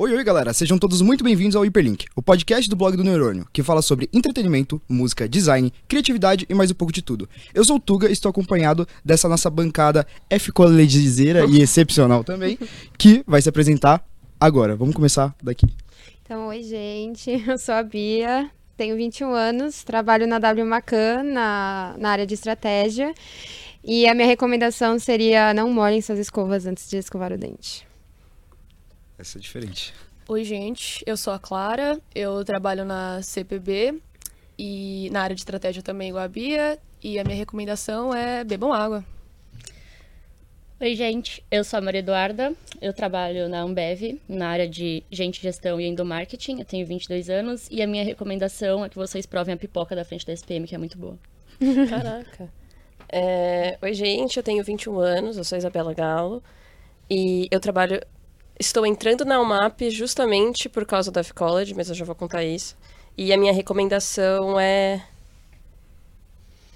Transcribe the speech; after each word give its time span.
Oi, 0.00 0.14
oi, 0.14 0.22
galera. 0.22 0.52
Sejam 0.52 0.78
todos 0.78 1.02
muito 1.02 1.24
bem-vindos 1.24 1.56
ao 1.56 1.64
Hyperlink, 1.64 2.06
o 2.14 2.22
podcast 2.22 2.70
do 2.70 2.76
blog 2.76 2.96
do 2.96 3.02
Neurônio, 3.02 3.48
que 3.52 3.64
fala 3.64 3.82
sobre 3.82 4.08
entretenimento, 4.12 4.80
música, 4.88 5.28
design, 5.28 5.72
criatividade 5.88 6.46
e 6.48 6.54
mais 6.54 6.70
um 6.70 6.74
pouco 6.74 6.92
de 6.92 7.02
tudo. 7.02 7.28
Eu 7.52 7.64
sou 7.64 7.78
o 7.78 7.80
Tuga 7.80 8.08
e 8.08 8.12
estou 8.12 8.30
acompanhado 8.30 8.86
dessa 9.04 9.28
nossa 9.28 9.50
bancada 9.50 10.06
F-colegizeira 10.30 11.46
e 11.46 11.60
excepcional 11.60 12.22
também, 12.22 12.56
que 12.96 13.24
vai 13.26 13.42
se 13.42 13.48
apresentar 13.48 14.06
agora. 14.38 14.76
Vamos 14.76 14.94
começar 14.94 15.34
daqui. 15.42 15.66
Então, 16.22 16.46
oi, 16.46 16.62
gente. 16.62 17.32
Eu 17.44 17.58
sou 17.58 17.74
a 17.74 17.82
Bia, 17.82 18.48
tenho 18.76 18.94
21 18.94 19.32
anos, 19.32 19.82
trabalho 19.82 20.28
na 20.28 20.38
W 20.38 20.64
Macan, 20.64 21.24
na, 21.24 21.96
na 21.98 22.10
área 22.10 22.24
de 22.24 22.34
estratégia. 22.34 23.12
E 23.82 24.06
a 24.06 24.14
minha 24.14 24.28
recomendação 24.28 24.96
seria 24.96 25.52
não 25.52 25.72
molhem 25.72 26.00
suas 26.00 26.20
escovas 26.20 26.66
antes 26.66 26.88
de 26.88 26.98
escovar 26.98 27.32
o 27.32 27.36
dente. 27.36 27.87
Essa 29.18 29.38
é 29.38 29.40
diferente. 29.40 29.92
Oi, 30.28 30.44
gente. 30.44 31.02
Eu 31.04 31.16
sou 31.16 31.32
a 31.32 31.38
Clara. 31.38 32.00
Eu 32.14 32.44
trabalho 32.44 32.84
na 32.84 33.20
CPB 33.20 34.00
e 34.56 35.10
na 35.10 35.22
área 35.22 35.34
de 35.34 35.40
estratégia 35.40 35.82
também, 35.82 36.10
igual 36.10 36.22
a 36.22 36.28
Bia. 36.28 36.78
E 37.02 37.18
a 37.18 37.24
minha 37.24 37.36
recomendação 37.36 38.14
é 38.14 38.44
bebam 38.44 38.72
água. 38.72 39.04
Oi, 40.80 40.94
gente. 40.94 41.44
Eu 41.50 41.64
sou 41.64 41.78
a 41.78 41.80
Maria 41.80 41.98
Eduarda. 41.98 42.54
Eu 42.80 42.92
trabalho 42.92 43.48
na 43.48 43.62
Ambev, 43.62 44.20
na 44.28 44.50
área 44.50 44.68
de 44.68 45.02
gente, 45.10 45.42
gestão 45.42 45.80
e 45.80 45.86
endomarketing. 45.88 46.60
Eu 46.60 46.64
tenho 46.64 46.86
22 46.86 47.28
anos. 47.28 47.66
E 47.72 47.82
a 47.82 47.86
minha 47.88 48.04
recomendação 48.04 48.84
é 48.84 48.88
que 48.88 48.94
vocês 48.94 49.26
provem 49.26 49.54
a 49.54 49.56
pipoca 49.56 49.96
da 49.96 50.04
frente 50.04 50.24
da 50.24 50.32
SPM, 50.32 50.64
que 50.64 50.76
é 50.76 50.78
muito 50.78 50.96
boa. 50.96 51.18
Caraca. 51.90 52.48
É... 53.08 53.76
Oi, 53.82 53.94
gente. 53.94 54.36
Eu 54.36 54.44
tenho 54.44 54.62
21 54.62 54.96
anos. 55.00 55.36
Eu 55.36 55.42
sou 55.42 55.56
a 55.56 55.58
Isabela 55.58 55.92
Galo. 55.92 56.40
E 57.10 57.48
eu 57.50 57.58
trabalho 57.58 58.00
Estou 58.58 58.84
entrando 58.84 59.24
na 59.24 59.40
UMAP 59.40 59.90
justamente 59.90 60.68
por 60.68 60.84
causa 60.84 61.10
da 61.10 61.20
F-College, 61.20 61.74
mas 61.74 61.88
eu 61.88 61.94
já 61.94 62.04
vou 62.04 62.14
contar 62.14 62.42
isso. 62.44 62.76
E 63.16 63.32
a 63.32 63.36
minha 63.36 63.52
recomendação 63.52 64.58
é. 64.58 65.04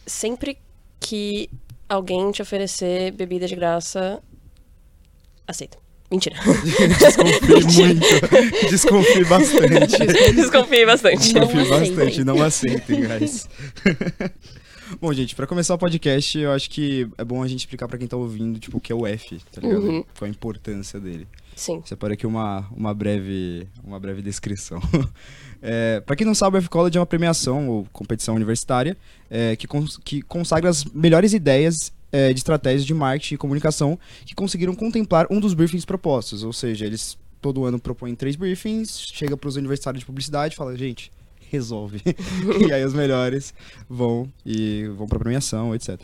Sempre 0.06 0.58
que 1.00 1.48
alguém 1.88 2.30
te 2.30 2.42
oferecer 2.42 3.12
bebida 3.12 3.46
de 3.46 3.56
graça, 3.56 4.22
aceita. 5.46 5.78
Mentira. 6.10 6.36
Desconfie 6.98 7.64
muito. 7.80 8.68
Desconfie 8.68 9.24
bastante. 9.24 9.98
Desconfie 10.34 10.86
bastante. 10.86 11.32
Desconfie 11.32 11.68
bastante. 11.68 12.24
Não 12.24 12.42
aceitem, 12.42 13.00
guys. 13.00 13.48
Bom, 15.00 15.10
gente, 15.14 15.34
pra 15.34 15.46
começar 15.46 15.74
o 15.74 15.78
podcast, 15.78 16.38
eu 16.38 16.52
acho 16.52 16.68
que 16.68 17.08
é 17.16 17.24
bom 17.24 17.42
a 17.42 17.48
gente 17.48 17.60
explicar 17.60 17.88
pra 17.88 17.96
quem 17.96 18.06
tá 18.06 18.14
ouvindo, 18.14 18.58
tipo, 18.58 18.76
o 18.76 18.80
que 18.80 18.92
é 18.92 18.94
o 18.94 19.06
F, 19.06 19.40
tá 19.50 19.62
ligado? 19.62 19.82
Uhum. 19.82 20.04
Qual 20.18 20.26
a 20.26 20.30
importância 20.30 21.00
dele. 21.00 21.26
Sim. 21.54 21.82
Separei 21.84 22.14
aqui 22.14 22.26
uma, 22.26 22.66
uma, 22.74 22.94
breve, 22.94 23.68
uma 23.84 23.98
breve 23.98 24.22
descrição. 24.22 24.80
é, 25.60 26.00
para 26.00 26.16
quem 26.16 26.26
não 26.26 26.34
sabe, 26.34 26.56
o 26.56 26.58
F-College 26.58 26.96
é 26.96 27.00
uma 27.00 27.06
premiação 27.06 27.68
ou 27.68 27.86
competição 27.92 28.34
universitária 28.34 28.96
é, 29.30 29.54
que, 29.56 29.66
cons 29.66 29.98
que 29.98 30.22
consagra 30.22 30.70
as 30.70 30.84
melhores 30.84 31.32
ideias 31.32 31.92
é, 32.10 32.32
de 32.32 32.38
estratégias 32.38 32.84
de 32.84 32.94
marketing 32.94 33.34
e 33.34 33.38
comunicação 33.38 33.98
que 34.24 34.34
conseguiram 34.34 34.74
contemplar 34.74 35.26
um 35.30 35.40
dos 35.40 35.54
briefings 35.54 35.84
propostos. 35.84 36.42
Ou 36.42 36.52
seja, 36.52 36.86
eles 36.86 37.18
todo 37.40 37.64
ano 37.64 37.78
propõem 37.78 38.14
três 38.14 38.36
briefings, 38.36 39.00
chega 39.12 39.36
para 39.36 39.48
os 39.48 39.56
universitários 39.56 40.00
de 40.00 40.06
publicidade 40.06 40.54
e 40.54 40.56
fala, 40.56 40.76
gente, 40.76 41.10
resolve. 41.50 42.00
e 42.66 42.72
aí 42.72 42.84
os 42.84 42.94
melhores 42.94 43.52
vão 43.88 44.30
e 44.46 44.86
vão 44.96 45.06
para 45.06 45.18
premiação, 45.18 45.74
etc. 45.74 46.00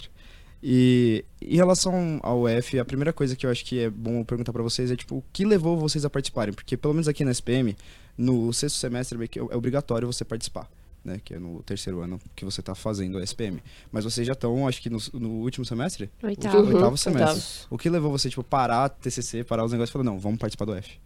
E 0.62 1.24
em 1.40 1.56
relação 1.56 2.18
ao 2.22 2.48
F, 2.48 2.78
a 2.78 2.84
primeira 2.84 3.12
coisa 3.12 3.36
que 3.36 3.46
eu 3.46 3.50
acho 3.50 3.64
que 3.64 3.80
é 3.80 3.90
bom 3.90 4.24
perguntar 4.24 4.52
pra 4.52 4.62
vocês 4.62 4.90
é 4.90 4.96
tipo, 4.96 5.16
o 5.18 5.24
que 5.32 5.44
levou 5.44 5.76
vocês 5.76 6.04
a 6.04 6.10
participarem? 6.10 6.52
Porque 6.52 6.76
pelo 6.76 6.94
menos 6.94 7.06
aqui 7.06 7.24
na 7.24 7.30
SPM, 7.30 7.76
no 8.16 8.52
sexto 8.52 8.76
semestre 8.76 9.18
é 9.36 9.56
obrigatório 9.56 10.06
você 10.12 10.24
participar, 10.24 10.68
né? 11.04 11.20
Que 11.24 11.34
é 11.34 11.38
no 11.38 11.62
terceiro 11.62 12.00
ano 12.00 12.18
que 12.34 12.44
você 12.44 12.60
tá 12.60 12.74
fazendo 12.74 13.18
a 13.18 13.22
SPM. 13.22 13.62
Mas 13.92 14.02
vocês 14.04 14.26
já 14.26 14.32
estão, 14.32 14.66
acho 14.66 14.82
que 14.82 14.90
no, 14.90 14.98
no 15.14 15.28
último 15.42 15.64
semestre? 15.64 16.10
Oitavo. 16.22 16.58
Oitavo 16.66 16.90
Uhum, 16.90 16.96
semestre. 16.96 17.34
oitavo. 17.36 17.66
O 17.70 17.78
que 17.78 17.88
levou 17.88 18.10
você, 18.10 18.28
tipo, 18.28 18.42
parar 18.42 18.88
TCC, 18.88 19.44
parar 19.44 19.64
os 19.64 19.70
negócios 19.70 19.90
e 19.90 19.92
falar, 19.92 20.04
não, 20.04 20.18
vamos 20.18 20.38
participar 20.40 20.64
do 20.64 20.74
F? 20.74 20.98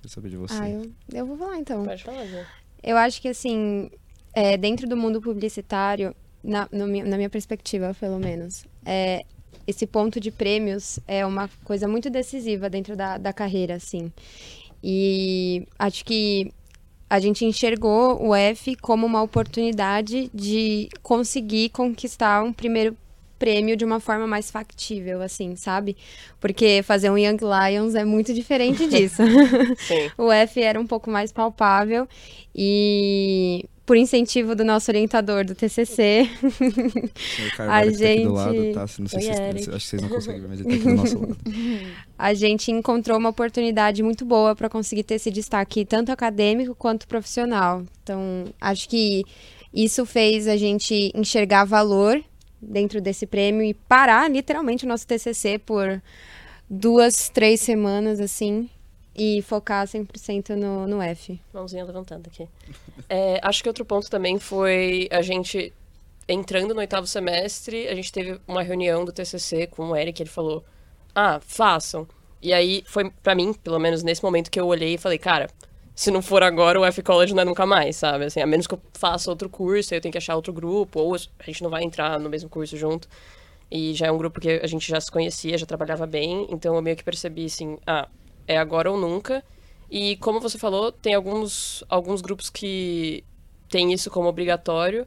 Quero 0.00 0.08
saber 0.14 0.30
de 0.30 0.36
você. 0.38 0.54
Ah, 0.54 0.70
eu, 0.70 0.90
eu 1.12 1.26
vou 1.26 1.36
falar 1.36 1.58
então. 1.58 1.84
Pode 1.84 2.02
falar, 2.02 2.24
Ju. 2.26 2.38
Eu 2.82 2.96
acho 2.96 3.20
que, 3.20 3.28
assim, 3.28 3.90
é, 4.34 4.56
dentro 4.56 4.86
do 4.88 4.96
mundo 4.96 5.20
publicitário, 5.20 6.14
na, 6.44 6.68
no 6.70 6.86
na 6.86 7.16
minha 7.16 7.30
perspectiva, 7.30 7.96
pelo 7.98 8.18
menos, 8.18 8.66
é, 8.84 9.24
esse 9.66 9.86
ponto 9.86 10.20
de 10.20 10.30
prêmios 10.30 11.00
é 11.08 11.24
uma 11.24 11.48
coisa 11.64 11.88
muito 11.88 12.10
decisiva 12.10 12.68
dentro 12.68 12.94
da, 12.94 13.16
da 13.16 13.32
carreira, 13.32 13.74
assim. 13.74 14.12
E 14.82 15.66
acho 15.78 16.04
que 16.04 16.52
a 17.08 17.18
gente 17.18 17.44
enxergou 17.44 18.22
o 18.22 18.34
F 18.34 18.76
como 18.76 19.06
uma 19.06 19.22
oportunidade 19.22 20.30
de 20.34 20.88
conseguir 21.02 21.70
conquistar 21.70 22.42
um 22.42 22.52
primeiro 22.52 22.96
prêmio 23.38 23.76
de 23.76 23.84
uma 23.84 24.00
forma 24.00 24.26
mais 24.26 24.50
factível, 24.50 25.20
assim, 25.20 25.56
sabe? 25.56 25.96
Porque 26.40 26.82
fazer 26.82 27.10
um 27.10 27.18
Young 27.18 27.38
Lions 27.40 27.94
é 27.94 28.04
muito 28.04 28.32
diferente 28.32 28.86
disso. 28.88 29.22
O 30.16 30.30
F 30.30 30.62
era 30.62 30.80
um 30.80 30.86
pouco 30.86 31.10
mais 31.10 31.32
palpável 31.32 32.08
e 32.54 33.64
por 33.86 33.96
incentivo 33.96 34.54
do 34.54 34.64
nosso 34.64 34.90
orientador 34.90 35.44
do 35.44 35.54
TCC, 35.54 36.28
a 37.52 37.56
tá 37.56 37.64
lado, 37.66 37.90
gente- 37.94 38.74
tá? 38.74 38.80
Não 38.98 39.08
sei 39.08 39.18
Oi, 39.18 39.22
se 39.22 39.28
vocês, 39.28 39.38
Eric. 39.38 39.58
acho 39.58 39.66
que 39.66 39.80
vocês 39.80 40.02
não 40.02 40.08
conseguem 40.08 40.40
ver, 40.40 40.48
mas 40.48 40.60
ele 40.60 40.68
tá 40.68 40.74
aqui 40.74 40.84
do 40.84 40.94
nosso 40.94 41.18
lado. 41.18 41.36
a 42.18 42.34
gente 42.34 42.70
encontrou 42.72 43.18
uma 43.18 43.28
oportunidade 43.28 44.02
muito 44.02 44.24
boa 44.24 44.56
para 44.56 44.68
conseguir 44.68 45.02
ter 45.04 45.14
esse 45.16 45.30
destaque 45.30 45.84
tanto 45.84 46.10
acadêmico 46.10 46.74
quanto 46.74 47.06
profissional. 47.06 47.84
Então, 48.02 48.46
acho 48.60 48.88
que 48.88 49.22
isso 49.72 50.06
fez 50.06 50.48
a 50.48 50.56
gente 50.56 51.12
enxergar 51.14 51.64
valor 51.64 52.22
dentro 52.60 53.00
desse 53.00 53.26
prêmio 53.26 53.62
e 53.62 53.74
parar 53.74 54.30
literalmente 54.30 54.86
o 54.86 54.88
nosso 54.88 55.06
TCC 55.06 55.58
por 55.58 56.00
duas, 56.70 57.28
três 57.28 57.60
semanas 57.60 58.18
assim 58.20 58.70
e 59.14 59.42
focar 59.42 59.86
100% 59.86 60.50
no, 60.56 60.86
no 60.86 61.00
F. 61.00 61.40
Mãozinha 61.52 61.84
levantada 61.84 62.28
aqui. 62.28 62.48
É, 63.08 63.38
acho 63.42 63.62
que 63.62 63.68
outro 63.68 63.84
ponto 63.84 64.10
também 64.10 64.38
foi 64.38 65.08
a 65.10 65.22
gente 65.22 65.72
entrando 66.28 66.74
no 66.74 66.80
oitavo 66.80 67.06
semestre, 67.06 67.86
a 67.86 67.94
gente 67.94 68.10
teve 68.10 68.40
uma 68.46 68.62
reunião 68.62 69.04
do 69.04 69.12
TCC 69.12 69.66
com 69.66 69.90
o 69.90 69.96
Eric, 69.96 70.22
ele 70.22 70.30
falou: 70.30 70.64
"Ah, 71.14 71.40
façam". 71.40 72.06
E 72.42 72.52
aí 72.52 72.82
foi 72.86 73.10
pra 73.22 73.34
mim, 73.34 73.52
pelo 73.52 73.78
menos 73.78 74.02
nesse 74.02 74.22
momento 74.22 74.50
que 74.50 74.58
eu 74.58 74.66
olhei 74.66 74.94
e 74.94 74.98
falei: 74.98 75.18
"Cara, 75.18 75.48
se 75.94 76.10
não 76.10 76.20
for 76.20 76.42
agora, 76.42 76.80
o 76.80 76.84
F 76.84 77.02
College 77.02 77.34
não 77.34 77.42
é 77.42 77.44
nunca 77.44 77.64
mais, 77.64 77.96
sabe? 77.96 78.24
Assim, 78.24 78.40
a 78.40 78.46
menos 78.46 78.66
que 78.66 78.74
eu 78.74 78.80
faça 78.94 79.30
outro 79.30 79.48
curso, 79.48 79.94
eu 79.94 80.00
tenho 80.00 80.10
que 80.10 80.18
achar 80.18 80.34
outro 80.34 80.52
grupo, 80.52 80.98
ou 81.00 81.14
a 81.14 81.44
gente 81.44 81.62
não 81.62 81.70
vai 81.70 81.84
entrar 81.84 82.18
no 82.18 82.28
mesmo 82.28 82.48
curso 82.48 82.76
junto. 82.76 83.08
E 83.70 83.94
já 83.94 84.06
é 84.06 84.12
um 84.12 84.18
grupo 84.18 84.40
que 84.40 84.50
a 84.50 84.66
gente 84.66 84.88
já 84.88 85.00
se 85.00 85.10
conhecia, 85.10 85.56
já 85.56 85.66
trabalhava 85.66 86.06
bem, 86.06 86.46
então 86.50 86.74
eu 86.74 86.82
meio 86.82 86.96
que 86.96 87.04
percebi 87.04 87.46
assim, 87.46 87.78
ah, 87.86 88.08
é 88.46 88.56
agora 88.58 88.90
ou 88.90 88.98
nunca. 88.98 89.44
E 89.90 90.16
como 90.16 90.40
você 90.40 90.58
falou, 90.58 90.90
tem 90.90 91.14
alguns, 91.14 91.84
alguns 91.88 92.20
grupos 92.20 92.50
que 92.50 93.24
têm 93.68 93.92
isso 93.92 94.10
como 94.10 94.28
obrigatório, 94.28 95.06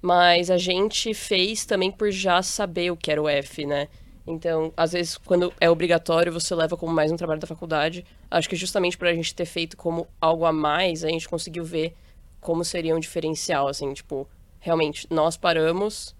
mas 0.00 0.50
a 0.50 0.58
gente 0.58 1.14
fez 1.14 1.64
também 1.64 1.90
por 1.90 2.10
já 2.10 2.42
saber 2.42 2.90
o 2.90 2.96
que 2.96 3.10
era 3.10 3.22
o 3.22 3.28
F, 3.28 3.66
né? 3.66 3.88
Então, 4.26 4.72
às 4.76 4.92
vezes, 4.92 5.16
quando 5.16 5.52
é 5.60 5.68
obrigatório, 5.68 6.32
você 6.32 6.54
leva 6.54 6.76
como 6.76 6.92
mais 6.92 7.10
um 7.10 7.16
trabalho 7.16 7.40
da 7.40 7.46
faculdade. 7.46 8.04
Acho 8.30 8.48
que 8.48 8.56
justamente 8.56 8.96
por 8.96 9.08
a 9.08 9.14
gente 9.14 9.34
ter 9.34 9.44
feito 9.44 9.76
como 9.76 10.06
algo 10.20 10.44
a 10.44 10.52
mais, 10.52 11.04
a 11.04 11.08
gente 11.08 11.28
conseguiu 11.28 11.64
ver 11.64 11.94
como 12.40 12.64
seria 12.64 12.94
um 12.94 13.00
diferencial, 13.00 13.68
assim, 13.68 13.92
tipo, 13.92 14.28
realmente, 14.58 15.06
nós 15.10 15.36
paramos 15.36 16.14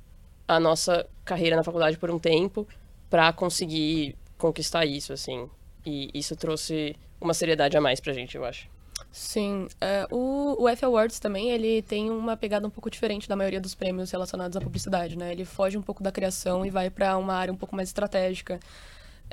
a 0.46 0.58
nossa 0.58 1.08
carreira 1.24 1.56
na 1.56 1.62
faculdade 1.62 1.98
por 1.98 2.10
um 2.10 2.18
tempo 2.18 2.66
para 3.08 3.32
conseguir 3.32 4.16
conquistar 4.36 4.84
isso, 4.84 5.12
assim. 5.12 5.48
E 5.84 6.10
isso 6.14 6.36
trouxe 6.36 6.96
uma 7.20 7.34
seriedade 7.34 7.76
a 7.76 7.80
mais 7.80 8.00
pra 8.00 8.12
gente, 8.12 8.36
eu 8.36 8.44
acho. 8.44 8.68
Sim. 9.10 9.68
é, 9.80 10.06
o, 10.10 10.62
o 10.62 10.68
F 10.68 10.84
Awards 10.84 11.18
também, 11.18 11.50
ele 11.50 11.82
tem 11.82 12.08
uma 12.10 12.36
pegada 12.36 12.66
um 12.66 12.70
pouco 12.70 12.88
diferente 12.90 13.28
da 13.28 13.36
maioria 13.36 13.60
dos 13.60 13.74
prêmios 13.74 14.10
relacionados 14.10 14.56
à 14.56 14.60
publicidade, 14.60 15.18
né? 15.18 15.32
Ele 15.32 15.44
foge 15.44 15.76
um 15.76 15.82
pouco 15.82 16.02
da 16.02 16.10
criação 16.12 16.64
e 16.64 16.70
vai 16.70 16.88
para 16.88 17.18
uma 17.18 17.34
área 17.34 17.52
um 17.52 17.56
pouco 17.56 17.76
mais 17.76 17.88
estratégica. 17.88 18.58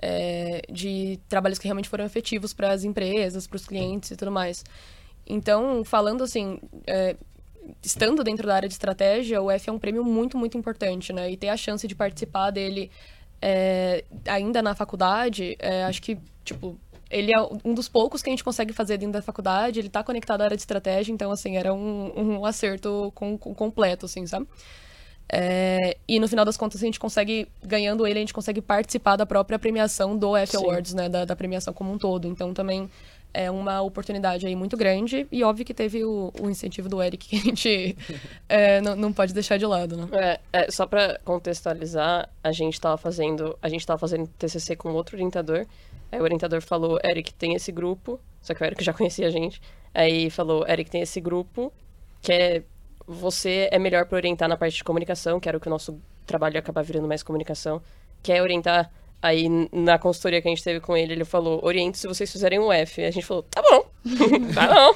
é, 0.02 0.62
de 0.70 1.20
trabalhos 1.28 1.60
que 1.60 1.66
realmente 1.66 1.90
foram 1.90 2.06
efetivos 2.06 2.54
para 2.54 2.72
as 2.72 2.84
empresas, 2.84 3.48
para 3.48 3.58
os 3.58 3.66
clientes 3.66 4.12
e 4.12 4.16
tudo 4.16 4.32
mais. 4.32 4.64
Então, 5.28 5.84
falando 5.84 6.24
assim, 6.24 6.60
é, 6.88 7.16
estando 7.84 8.24
dentro 8.24 8.48
da 8.48 8.56
área 8.56 8.68
de 8.68 8.74
estratégia, 8.74 9.42
o 9.42 9.52
F 9.52 9.70
é 9.70 9.74
um 9.74 9.80
prêmio 9.80 10.04
muito, 10.04 10.38
muito 10.38 10.58
importante, 10.58 11.14
né? 11.14 11.32
E 11.32 11.38
ter 11.38 11.50
a 11.50 11.58
chance 11.58 11.88
de 11.88 11.96
participar 11.96 12.52
dele 12.52 12.90
é, 13.42 14.04
ainda 14.28 14.62
na 14.62 14.74
faculdade, 14.76 15.56
é, 15.60 15.84
acho 15.84 16.02
que, 16.02 16.18
tipo, 16.54 16.78
ele 17.10 17.32
é 17.34 17.40
um 17.64 17.74
dos 17.74 17.90
poucos 17.90 18.22
que 18.22 18.30
a 18.30 18.34
gente 18.34 18.44
consegue 18.44 18.74
fazer 18.74 18.98
dentro 18.98 19.14
da 19.14 19.22
faculdade, 19.22 19.80
ele 19.80 19.90
tá 19.90 20.04
conectado 20.04 20.42
à 20.42 20.46
área 20.46 20.58
de 20.58 20.62
estratégia, 20.62 21.12
então, 21.12 21.32
assim, 21.32 21.58
era 21.58 21.74
um, 21.74 22.12
um 22.16 22.46
acerto 22.46 23.12
com, 23.16 23.38
com- 23.38 23.54
completo, 23.54 24.06
assim, 24.06 24.26
sabe? 24.28 24.48
É, 25.32 25.96
e 26.08 26.20
no 26.20 26.28
final 26.28 26.44
das 26.44 26.58
contas, 26.58 26.82
a 26.82 26.86
gente 26.86 27.00
consegue, 27.00 27.48
ganhando 27.64 28.06
ele, 28.08 28.18
a 28.18 28.22
gente 28.22 28.34
consegue 28.34 28.62
participar 28.62 29.16
da 29.16 29.26
própria 29.26 29.60
premiação 29.60 30.18
do 30.18 30.36
F 30.36 30.58
Sim. 30.58 30.64
Awards, 30.64 30.94
né? 30.96 31.08
Da, 31.08 31.24
da 31.24 31.36
premiação 31.36 31.72
como 31.72 31.92
um 31.92 32.00
todo. 32.00 32.28
Então 32.28 32.52
também 32.52 32.90
é 33.32 33.50
uma 33.52 33.80
oportunidade 33.82 34.48
aí 34.48 34.56
muito 34.56 34.76
grande 34.76 35.28
e 35.32 35.44
óbvio 35.44 35.64
que 35.64 35.74
teve 35.74 36.04
o, 36.04 36.34
o 36.42 36.50
incentivo 36.50 36.90
do 36.90 37.00
Eric 37.00 37.28
que 37.28 37.36
a 37.36 37.40
gente 37.40 37.96
é, 38.50 38.82
não, 38.82 38.96
não 38.96 39.14
pode 39.14 39.34
deixar 39.34 39.58
de 39.58 39.68
lado, 39.68 39.96
né? 39.98 40.08
É, 40.12 40.40
é, 40.52 40.72
só 40.72 40.88
pra 40.88 41.20
contextualizar, 41.24 42.28
a 42.44 42.52
gente 42.52 42.82
tava 42.82 42.98
fazendo, 42.98 43.56
a 43.62 43.70
gente 43.70 43.86
tava 43.86 44.00
fazendo 44.00 44.28
TCC 44.38 44.76
com 44.76 44.92
outro 44.94 45.16
orientador. 45.16 45.68
Aí 46.12 46.20
o 46.20 46.24
orientador 46.24 46.62
falou, 46.62 47.00
Eric, 47.04 47.34
tem 47.34 47.54
esse 47.54 47.72
grupo, 47.72 48.20
só 48.42 48.54
que 48.54 48.64
o 48.64 48.66
Eric 48.66 48.84
já 48.84 48.94
conhecia 48.94 49.28
a 49.28 49.32
gente. 49.32 49.62
Aí 49.94 50.30
falou, 50.30 50.66
Eric, 50.68 50.90
tem 50.90 51.02
esse 51.02 51.20
grupo 51.20 51.72
que 52.22 52.34
é 52.34 52.64
você 53.08 53.68
é 53.72 53.80
melhor 53.80 54.06
para 54.06 54.18
orientar 54.18 54.48
na 54.48 54.56
parte 54.56 54.78
de 54.78 54.84
comunicação, 54.84 55.40
que 55.40 55.50
era 55.50 55.58
o 55.58 55.62
que 55.62 55.68
o 55.68 55.70
nosso 55.70 56.00
trabalho 56.28 56.60
acabar 56.60 56.84
virando 56.84 57.08
mais 57.08 57.24
comunicação, 57.24 57.82
quer 58.22 58.42
orientar 58.42 58.92
Aí, 59.22 59.50
na 59.74 60.00
consultoria 60.00 60.42
que 60.42 60.48
a 60.48 60.52
gente 60.52 60.64
teve 60.64 60.80
com 60.80 60.96
ele, 60.96 61.12
ele 61.12 61.26
falou: 61.26 61.60
oriente 61.64 61.98
se 61.98 62.08
vocês 62.08 62.32
fizerem 62.32 62.58
um 62.58 62.72
F. 62.72 63.02
E 63.02 63.06
a 63.06 63.12
gente 63.12 63.26
falou: 63.26 63.44
tá 63.44 63.62
bom, 63.62 63.86
tá 64.56 64.68
bom. 64.74 64.96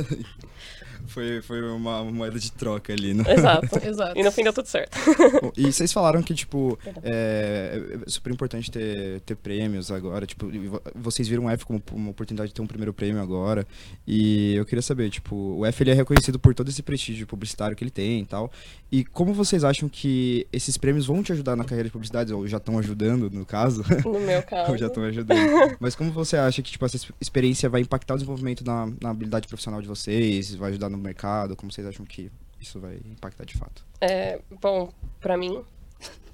Foi, 1.10 1.42
foi 1.42 1.62
uma 1.62 2.04
moeda 2.04 2.38
de 2.38 2.50
troca 2.52 2.92
ali, 2.92 3.12
né? 3.14 3.24
Exato. 3.28 3.66
Exato. 3.86 4.18
E 4.18 4.22
no 4.22 4.30
fim 4.32 4.42
deu 4.44 4.52
tudo 4.52 4.66
certo. 4.66 4.96
Bom, 5.42 5.52
E 5.56 5.72
vocês 5.72 5.92
falaram 5.92 6.22
que, 6.22 6.32
tipo, 6.34 6.78
é, 7.02 7.98
é 8.06 8.10
super 8.10 8.32
importante 8.32 8.70
ter, 8.70 9.20
ter 9.20 9.34
prêmios 9.36 9.90
agora. 9.90 10.26
Tipo, 10.26 10.48
vo- 10.68 10.82
vocês 10.94 11.26
viram 11.28 11.46
o 11.46 11.50
F 11.50 11.64
como 11.66 11.82
uma 11.92 12.10
oportunidade 12.10 12.48
de 12.48 12.54
ter 12.54 12.62
um 12.62 12.66
primeiro 12.66 12.92
prêmio 12.92 13.20
agora. 13.20 13.66
E 14.06 14.54
eu 14.54 14.64
queria 14.64 14.82
saber, 14.82 15.10
tipo, 15.10 15.34
o 15.58 15.66
F 15.66 15.82
ele 15.82 15.90
é 15.90 15.94
reconhecido 15.94 16.38
por 16.38 16.54
todo 16.54 16.68
esse 16.68 16.82
prestígio 16.82 17.26
publicitário 17.26 17.76
que 17.76 17.82
ele 17.84 17.90
tem 17.90 18.20
e 18.20 18.26
tal. 18.26 18.50
E 18.92 19.04
como 19.04 19.32
vocês 19.32 19.62
acham 19.64 19.88
que 19.88 20.46
esses 20.52 20.76
prêmios 20.76 21.06
vão 21.06 21.22
te 21.22 21.32
ajudar 21.32 21.54
na 21.56 21.64
carreira 21.64 21.88
de 21.88 21.92
publicidade? 21.92 22.32
Ou 22.32 22.46
já 22.46 22.56
estão 22.56 22.78
ajudando, 22.78 23.30
no 23.30 23.44
caso? 23.46 23.84
No 24.04 24.18
meu 24.20 24.42
caso. 24.42 24.70
Ou 24.72 24.78
já 24.78 24.86
estão 24.86 25.04
ajudando. 25.04 25.76
Mas 25.78 25.94
como 25.94 26.10
você 26.10 26.36
acha 26.36 26.60
que, 26.62 26.70
tipo, 26.72 26.84
essa 26.84 26.96
ex- 26.96 27.12
experiência 27.20 27.68
vai 27.68 27.80
impactar 27.80 28.14
o 28.14 28.16
desenvolvimento 28.16 28.64
na, 28.64 28.88
na 29.00 29.10
habilidade 29.10 29.46
profissional 29.48 29.80
de 29.80 29.88
vocês? 29.88 30.54
Vai 30.54 30.70
ajudar 30.70 30.88
no 30.88 30.98
mercado? 31.00 31.56
Como 31.56 31.70
vocês 31.72 31.86
acham 31.86 32.04
que 32.04 32.30
isso 32.60 32.78
vai 32.80 32.96
impactar 33.06 33.44
de 33.44 33.56
fato? 33.56 33.84
É, 34.00 34.40
bom, 34.60 34.92
pra 35.20 35.36
mim. 35.36 35.62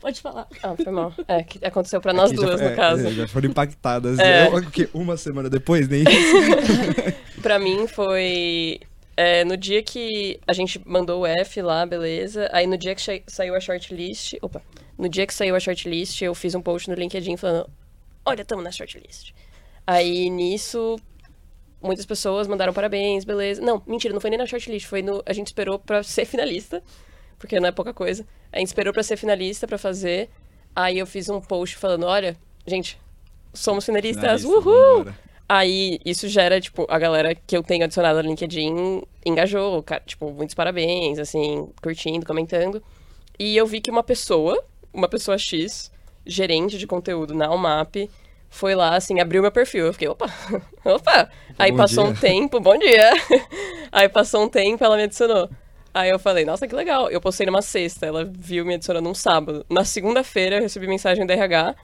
Pode 0.00 0.20
falar. 0.20 0.46
Ah, 0.62 0.76
foi 0.76 0.92
mal. 0.92 1.12
É, 1.26 1.42
que 1.42 1.64
aconteceu 1.64 2.00
pra 2.00 2.12
nós 2.12 2.30
Aqui 2.30 2.40
já 2.40 2.46
duas, 2.46 2.60
foi- 2.60 2.68
no 2.68 2.72
é, 2.74 2.76
caso. 2.76 3.06
é, 3.06 3.10
já 3.12 3.28
foram 3.28 3.48
impactadas. 3.50 4.18
É. 4.18 4.46
Eu, 4.46 4.56
o 4.56 4.70
quê? 4.70 4.88
Uma 4.92 5.16
semana 5.16 5.48
depois, 5.50 5.88
nem 5.88 6.02
isso. 6.02 6.36
Pra 7.42 7.58
mim 7.58 7.86
foi. 7.88 8.78
é, 9.16 9.44
no 9.44 9.56
dia 9.56 9.82
que 9.82 10.38
a 10.46 10.52
gente 10.52 10.80
mandou 10.86 11.22
o 11.22 11.26
F 11.26 11.62
lá, 11.62 11.84
beleza. 11.86 12.48
Aí 12.52 12.66
no 12.66 12.76
dia 12.76 12.94
que 12.94 13.02
sa- 13.02 13.20
saiu 13.26 13.54
a 13.54 13.60
shortlist. 13.60 14.34
Opa! 14.42 14.62
No 14.98 15.08
dia 15.08 15.26
que 15.26 15.34
saiu 15.34 15.56
a 15.56 15.60
shortlist, 15.60 16.20
eu 16.22 16.34
fiz 16.34 16.54
um 16.54 16.60
post 16.62 16.88
no 16.88 16.94
LinkedIn 16.94 17.36
falando: 17.36 17.68
Olha, 18.24 18.44
tamo 18.44 18.62
na 18.62 18.70
shortlist. 18.70 19.32
Aí 19.86 20.28
nisso, 20.30 20.96
muitas 21.82 22.06
pessoas 22.06 22.46
mandaram 22.46 22.72
parabéns, 22.72 23.24
beleza. 23.24 23.60
Não, 23.60 23.82
mentira, 23.86 24.12
não 24.12 24.20
foi 24.20 24.30
nem 24.30 24.38
na 24.38 24.46
shortlist, 24.46 24.86
foi 24.86 25.02
no. 25.02 25.22
A 25.26 25.32
gente 25.32 25.48
esperou 25.48 25.78
pra 25.78 26.02
ser 26.04 26.24
finalista, 26.24 26.82
porque 27.38 27.58
não 27.60 27.68
é 27.68 27.72
pouca 27.72 27.92
coisa. 27.92 28.26
A 28.52 28.58
gente 28.58 28.68
esperou 28.68 28.92
pra 28.92 29.02
ser 29.02 29.16
finalista 29.16 29.66
pra 29.66 29.78
fazer. 29.78 30.30
Aí 30.74 30.98
eu 30.98 31.06
fiz 31.06 31.28
um 31.28 31.40
post 31.40 31.76
falando: 31.76 32.04
Olha, 32.04 32.36
gente, 32.66 32.98
somos 33.52 33.84
finalistas, 33.84 34.42
Finalista, 34.42 34.68
uhul! 34.68 35.06
Aí 35.48 36.00
isso 36.04 36.26
gera, 36.28 36.60
tipo, 36.60 36.86
a 36.88 36.98
galera 36.98 37.34
que 37.34 37.56
eu 37.56 37.62
tenho 37.62 37.84
adicionado 37.84 38.20
no 38.20 38.28
LinkedIn 38.28 39.02
engajou, 39.24 39.80
cara, 39.82 40.02
tipo, 40.04 40.30
muitos 40.32 40.54
parabéns, 40.56 41.20
assim, 41.20 41.68
curtindo, 41.80 42.26
comentando. 42.26 42.82
E 43.38 43.56
eu 43.56 43.64
vi 43.64 43.80
que 43.80 43.90
uma 43.90 44.02
pessoa, 44.02 44.60
uma 44.92 45.08
pessoa 45.08 45.38
X, 45.38 45.92
gerente 46.26 46.76
de 46.76 46.86
conteúdo 46.86 47.32
na 47.32 47.48
UMAP, 47.52 48.10
foi 48.56 48.74
lá, 48.74 48.96
assim, 48.96 49.20
abriu 49.20 49.42
meu 49.42 49.52
perfil. 49.52 49.86
Eu 49.86 49.92
fiquei, 49.92 50.08
opa, 50.08 50.26
opa. 50.84 51.30
Aí 51.58 51.70
Bom 51.70 51.76
passou 51.78 52.04
dia. 52.04 52.12
um 52.12 52.16
tempo, 52.16 52.60
bom 52.60 52.76
dia. 52.78 53.10
Aí 53.92 54.08
passou 54.08 54.44
um 54.44 54.48
tempo, 54.48 54.82
ela 54.84 54.96
me 54.96 55.04
adicionou. 55.04 55.48
Aí 55.94 56.10
eu 56.10 56.18
falei, 56.18 56.44
nossa, 56.44 56.66
que 56.66 56.74
legal. 56.74 57.08
Eu 57.10 57.20
postei 57.20 57.46
numa 57.46 57.62
sexta, 57.62 58.04
ela 58.06 58.24
viu 58.24 58.64
me 58.66 58.74
adicionando 58.74 59.08
num 59.08 59.14
sábado. 59.14 59.64
Na 59.70 59.84
segunda-feira 59.84 60.56
eu 60.56 60.62
recebi 60.62 60.86
mensagem 60.86 61.24
da 61.26 61.32
RH 61.34 61.74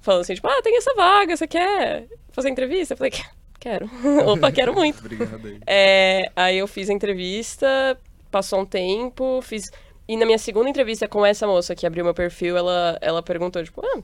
falando 0.00 0.22
assim, 0.22 0.34
tipo, 0.34 0.48
ah, 0.48 0.60
tem 0.62 0.76
essa 0.76 0.92
vaga, 0.94 1.36
você 1.36 1.46
quer 1.46 2.06
fazer 2.32 2.50
entrevista? 2.50 2.92
Eu 2.94 2.98
falei, 2.98 3.10
"Quer- 3.12 3.30
quero. 3.60 3.90
Opa, 4.26 4.50
quero 4.52 4.74
muito. 4.74 4.98
Obrigado 4.98 5.46
aí. 5.46 5.58
É, 5.66 6.30
aí 6.36 6.58
eu 6.58 6.66
fiz 6.66 6.90
a 6.90 6.92
entrevista, 6.92 7.96
passou 8.30 8.60
um 8.60 8.66
tempo, 8.66 9.40
fiz. 9.42 9.70
E 10.08 10.16
na 10.16 10.26
minha 10.26 10.38
segunda 10.38 10.68
entrevista 10.68 11.06
com 11.08 11.24
essa 11.24 11.46
moça 11.46 11.74
que 11.74 11.86
abriu 11.86 12.04
meu 12.04 12.12
perfil, 12.12 12.56
ela, 12.56 12.98
ela 13.00 13.22
perguntou, 13.22 13.62
tipo, 13.64 13.80
ah, 13.86 14.00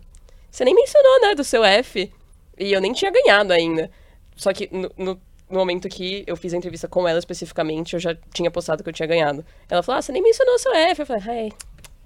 você 0.50 0.64
nem 0.64 0.74
mencionou, 0.74 1.20
né, 1.20 1.34
do 1.34 1.44
seu 1.44 1.62
F. 1.64 2.10
E 2.58 2.72
eu 2.72 2.80
nem 2.80 2.92
tinha 2.92 3.10
ganhado 3.10 3.52
ainda. 3.52 3.90
Só 4.36 4.52
que 4.52 4.68
no, 4.72 4.90
no- 4.96 5.20
no 5.50 5.58
momento 5.58 5.88
que 5.88 6.24
eu 6.26 6.36
fiz 6.36 6.52
a 6.52 6.56
entrevista 6.58 6.86
com 6.86 7.08
ela 7.08 7.18
especificamente, 7.18 7.94
eu 7.94 8.00
já 8.00 8.14
tinha 8.34 8.50
postado 8.50 8.82
que 8.82 8.88
eu 8.90 8.92
tinha 8.92 9.06
ganhado. 9.06 9.44
Ela 9.70 9.82
falou, 9.82 9.98
ah, 9.98 10.02
você 10.02 10.12
nem 10.12 10.22
mencionou 10.22 10.54
o 10.54 10.58
seu 10.58 10.74
F. 10.74 11.00
Eu 11.00 11.06
falei, 11.06 11.22
ai, 11.26 11.48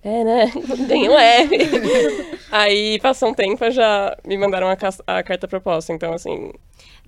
é, 0.04 0.24
né? 0.24 0.52
Ganhei 0.88 1.08
um 1.08 1.18
F. 1.18 1.56
Aí 2.52 2.98
passou 3.00 3.30
um 3.30 3.34
tempo, 3.34 3.68
já 3.70 4.16
me 4.26 4.36
mandaram 4.38 4.68
a, 4.68 4.76
a 5.06 5.22
carta 5.22 5.48
proposta. 5.48 5.92
Então, 5.92 6.12
assim, 6.12 6.52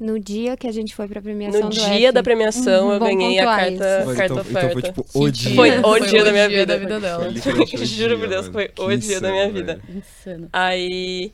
No 0.01 0.19
dia 0.19 0.57
que 0.57 0.67
a 0.67 0.73
gente 0.73 0.93
foi 0.95 1.07
pra 1.07 1.21
premiação 1.23 1.61
no 1.61 1.69
do 1.69 1.75
dia 1.77 2.09
F, 2.09 2.13
da 2.13 2.23
premiação, 2.23 2.87
Uhum, 2.89 2.93
eu 2.95 2.99
bom 2.99 3.05
ganhei 3.07 3.39
a 3.39 3.45
carta, 3.45 3.73
isso. 3.73 4.05
Foi, 4.05 4.17
carta 4.17 4.33
então, 4.33 4.43
oferta. 4.43 4.67
então 4.67 4.73
foi 4.73 4.83
tipo 4.83 5.07
o 5.15 5.25
Que 5.27 5.31
dia. 5.31 5.55
Foi 5.55 5.71
o 5.79 6.01
dia 6.01 6.25
da 6.25 6.33
minha 6.33 6.49
dia 6.49 6.59
vida. 6.59 6.73
da 6.75 6.79
vida 6.81 7.01
dela. 7.01 7.33
Foi 7.41 7.53
o 7.81 7.85
Juro 7.87 8.19
por 8.19 8.29
Deus, 8.29 8.49
foi 8.49 8.71
o 8.77 8.97
dia 8.97 9.21
da 9.21 9.31
minha 9.31 9.49
vida. 9.51 9.81
Insano. 9.89 10.49
Aí. 10.53 11.33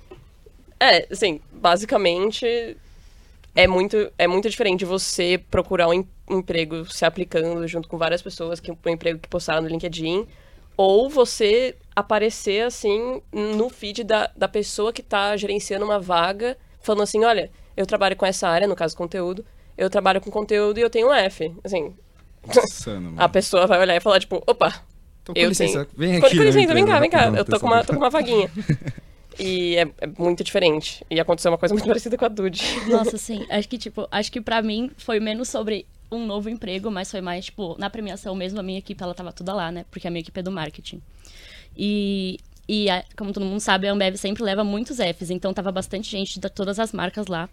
É, 0.83 1.07
assim, 1.11 1.41
basicamente. 1.61 2.77
É 3.55 3.67
muito, 3.67 4.13
é 4.17 4.27
muito 4.29 4.49
diferente 4.49 4.85
você 4.85 5.41
procurar 5.51 5.89
um 5.89 5.93
em- 5.93 6.09
emprego 6.31 6.85
se 6.91 7.05
aplicando 7.05 7.67
junto 7.67 7.89
com 7.89 7.99
várias 7.99 8.23
pessoas, 8.23 8.61
que 8.61 8.71
um 8.71 8.77
emprego 8.89 9.19
que 9.19 9.29
postaram 9.29 9.63
no 9.63 9.69
LinkedIn, 9.69 10.27
ou 10.77 11.11
você 11.11 11.75
aparecer, 11.95 12.63
assim, 12.65 13.21
no 13.33 13.69
feed 13.69 14.05
da, 14.05 14.31
da 14.37 14.47
pessoa 14.47 14.93
que 14.93 15.03
tá 15.03 15.37
gerenciando 15.37 15.85
uma 15.85 15.99
vaga, 15.99 16.57
falando 16.81 17.03
assim: 17.03 17.25
olha, 17.25 17.51
eu 17.77 17.85
trabalho 17.87 18.15
com 18.17 18.25
essa 18.25 18.49
área, 18.49 18.69
no 18.69 18.77
caso 18.77 18.97
conteúdo, 18.97 19.45
eu 19.77 19.91
trabalho 19.91 20.21
com 20.21 20.31
conteúdo 20.31 20.79
e 20.79 20.83
eu 20.83 20.89
tenho 20.91 21.09
um 21.09 21.13
F. 21.15 21.53
Assim, 21.65 21.93
Insano, 22.47 23.15
a 23.19 23.29
pessoa 23.29 23.67
vai 23.67 23.81
olhar 23.81 23.97
e 23.97 24.01
falar, 24.01 24.21
tipo, 24.21 24.37
opa, 24.47 24.69
Então, 25.23 25.35
com 25.35 25.41
eu 25.41 25.49
licença, 25.49 25.85
tenho- 25.87 25.99
vem 25.99 26.13
aqui. 26.13 26.21
com 26.21 26.27
licença, 26.29 26.53
vem 26.53 26.63
empresa, 26.65 26.87
cá, 26.87 27.01
vem 27.01 27.11
cá. 27.11 27.27
Eu 27.37 27.45
tô 27.45 27.59
com, 27.59 27.67
uma, 27.67 27.85
tô 27.85 27.93
com 27.95 27.99
uma 27.99 28.11
vaguinha. 28.11 28.49
E 29.39 29.77
é, 29.77 29.83
é 29.99 30.07
muito 30.19 30.43
diferente. 30.43 31.05
E 31.11 31.21
aconteceu 31.21 31.51
uma 31.51 31.59
coisa 31.59 31.75
muito 31.75 31.87
parecida 31.89 32.17
com 32.17 32.25
a 32.25 32.29
Dude. 32.29 32.63
Nossa, 32.89 33.17
sim. 33.17 33.47
Acho 33.49 33.69
que, 33.69 33.79
tipo, 33.79 34.09
acho 34.11 34.31
que 34.31 34.41
pra 34.41 34.63
mim 34.63 34.91
foi 34.97 35.21
menos 35.21 35.49
sobre 35.49 35.87
um 36.11 36.27
novo 36.27 36.49
emprego, 36.49 36.91
mas 36.91 37.11
foi 37.11 37.21
mais, 37.21 37.47
tipo, 37.47 37.77
na 37.79 37.89
premiação 37.89 38.35
mesmo, 38.35 38.59
a 38.59 38.63
minha 38.63 38.79
equipe, 38.79 39.03
ela 39.03 39.15
tava 39.15 39.33
toda 39.33 39.55
lá, 39.55 39.71
né? 39.71 39.85
Porque 39.91 40.09
a 40.09 40.11
minha 40.11 40.21
equipe 40.21 40.39
é 40.39 40.43
do 40.43 40.51
marketing. 40.51 41.01
E, 41.77 42.39
e 42.69 42.87
como 43.17 43.33
todo 43.33 43.47
mundo 43.47 43.61
sabe, 43.61 43.87
a 43.87 43.93
Ambev 43.93 44.17
sempre 44.17 44.43
leva 44.43 44.65
muitos 44.65 44.99
Fs, 44.99 45.31
então 45.31 45.55
tava 45.55 45.71
bastante 45.71 46.11
gente 46.11 46.41
de 46.41 46.51
todas 46.51 46.79
as 46.79 46.93
marcas 46.93 47.27
lá. 47.27 47.49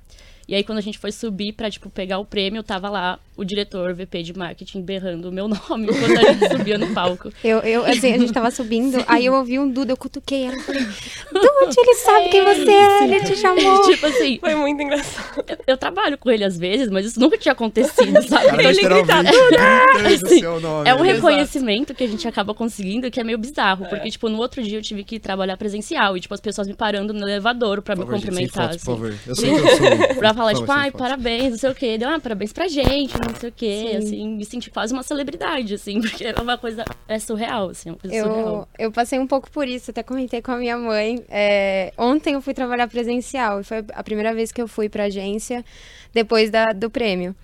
E 0.48 0.56
aí, 0.56 0.64
quando 0.64 0.78
a 0.78 0.82
gente 0.82 0.98
foi 0.98 1.12
subir 1.12 1.52
pra, 1.54 1.70
tipo, 1.70 1.90
pegar 1.90 2.20
o 2.20 2.26
prêmio, 2.26 2.64
tava 2.64 2.90
lá 2.90 3.20
o 3.36 3.44
diretor, 3.44 3.94
VP 3.94 4.24
de 4.24 4.34
marketing, 4.38 4.82
berrando 4.82 5.30
o 5.30 5.32
meu 5.32 5.46
nome 5.48 5.88
enquanto 5.92 6.18
a 6.18 6.32
gente 6.34 6.58
subia 6.58 6.78
no 6.78 6.88
palco. 6.94 7.32
Eu, 7.44 7.60
eu, 7.60 7.86
assim, 7.86 8.14
a 8.14 8.18
gente 8.18 8.32
tava 8.34 8.50
subindo, 8.50 9.04
aí 9.08 9.26
eu 9.26 9.34
ouvi 9.34 9.60
um 9.60 9.70
Duda, 9.70 9.92
eu 9.92 9.98
cutuquei 9.98 10.46
ela, 10.46 10.58
falei, 10.64 10.82
Dude, 10.82 11.76
ele 11.80 11.96
sabe 11.96 12.30
quem 12.30 12.44
você 12.44 12.72
é, 12.72 13.04
ele 13.04 13.20
te 13.22 13.36
chamou. 13.36 13.82
tipo 13.92 14.06
assim, 14.06 14.40
Foi 14.40 14.56
muito 14.56 14.82
engraçado. 14.82 15.44
eu, 15.48 15.58
eu 15.68 15.78
trabalho 15.78 16.18
com 16.18 16.32
ele 16.32 16.44
às 16.44 16.58
vezes, 16.58 16.90
mas 16.90 17.06
isso 17.06 17.20
nunca 17.20 17.38
tinha 17.38 17.52
acontecido, 17.52 18.14
sabe? 18.28 18.46
Cara, 18.48 18.62
Então 18.64 18.72
ele 18.72 18.82
grita, 18.82 19.22
literalmente 19.22 20.24
gritando 20.24 20.68
o 20.68 20.78
Assim. 20.78 20.90
É 20.90 20.96
um 20.96 21.02
reconhecimento 21.02 21.94
que 21.94 22.04
a 22.04 22.08
gente 22.08 22.28
acaba 22.28 22.54
conseguindo 22.54 23.12
que 23.12 23.20
é 23.20 23.24
meio 23.24 23.38
bizarro, 23.38 23.86
porque, 23.88 24.10
tipo, 24.10 24.30
no 24.30 24.38
outro 24.38 24.64
dia 24.64 24.78
eu 24.78 24.82
tive 24.82 25.04
que 25.04 25.20
trabalhar 25.20 25.58
presencial 25.58 26.16
e, 26.18 26.22
tipo, 26.22 26.34
as 26.34 26.40
pessoas 26.42 26.68
me 26.68 26.74
parando 26.74 27.14
no 27.14 27.22
elevador 27.28 27.82
pra 27.82 27.96
Por 27.96 28.06
me 28.06 28.06
favor, 28.06 28.20
gente, 28.20 28.30
cumprimentar, 28.30 28.70
fotos, 28.70 28.84
por 28.84 28.92
assim. 28.94 29.02
favor. 29.02 29.20
Eu 29.28 29.36
sei 29.36 29.50
que 29.54 29.60
eu 29.60 29.78
sou. 30.08 30.16
Pra 30.16 30.34
falar, 30.38 30.54
tipo, 30.54 30.66
favor, 30.68 30.80
ai, 30.82 30.92
fotos. 30.92 31.08
parabéns, 31.08 31.50
não 31.52 31.58
sei 31.58 31.70
o 31.70 31.76
quê. 31.76 31.98
Deu, 31.98 32.10
ah, 32.10 32.20
parabéns 32.20 32.54
pra 32.54 32.68
gente, 32.68 33.14
não 33.20 33.36
sei 33.36 33.50
o 33.50 33.52
quê, 33.52 33.88
Sim. 33.92 33.98
assim, 33.98 34.30
me 34.36 34.46
senti 34.46 34.70
quase 34.70 34.94
uma 34.94 35.04
celebridade, 35.04 35.74
assim, 35.74 36.00
porque 36.02 36.26
é 36.26 36.36
uma 36.42 36.58
coisa, 36.58 36.86
é 37.08 37.20
surreal, 37.20 37.70
assim, 37.70 37.90
uma 37.90 37.98
coisa 37.98 38.16
Eu, 38.16 38.26
surreal. 38.26 38.70
eu 38.80 38.92
passei 38.92 39.20
um 39.20 39.28
pouco 39.28 39.50
por 39.52 39.68
isso, 39.68 39.92
até 39.92 40.04
comentei 40.04 40.42
com 40.42 40.52
a 40.52 40.58
minha 40.58 40.78
mãe. 40.78 41.24
É, 41.30 41.92
ontem 41.98 42.36
eu 42.36 42.42
fui 42.42 42.54
trabalhar 42.54 42.88
presencial 42.88 43.60
e 43.60 43.64
foi 43.64 43.84
a 43.94 44.04
primeira 44.04 44.34
vez 44.34 44.52
que 44.52 44.62
eu 44.62 44.68
fui 44.68 44.88
pra 44.88 45.06
agência 45.06 45.66
depois 46.14 46.50
da, 46.50 46.66
do 46.68 46.90
prêmio. 46.90 47.36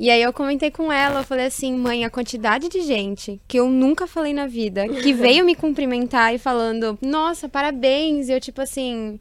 E 0.00 0.10
aí 0.10 0.22
eu 0.22 0.32
comentei 0.32 0.70
com 0.70 0.90
ela, 0.92 1.20
eu 1.20 1.24
falei 1.24 1.46
assim, 1.46 1.74
mãe, 1.76 2.04
a 2.04 2.10
quantidade 2.10 2.68
de 2.68 2.80
gente 2.82 3.40
que 3.46 3.58
eu 3.58 3.68
nunca 3.68 4.06
falei 4.06 4.32
na 4.32 4.46
vida, 4.46 4.88
que 4.88 5.12
veio 5.14 5.44
me 5.44 5.54
cumprimentar 5.54 6.34
e 6.34 6.38
falando, 6.38 6.98
nossa, 7.00 7.48
parabéns, 7.48 8.28
e 8.28 8.32
eu 8.32 8.40
tipo 8.40 8.60
assim, 8.60 9.18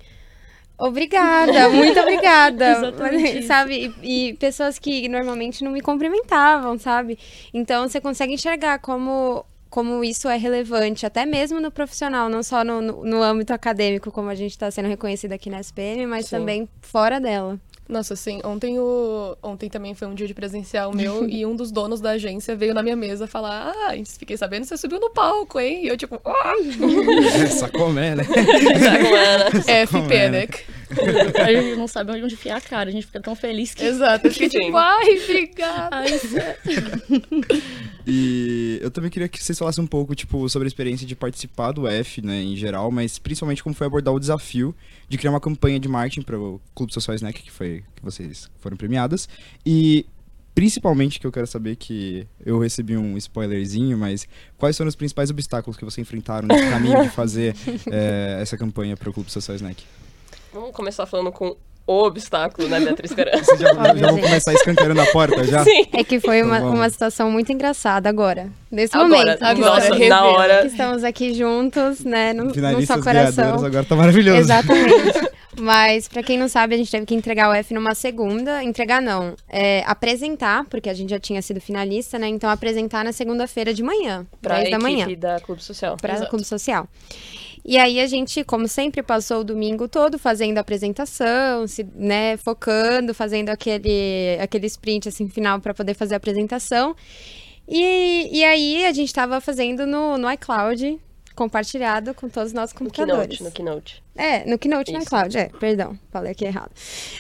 obrigada, 0.82 1.70
muito 1.72 2.00
obrigada, 2.00 2.72
Exatamente 2.72 3.40
isso. 3.40 3.48
sabe? 3.48 3.94
E, 4.02 4.30
e 4.30 4.34
pessoas 4.34 4.80
que 4.80 5.08
normalmente 5.08 5.64
não 5.64 5.72
me 5.72 5.82
cumprimentavam, 5.82 6.78
sabe? 6.78 7.18
Então 7.54 7.88
você 7.88 8.02
consegue 8.02 8.34
enxergar 8.34 8.80
como 8.80 9.46
como 9.70 10.04
isso 10.04 10.28
é 10.28 10.36
relevante, 10.36 11.06
até 11.06 11.26
mesmo 11.26 11.62
no 11.62 11.72
profissional, 11.72 12.28
não 12.28 12.44
só 12.44 12.62
no, 12.62 12.82
no, 12.82 13.06
no 13.06 13.24
âmbito 13.24 13.54
acadêmico, 13.54 14.12
como 14.12 14.28
a 14.28 14.36
gente 14.36 14.52
está 14.52 14.70
sendo 14.70 14.90
reconhecido 14.90 15.32
aqui 15.32 15.50
na 15.50 15.62
SPM, 15.62 16.06
mas 16.08 16.26
Sim. 16.26 16.36
também 16.36 16.70
fora 16.82 17.22
dela. 17.22 17.58
Nossa, 17.92 18.16
sim. 18.16 18.40
Ontem, 18.46 18.80
o... 18.80 19.36
Ontem 19.44 19.70
também 19.70 19.94
foi 19.94 20.08
um 20.08 20.16
dia 20.16 20.26
de 20.26 20.34
presencial 20.34 20.96
meu 20.96 21.28
e 21.30 21.46
um 21.46 21.54
dos 21.54 21.74
donos 21.74 22.00
da 22.00 22.12
agência 22.12 22.56
veio 22.56 22.74
na 22.74 22.82
minha 22.82 22.96
mesa 22.96 23.28
falar: 23.28 23.74
Ah, 23.76 23.92
fiquei 24.18 24.38
sabendo 24.38 24.62
que 24.62 24.70
você 24.70 24.78
subiu 24.78 24.98
no 24.98 25.10
palco, 25.10 25.60
hein? 25.60 25.84
E 25.84 25.88
eu, 25.90 25.98
tipo, 25.98 26.20
ah! 26.24 26.54
Sacomé, 27.52 28.16
né? 28.16 28.24
F 29.68 29.92
Panic. 30.08 30.64
A 31.42 31.54
gente 31.54 31.78
não 31.78 31.88
sabe 31.88 32.12
onde 32.12 32.34
enfiar 32.34 32.58
a 32.58 32.62
cara, 32.62 32.90
a 32.90 32.94
gente 32.94 33.06
fica 33.06 33.20
tão 33.20 33.36
feliz 33.36 33.74
que. 33.74 33.84
Exato. 33.84 34.32
Sim. 34.32 34.48
tipo, 34.50 34.78
ai, 34.78 35.20
obrigada. 35.24 35.90
Ai. 35.98 36.08
E 38.06 38.80
eu 38.82 38.90
também 38.90 39.10
queria 39.10 39.28
que 39.28 39.44
vocês 39.44 39.58
falassem 39.58 39.84
um 39.84 39.88
pouco, 39.88 40.16
tipo, 40.16 40.48
sobre 40.50 40.66
a 40.66 40.70
experiência 40.70 41.06
de 41.06 41.16
participar 41.16 41.72
do 41.72 41.88
F, 41.88 42.22
né, 42.22 42.42
em 42.42 42.56
geral, 42.56 42.92
mas 42.92 43.20
principalmente 43.20 43.64
como 43.64 43.76
foi 43.76 43.88
abordar 43.88 44.14
o 44.14 44.20
desafio 44.20 44.76
de 45.08 45.18
criar 45.18 45.32
uma 45.32 45.40
campanha 45.40 45.80
de 45.80 45.88
marketing 45.88 46.22
para 46.22 46.40
o 46.40 46.60
Clube 46.74 46.94
Social 46.94 47.16
Snack, 47.16 47.42
que 47.42 47.52
foi 47.52 47.84
que 47.96 48.04
vocês 48.04 48.50
foram 48.60 48.76
premiadas. 48.76 49.30
E 49.66 50.06
principalmente 50.54 51.20
que 51.20 51.28
eu 51.28 51.32
quero 51.32 51.48
saber 51.48 51.76
que 51.76 52.28
eu 52.46 52.60
recebi 52.60 52.98
um 52.98 53.18
spoilerzinho, 53.18 53.98
mas 53.98 54.28
quais 54.58 54.78
foram 54.78 54.90
os 54.90 54.96
principais 54.96 55.30
obstáculos 55.30 55.78
que 55.78 55.86
vocês 55.86 56.06
enfrentaram 56.06 56.48
nesse 56.48 56.70
caminho 56.70 57.04
de 57.04 57.10
fazer 57.16 57.56
eh, 57.90 58.40
essa 58.42 58.58
campanha 58.58 58.98
para 58.98 59.10
o 59.10 59.14
Clube 59.14 59.32
Social 59.32 59.56
Snack? 59.56 59.84
Vamos 60.54 60.72
começar 60.72 61.06
falando 61.06 61.32
com 61.32 61.56
o 61.88 62.04
obstáculo, 62.04 62.68
né, 62.70 62.80
Beatriz 62.80 63.12
Caran? 63.14 63.32
Vocês 63.44 63.60
já, 63.60 63.74
já 63.74 64.08
vão 64.12 64.20
começar 64.22 64.54
escancarando 64.54 65.02
a 65.02 65.06
porta 65.08 65.44
já? 65.44 65.64
Sim. 65.64 65.86
É 65.94 66.04
que 66.04 66.20
foi 66.20 66.42
uma, 66.44 66.58
Então 66.58 66.74
uma 66.74 66.90
situação 66.90 67.32
muito 67.32 67.52
engraçada 67.52 68.08
agora. 68.08 68.50
Nesse 68.70 68.96
Agora, 68.96 69.10
momento. 69.10 69.44
agora, 69.44 69.90
nossa, 69.90 70.08
na 70.08 70.26
hora. 70.26 70.62
Que 70.62 70.68
estamos 70.68 71.04
aqui 71.04 71.34
juntos, 71.34 72.02
né? 72.06 72.34
Num, 72.34 72.46
num 72.46 72.54
Finalistas 72.54 72.98
só 72.98 73.04
coração. 73.04 73.66
agora 73.66 73.84
tá 73.84 73.96
maravilhoso. 73.96 74.40
Exatamente. 74.40 75.32
Mas, 75.60 76.08
pra 76.08 76.24
quem 76.24 76.38
não 76.38 76.48
sabe, 76.48 76.76
a 76.76 76.78
gente 76.78 76.90
teve 76.90 77.06
que 77.06 77.14
entregar 77.14 77.50
o 77.50 77.54
F 77.54 77.74
numa 77.74 77.94
segunda. 77.94 78.64
Entregar 78.64 79.02
não. 79.02 79.36
É, 79.50 79.84
apresentar, 79.86 80.64
porque 80.70 80.90
a 80.90 80.94
gente 80.94 81.10
já 81.10 81.20
tinha 81.20 81.42
sido 81.42 81.60
finalista, 81.60 82.18
né? 82.18 82.28
Então, 82.30 82.50
apresentar 82.50 83.04
na 83.04 83.12
segunda-feira 83.12 83.74
de 83.74 83.84
manhã, 83.84 84.26
Pra 84.42 84.60
10 84.60 84.72
da 84.72 84.80
manhã, 84.80 85.06
da 85.18 85.42
Clube 85.42 85.62
Social. 85.62 85.98
para 85.98 86.14
o 86.14 86.16
Exato. 86.16 86.30
Clube 86.30 86.46
Social. 86.46 86.88
E 87.64 87.78
aí 87.78 88.00
a 88.00 88.08
gente, 88.08 88.44
como 88.44 88.68
sempre, 88.68 89.04
passou 89.04 89.42
o 89.42 89.44
domingo 89.44 89.88
todo 89.88 90.18
fazendo 90.18 90.58
a 90.58 90.62
apresentação, 90.62 91.68
se, 91.68 91.84
né, 91.96 92.38
focando, 92.38 93.14
fazendo 93.14 93.50
aquele, 93.50 94.38
aquele 94.40 94.66
sprint 94.68 95.08
assim 95.08 95.30
final 95.30 95.60
para 95.60 95.74
poder 95.74 95.94
fazer 95.94 96.16
a 96.16 96.18
apresentação. 96.18 96.96
E, 97.68 98.30
e 98.32 98.44
aí 98.44 98.86
a 98.86 98.92
gente 98.92 99.08
estava 99.08 99.40
fazendo 99.40 99.86
no, 99.86 100.18
no 100.18 100.32
iCloud, 100.32 101.00
compartilhado 101.36 102.14
com 102.14 102.28
todos 102.28 102.50
os 102.50 102.54
nossos 102.54 102.74
No 102.74 102.80
computadores. 102.80 103.38
Keynote, 103.38 103.44
no 103.44 103.52
Keynote. 103.52 104.04
É, 104.16 104.50
no 104.50 104.58
Keynote 104.58 104.92
no 104.92 104.98
Isso. 104.98 105.08
iCloud, 105.08 105.38
é, 105.38 105.50
perdão, 105.60 105.98
falei 106.12 106.32
aqui 106.32 106.46
errado. 106.46 106.72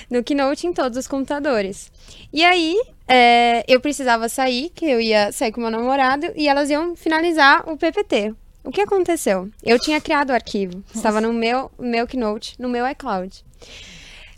No 0.10 0.24
Keynote 0.24 0.67
em 0.67 0.74
todos 0.74 0.98
os 0.98 1.07
computadores. 1.07 1.91
E 2.33 2.43
aí, 2.43 2.81
é, 3.07 3.63
eu 3.67 3.79
precisava 3.79 4.27
sair, 4.27 4.69
que 4.71 4.86
eu 4.86 5.00
ia 5.00 5.31
sair 5.31 5.51
com 5.51 5.62
meu 5.62 5.71
namorado, 5.71 6.27
e 6.36 6.48
elas 6.48 6.69
iam 6.69 6.95
finalizar 6.95 7.67
o 7.69 7.77
PPT. 7.77 8.33
O 8.63 8.72
que 8.72 8.82
aconteceu? 8.82 9.50
Eu 9.63 9.80
tinha 9.80 10.00
criado 10.00 10.30
o 10.30 10.34
arquivo, 10.34 10.84
estava 10.94 11.20
no 11.20 11.34
meu, 11.34 11.72
meu 11.80 12.06
Keynote, 12.06 12.56
no 12.60 12.70
meu 12.70 12.88
iCloud. 12.89 13.44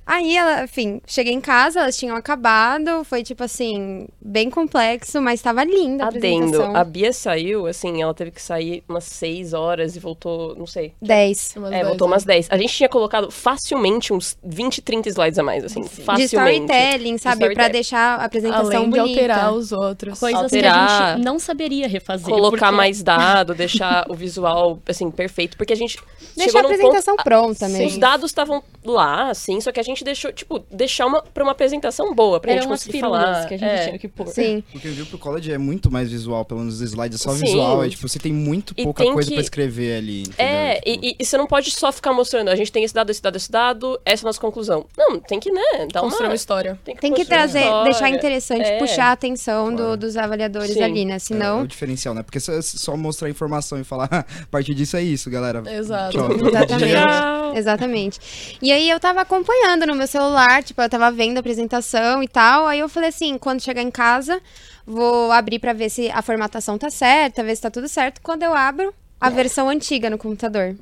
Aí, 0.06 0.36
ela, 0.36 0.64
enfim, 0.66 1.02
cheguei 1.08 1.34
em 1.34 1.40
casa, 1.42 1.80
elas 1.82 1.96
tinham 1.98 2.16
acabado, 2.16 3.04
foi 3.06 3.24
tipo 3.24 3.44
assim, 3.44 4.08
bem 4.22 4.50
complexo, 4.50 5.22
mas 5.22 5.40
estava 5.40 5.64
linda 5.64 6.06
a 6.06 6.08
Adendo, 6.08 6.46
apresentação. 6.58 6.76
a 6.76 6.84
Bia 6.84 7.14
saiu, 7.14 7.66
assim, 7.68 8.02
ela 8.02 8.14
teve 8.14 8.32
que 8.32 8.42
sair 8.42 8.84
umas 8.88 9.06
6 9.06 9.54
horas 9.54 9.96
e 9.96 10.00
voltou, 10.00 10.56
não 10.58 10.68
sei. 10.68 10.94
10. 11.02 11.54
Umas 11.58 11.72
É, 11.72 11.76
dez, 11.76 11.88
voltou 11.88 12.08
né? 12.08 12.14
umas 12.14 12.24
10. 12.26 12.48
A 12.52 12.58
gente 12.58 12.74
tinha 12.74 12.90
colocado 12.90 13.32
facilmente 13.32 14.12
uns 14.12 14.38
20, 14.44 14.82
30 14.82 15.10
slides 15.10 15.40
a 15.40 15.44
mais, 15.44 15.64
assim, 15.64 15.82
De 15.82 15.90
facilmente. 15.90 16.26
storytelling, 16.36 17.18
sabe? 17.18 17.38
Pra 17.38 17.48
storytelling. 17.48 17.72
deixar 17.72 18.20
a 18.20 18.26
apresentação 18.26 18.66
Além 18.66 18.90
de 18.90 19.00
bonita. 19.00 19.20
alterar 19.20 19.54
os 19.54 19.72
outros. 19.72 20.20
Coisas 20.20 20.52
que 20.52 20.58
a 20.58 20.74
Alterar, 20.74 21.16
gente 21.18 21.26
não 21.26 21.40
saberia 21.40 21.88
refazer. 21.88 22.28
Colocar 22.28 22.58
porque- 22.68 22.76
mais 22.76 23.02
dado, 23.04 23.54
deixar 23.56 24.06
o 24.10 24.14
visual, 24.16 24.80
assim, 24.88 25.10
perfeito. 25.10 25.56
Porque 25.58 25.74
a 25.74 25.78
gente 25.78 25.98
Deixar 26.36 26.60
a 26.60 26.62
apresentação 26.62 27.16
ponto... 27.16 27.24
pronta 27.24 27.66
Os 27.68 27.72
mesmo. 27.72 28.00
dados 28.00 28.32
estavam 28.32 28.64
lá, 28.84 29.30
assim, 29.30 29.62
só 29.62 29.72
que 29.72 29.80
a 29.80 29.84
gente 29.84 29.93
deixou, 30.02 30.32
tipo, 30.32 30.60
deixar 30.72 31.06
uma, 31.06 31.22
pra 31.22 31.44
uma 31.44 31.52
apresentação 31.52 32.16
boa, 32.16 32.40
pra 32.40 32.52
Eram 32.54 32.62
gente 32.62 32.70
conseguir 32.72 33.00
falar. 33.02 33.46
que 33.48 33.54
a 33.56 33.58
gente 33.58 33.70
É. 33.70 33.86
tinha 33.88 34.00
que 34.00 34.08
pôr. 34.08 34.28
Sim. 34.28 34.64
Porque 34.72 34.88
o 34.88 35.06
pro 35.08 35.18
College 35.18 35.52
é 35.52 35.58
muito 35.58 35.92
mais 35.92 36.10
visual, 36.10 36.46
pelo 36.46 36.62
menos 36.62 36.76
os 36.76 36.82
slides 36.82 37.20
é 37.20 37.24
só 37.24 37.32
Sim. 37.34 37.42
visual, 37.46 37.84
é 37.84 37.90
tipo, 37.90 38.08
você 38.08 38.18
tem 38.20 38.32
muito 38.32 38.74
E 38.78 38.84
pouca 38.84 39.04
tem 39.04 39.12
coisa 39.12 39.28
que- 39.30 39.36
pra 39.36 39.44
escrever 39.44 39.98
ali, 39.98 40.22
entendeu? 40.22 40.46
É, 40.46 40.76
Tipo, 40.76 40.90
e, 41.06 41.10
e- 41.12 41.16
e 41.20 41.26
você 41.26 41.38
não 41.38 41.48
pode 41.48 41.70
só 41.72 41.92
ficar 41.92 42.14
mostrando, 42.14 42.48
a 42.50 42.56
gente 42.56 42.72
tem 42.72 42.84
esse 42.84 42.94
dado, 42.94 43.10
esse 43.10 43.22
dado, 43.22 43.36
esse 43.36 43.52
dado, 43.52 44.00
essa 44.06 44.24
é 44.24 44.26
a 44.26 44.28
nossa 44.30 44.40
conclusão. 44.40 44.86
Não, 44.98 45.20
tem 45.20 45.40
que, 45.40 45.52
né, 45.52 45.88
dar 45.92 46.00
Construir 46.02 46.24
uma 46.28 46.30
uma... 46.30 46.36
história. 46.36 46.80
Tem 46.86 46.96
que 46.96 47.02
construir 47.02 47.26
trazer, 47.26 47.60
história. 47.60 47.84
deixar 47.92 48.10
interessante, 48.10 48.66
É. 48.66 48.78
puxar 48.80 49.06
a 49.08 49.12
atenção 49.12 49.70
do- 49.72 49.78
Claro. 49.84 49.98
dos 49.98 50.16
avaliadores 50.18 50.72
Sim. 50.74 50.82
ali, 50.84 51.06
né? 51.06 51.14
É, 51.14 51.16
é 51.16 51.20
Senão. 51.20 51.62
o 51.64 51.68
diferencial, 51.68 52.14
né? 52.14 52.24
Porque 52.24 52.40
se 52.40 52.62
se 52.62 52.78
só 52.78 52.96
mostrar 52.96 53.30
informação 53.30 53.80
e 53.80 53.84
falar, 53.84 54.08
"Ah, 54.12 54.20
a 54.44 54.48
partir 54.50 54.74
disso 54.74 54.96
é 54.96 55.04
isso, 55.04 55.30
galera. 55.30 55.62
Exato. 55.72 56.18
Tchau, 56.18 56.32
Exatamente. 56.48 57.58
Exatamente. 57.58 58.20
E 58.62 58.72
aí 58.72 58.90
eu 58.90 59.00
tava 59.00 59.22
acompanhando 59.22 59.83
no 59.86 59.96
meu 59.96 60.08
celular, 60.08 60.64
tipo, 60.64 60.82
eu 60.82 60.90
tava 60.90 61.12
vendo 61.12 61.38
a 61.38 61.40
apresentação 61.40 62.22
e 62.24 62.28
tal. 62.28 62.68
Aí 62.68 62.80
eu 62.80 62.90
falei 62.90 63.10
assim, 63.10 63.38
quando 63.38 63.62
chegar 63.62 63.82
em 63.82 63.92
casa, 63.92 64.42
vou 64.86 65.32
abrir 65.32 65.60
pra 65.60 65.74
ver 65.74 65.90
se 65.90 66.10
a 66.10 66.22
formatação 66.22 66.78
tá 66.78 66.90
certa, 66.90 67.44
ver 67.44 67.56
se 67.56 67.62
tá 67.62 67.72
tudo 67.72 67.88
certo. 67.88 68.22
Quando 68.22 68.44
eu 68.44 68.54
abro, 68.54 68.94
a 69.20 69.30
versão 69.30 69.70
antiga 69.70 70.10
no 70.10 70.18
computador. 70.18 70.76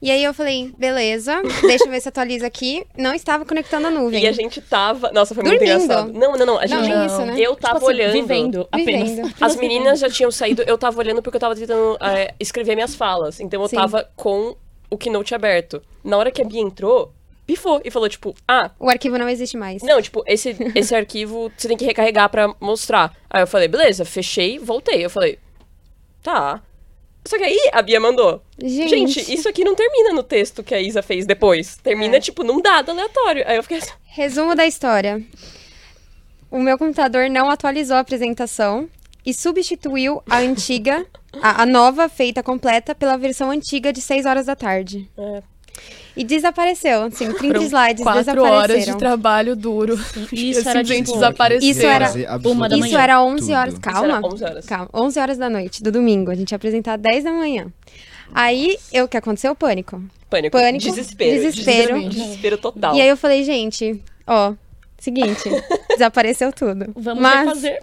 E 0.00 0.12
aí 0.12 0.22
eu 0.22 0.32
falei, 0.32 0.72
beleza, 0.78 1.42
deixa 1.62 1.84
eu 1.84 1.90
ver 1.90 2.00
se 2.00 2.08
atualiza 2.08 2.46
aqui. 2.46 2.86
Não 2.96 3.12
estava 3.12 3.44
conectando 3.44 3.88
a 3.88 3.90
nuvem. 3.90 4.22
E 4.22 4.28
a 4.28 4.32
gente 4.32 4.60
tava... 4.60 5.10
Nossa, 5.10 5.34
foi 5.34 5.42
muito 5.42 5.58
Dormindo. 5.58 5.82
engraçado. 5.82 6.12
Não, 6.12 6.36
não, 6.36 6.46
não, 6.46 6.56
a 6.58 6.66
Não, 6.66 6.84
gente... 6.84 6.88
nem 6.88 7.06
isso, 7.06 7.20
né? 7.22 7.34
Eu 7.36 7.56
tava 7.56 7.80
Tipo 7.80 7.90
assim, 7.90 7.96
olhando... 7.96 8.12
Vivendo 8.12 8.68
apenas. 8.70 9.10
Vivendo. 9.10 9.34
As 9.40 9.56
meninas 9.56 9.98
já 9.98 10.08
tinham 10.08 10.30
saído, 10.30 10.62
eu 10.62 10.78
tava 10.78 10.98
olhando 11.00 11.20
porque 11.20 11.36
eu 11.36 11.40
tava 11.40 11.56
tentando 11.56 11.98
é, 12.00 12.32
escrever 12.38 12.76
minhas 12.76 12.94
falas. 12.94 13.40
Então 13.40 13.60
eu 13.60 13.68
Sim. 13.68 13.74
tava 13.74 14.08
com 14.14 14.54
o 14.88 14.96
Keynote 14.96 15.34
aberto. 15.34 15.82
Na 16.04 16.16
hora 16.16 16.30
que 16.30 16.40
a 16.40 16.44
Bia 16.44 16.60
entrou, 16.60 17.12
pifou 17.48 17.80
e 17.82 17.90
falou, 17.90 18.08
tipo, 18.10 18.34
ah, 18.46 18.70
O 18.78 18.90
arquivo 18.90 19.16
não 19.18 19.26
existe 19.28 19.56
mais. 19.56 19.82
não, 19.82 20.00
tipo, 20.02 20.22
esse, 20.26 20.54
esse 20.74 20.94
arquivo 20.94 21.50
você 21.56 21.66
tem 21.66 21.76
que 21.78 21.84
recarregar 21.86 22.28
pra 22.28 22.54
mostrar. 22.60 23.16
Aí 23.30 23.42
eu 23.42 23.46
falei, 23.46 23.66
beleza, 23.66 24.04
fechei, 24.04 24.58
voltei. 24.58 25.02
Eu 25.04 25.08
falei, 25.10 25.38
tá. 26.22 26.62
Só 27.26 27.36
que 27.38 27.44
aí 27.44 27.70
a 27.72 27.80
Bia 27.82 27.98
mandou. 27.98 28.42
Gente. 28.62 28.90
Gente, 28.90 29.34
isso 29.34 29.48
aqui 29.48 29.64
não 29.64 29.74
termina 29.74 30.12
no 30.12 30.22
texto 30.22 30.62
que 30.62 30.74
a 30.74 30.80
Isa 30.80 31.02
fez 31.02 31.24
depois. 31.26 31.76
Termina, 31.82 32.16
É. 32.16 32.20
tipo, 32.20 32.44
num 32.44 32.60
dado 32.60 32.90
aleatório. 32.90 33.44
Aí 33.46 33.56
eu 33.56 33.62
fiquei 33.62 33.78
assim, 33.78 33.90
Resumo 34.04 34.54
da 34.54 34.66
história. 34.66 35.22
O 36.50 36.58
meu 36.58 36.76
computador 36.78 37.28
não 37.30 37.50
atualizou 37.50 37.96
a 37.96 38.00
apresentação 38.00 38.88
e 39.24 39.34
substituiu 39.34 40.22
a 40.28 40.38
antiga, 40.38 41.06
a, 41.42 41.62
a 41.62 41.66
nova 41.66 42.08
feita 42.08 42.42
completa 42.42 42.94
pela 42.94 43.16
versão 43.18 43.50
antiga 43.50 43.92
de 43.92 44.00
6 44.00 44.24
horas 44.26 44.46
da 44.46 44.56
tarde. 44.56 45.08
É. 45.18 45.42
E 46.18 46.24
desapareceu, 46.24 47.04
assim, 47.04 47.26
30 47.32 47.38
Foram 47.46 47.62
slides 47.62 48.02
quatro 48.02 48.42
horas 48.42 48.84
de 48.84 48.96
trabalho 48.98 49.54
duro. 49.54 49.98
E 50.32 50.50
isso 50.50 50.68
era, 50.68 50.82
gente 50.84 51.04
tipo, 51.06 51.12
desapareceu. 51.14 51.70
Isso 51.70 51.86
era 51.86 52.10
uma 52.10 52.18
da 52.26 52.34
absolutamente 52.34 52.74
Isso 52.74 52.92
manhã. 52.92 53.02
era 53.04 53.22
11 53.22 53.40
tudo. 53.40 53.52
horas, 53.54 53.72
Isso 53.74 53.80
calma. 53.80 54.04
era 54.04 54.26
11 54.26 54.44
horas. 54.44 54.66
Calma, 54.66 54.90
11 54.92 55.20
horas 55.20 55.38
da 55.38 55.48
noite, 55.48 55.82
do 55.82 55.92
domingo. 55.92 56.30
A 56.30 56.34
gente 56.34 56.50
ia 56.50 56.56
apresentar 56.56 56.96
10 56.98 57.24
da 57.24 57.32
manhã. 57.32 57.66
Aí, 58.34 58.76
eu, 58.92 59.04
o 59.04 59.08
que 59.08 59.16
aconteceu? 59.16 59.54
Pânico. 59.54 60.02
Pânico. 60.28 60.58
Pânico, 60.58 60.84
Desespero. 60.84 61.30
desespero. 61.40 61.94
Desespero, 61.94 62.08
desespero 62.10 62.58
total. 62.58 62.94
E 62.94 63.00
aí 63.00 63.08
eu 63.08 63.16
falei, 63.16 63.42
gente, 63.44 64.02
ó, 64.26 64.52
seguinte, 64.98 65.48
desapareceu 65.88 66.52
tudo. 66.52 66.92
Vamos 66.94 67.22
Mas 67.22 67.40
refazer. 67.46 67.82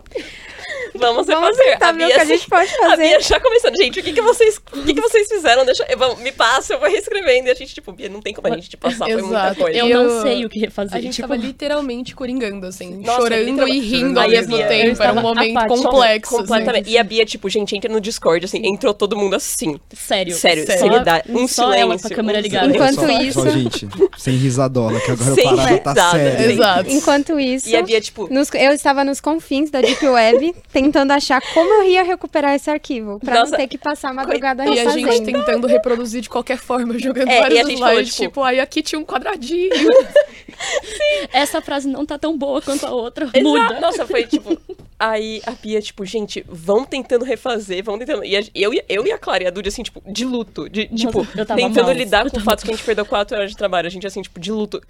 Vamos 0.98 1.28
vamos 1.28 1.58
refazer. 1.58 1.78
A 1.82 1.92
ver 1.92 2.06
o 2.06 2.08
que 2.08 2.14
a 2.14 2.26
gente 2.26 2.48
pode 2.50 2.72
A 2.76 2.90
fazer. 2.90 3.08
Bia 3.10 3.20
já 3.20 3.40
começando, 3.40 3.76
gente, 3.78 4.00
o 4.00 4.04
que, 4.04 4.14
que 4.14 4.22
vocês. 4.22 4.60
O 4.74 4.84
que, 4.84 4.94
que 4.94 5.02
vocês 5.02 5.28
fizeram? 5.28 5.66
Deixa, 5.66 5.86
eu, 5.90 5.98
vamos, 5.98 6.20
me 6.20 6.32
passa, 6.32 6.74
eu 6.74 6.80
vou 6.80 6.90
reescrevendo. 6.90 7.48
E 7.48 7.52
a 7.52 7.56
gente, 7.56 7.74
tipo, 7.74 7.92
Bia, 7.92 8.10
não 8.10 8.22
tem 8.22 8.34
como 8.34 8.48
a 8.48 8.56
gente 8.56 8.70
te 8.70 8.78
passar, 8.78 9.06
foi 9.06 9.16
muita 9.22 9.28
Exato. 9.28 9.56
coisa. 9.62 9.78
Eu 9.78 9.88
Eu- 9.88 10.04
não 10.04 10.22
sei 10.22 10.46
o 10.46 10.50
que 10.50 10.60
refazer. 10.60 10.98
A 10.98 11.02
gente 11.02 11.16
tipo, 11.16 11.28
tava 11.28 11.40
literalmente 11.40 12.16
coringando, 12.16 12.66
assim. 12.66 12.98
Nossa, 13.02 13.22
chorando 13.22 13.68
e 13.68 13.80
rindo 13.80 14.20
Aí 14.20 14.26
ao 14.26 14.32
a 14.32 14.42
mesmo 14.42 14.58
Bia- 14.58 14.68
tempo. 14.68 15.04
Era 15.04 15.14
um 15.14 15.22
momento 15.22 15.58
apática. 15.58 15.82
complexo. 15.90 16.36
assim. 16.36 16.44
Completamente. 16.48 16.90
E 16.90 16.98
a 16.98 17.04
Bia, 17.04 17.26
tipo, 17.26 17.50
gente, 17.50 17.76
entra 17.76 17.92
no 17.92 18.00
Discord, 18.02 18.46
assim, 18.46 18.62
entrou 18.66 18.94
todo 18.94 19.16
mundo 19.18 19.36
assim. 19.36 19.80
sério. 19.94 20.34
Sério, 20.36 20.66
Sério. 20.66 20.82
seriedade. 20.82 21.32
Um 21.32 21.48
Só 21.48 21.74
ela 21.74 21.98
silêncio. 21.98 22.08
com 22.08 22.14
a 22.14 22.16
câmera 22.16 22.42
ligada. 22.42 22.68
Enquanto 22.68 22.96
só, 22.96 23.22
isso- 23.22 23.42
Só, 23.42 23.50
gente, 23.50 23.88
sem 24.18 24.36
risadola, 24.36 25.00
que 25.00 25.12
agora 25.12 25.34
Sem 25.36 25.46
o 25.54 25.56
parada 25.56 25.78
tá 25.80 25.92
risada. 25.92 26.18
sério. 26.20 26.52
Exato. 26.52 26.90
Enquanto 26.92 27.40
isso, 27.40 27.70
E 27.70 27.76
a 27.76 27.82
Bia, 27.82 28.02
tipo, 28.02 28.30
eu 28.32 28.72
estava 28.74 29.04
nos 29.04 29.20
confins 29.20 29.70
da 29.70 29.82
Deep 29.82 30.06
Web, 30.08 30.56
tentando 30.86 31.12
achar 31.12 31.42
como 31.54 31.74
eu 31.74 31.84
ia 31.90 32.04
recuperar 32.04 32.54
esse 32.56 32.70
arquivo, 32.70 33.20
pra 33.20 33.40
Nossa, 33.40 33.52
não 33.52 33.58
ter 33.58 33.68
que 33.68 33.78
passar 33.78 34.10
a 34.10 34.14
madrugada 34.14 34.64
E 34.66 34.68
a 34.80 34.84
refazendo. 34.84 35.12
gente 35.12 35.26
tentando 35.26 35.68
reproduzir 35.68 36.22
de 36.22 36.30
qualquer 36.30 36.58
forma, 36.58 36.98
jogando 37.00 37.30
É, 37.30 37.40
vários 37.42 37.60
a 37.60 37.64
gente 37.70 37.80
falou, 37.80 37.94
slides. 37.94 38.14
tipo- 38.16 38.28
tipo, 38.30 38.44
aí 38.44 38.60
aqui 38.60 38.82
tinha 38.82 39.00
um 39.00 39.06
quadradinho. 39.06 39.70
Essa 41.32 41.62
frase 41.62 41.88
não 41.88 42.06
tá 42.06 42.18
tão 42.18 42.38
boa 42.38 42.62
quanto 42.62 42.86
a 42.86 42.92
outra. 42.92 43.26
Exato. 43.26 43.44
Muda. 43.44 43.80
Nossa, 43.80 44.06
foi 44.06 44.24
tipo. 44.26 44.58
Aí 44.98 45.42
a 45.46 45.52
Bia, 45.52 45.82
tipo, 45.82 46.06
gente, 46.06 46.46
vão 46.48 46.86
tentando 46.86 47.26
refazer, 47.26 47.84
vão 47.84 47.98
tentando. 48.00 48.24
E 48.24 48.38
a- 48.38 48.44
eu, 48.56 48.74
e- 48.74 48.84
eu 48.88 49.06
e 49.06 49.12
a 49.12 49.18
Clara 49.18 49.44
e 49.44 49.48
a 49.48 49.50
Dudy, 49.50 49.68
assim, 49.70 49.84
tipo, 49.84 50.02
de 50.06 50.24
luto. 50.24 50.70
De, 50.70 50.88
tipo, 50.88 51.28
eu 51.36 51.46
tava 51.46 51.60
tentando 51.60 51.86
mal. 51.88 51.94
lidar 51.94 52.26
Eu 52.26 52.32
com 52.32 52.38
o 52.38 52.42
fato 52.42 52.64
que 52.64 52.72
a 52.72 52.74
gente 52.76 52.86
perdeu 52.86 53.06
quatro 53.06 53.36
horas 53.36 53.52
de 53.52 53.58
trabalho. 53.58 53.88
A 53.88 53.90
gente, 53.90 54.08
assim, 54.08 54.22
tipo, 54.22 54.40
de 54.40 54.52
luto. 54.52 54.82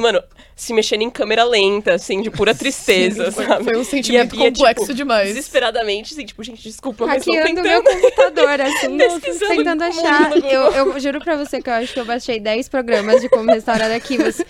Mano, 0.00 0.22
se 0.56 0.72
mexendo 0.72 1.02
em 1.02 1.10
câmera 1.10 1.44
lenta, 1.44 1.94
assim, 1.94 2.20
de 2.22 2.30
pura 2.30 2.54
tristeza, 2.56 3.30
Foi, 3.32 3.44
sabe? 3.46 3.64
foi 3.64 3.74
um 3.76 3.78
E 3.78 3.82
a 3.82 3.84
sentimento 3.84 4.36
Bia, 4.36 4.50
complexo 4.50 4.84
tipo, 4.86 4.94
demais. 4.94 5.28
Desesperadamente, 5.28 6.12
assim, 6.14 6.24
tipo, 6.26 6.42
gente, 6.42 6.62
desculpa, 6.62 7.06
mas 7.06 7.24
tô 7.24 7.32
Hackeando 7.32 7.62
tentando. 7.62 7.68
meu 7.68 7.82
computador, 8.00 8.60
assim, 8.60 8.96
Pesquisando 8.98 9.56
tentando 9.56 9.82
achar. 9.84 10.32
Eu, 10.44 10.72
eu 10.72 11.00
juro 11.00 11.20
pra 11.20 11.36
você 11.36 11.60
que 11.62 11.68
eu 11.70 11.74
acho 11.74 11.92
que 11.94 12.00
eu 12.00 12.04
baixei 12.04 12.38
10 12.40 12.68
programas 12.68 13.20
de 13.20 13.28
como 13.28 13.50
restaurar 13.50 13.90
arquivos. 13.90 14.40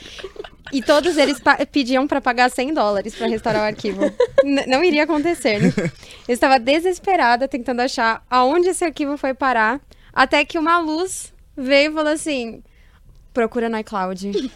E 0.72 0.80
todos 0.80 1.16
eles 1.16 1.40
pediam 1.72 2.06
pra 2.06 2.20
pagar 2.20 2.49
100 2.49 2.75
dólares 2.75 3.12
pra 3.16 3.26
restaurar 3.26 3.62
o 3.62 3.66
arquivo. 3.66 4.02
N- 4.44 4.66
não 4.68 4.84
iria 4.84 5.02
acontecer. 5.02 5.58
Né? 5.60 5.72
Eu 6.28 6.32
estava 6.34 6.60
desesperada 6.60 7.49
tentando 7.49 7.80
achar 7.80 8.25
aonde 8.30 8.68
esse 8.68 8.84
arquivo 8.84 9.16
foi 9.16 9.34
parar. 9.34 9.80
Até 10.12 10.44
que 10.44 10.56
uma 10.58 10.78
luz 10.78 11.32
veio 11.56 11.90
e 11.90 11.94
falou 11.94 12.12
assim: 12.12 12.62
procura 13.34 13.68
no 13.68 13.76
iCloud. 13.80 14.52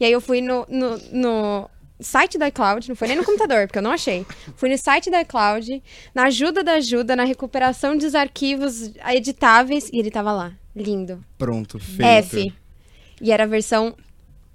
E 0.00 0.04
aí 0.06 0.12
eu 0.12 0.20
fui 0.20 0.40
no, 0.40 0.66
no, 0.68 0.98
no 1.12 1.70
site 2.00 2.38
do 2.38 2.44
iCloud, 2.46 2.88
não 2.88 2.96
foi 2.96 3.08
nem 3.08 3.16
no 3.16 3.24
computador, 3.24 3.66
porque 3.66 3.78
eu 3.78 3.82
não 3.82 3.92
achei. 3.92 4.26
Fui 4.56 4.70
no 4.70 4.78
site 4.78 5.10
do 5.10 5.16
iCloud, 5.18 5.82
na 6.14 6.24
ajuda 6.24 6.64
da 6.64 6.72
ajuda, 6.72 7.14
na 7.14 7.24
recuperação 7.24 7.96
dos 7.96 8.14
arquivos 8.14 8.90
editáveis, 9.08 9.90
e 9.92 9.98
ele 9.98 10.10
tava 10.10 10.32
lá. 10.32 10.52
Lindo. 10.74 11.22
Pronto, 11.36 11.78
feito. 11.78 12.36
F. 12.36 12.54
E 13.20 13.30
era 13.30 13.44
a 13.44 13.46
versão 13.46 13.94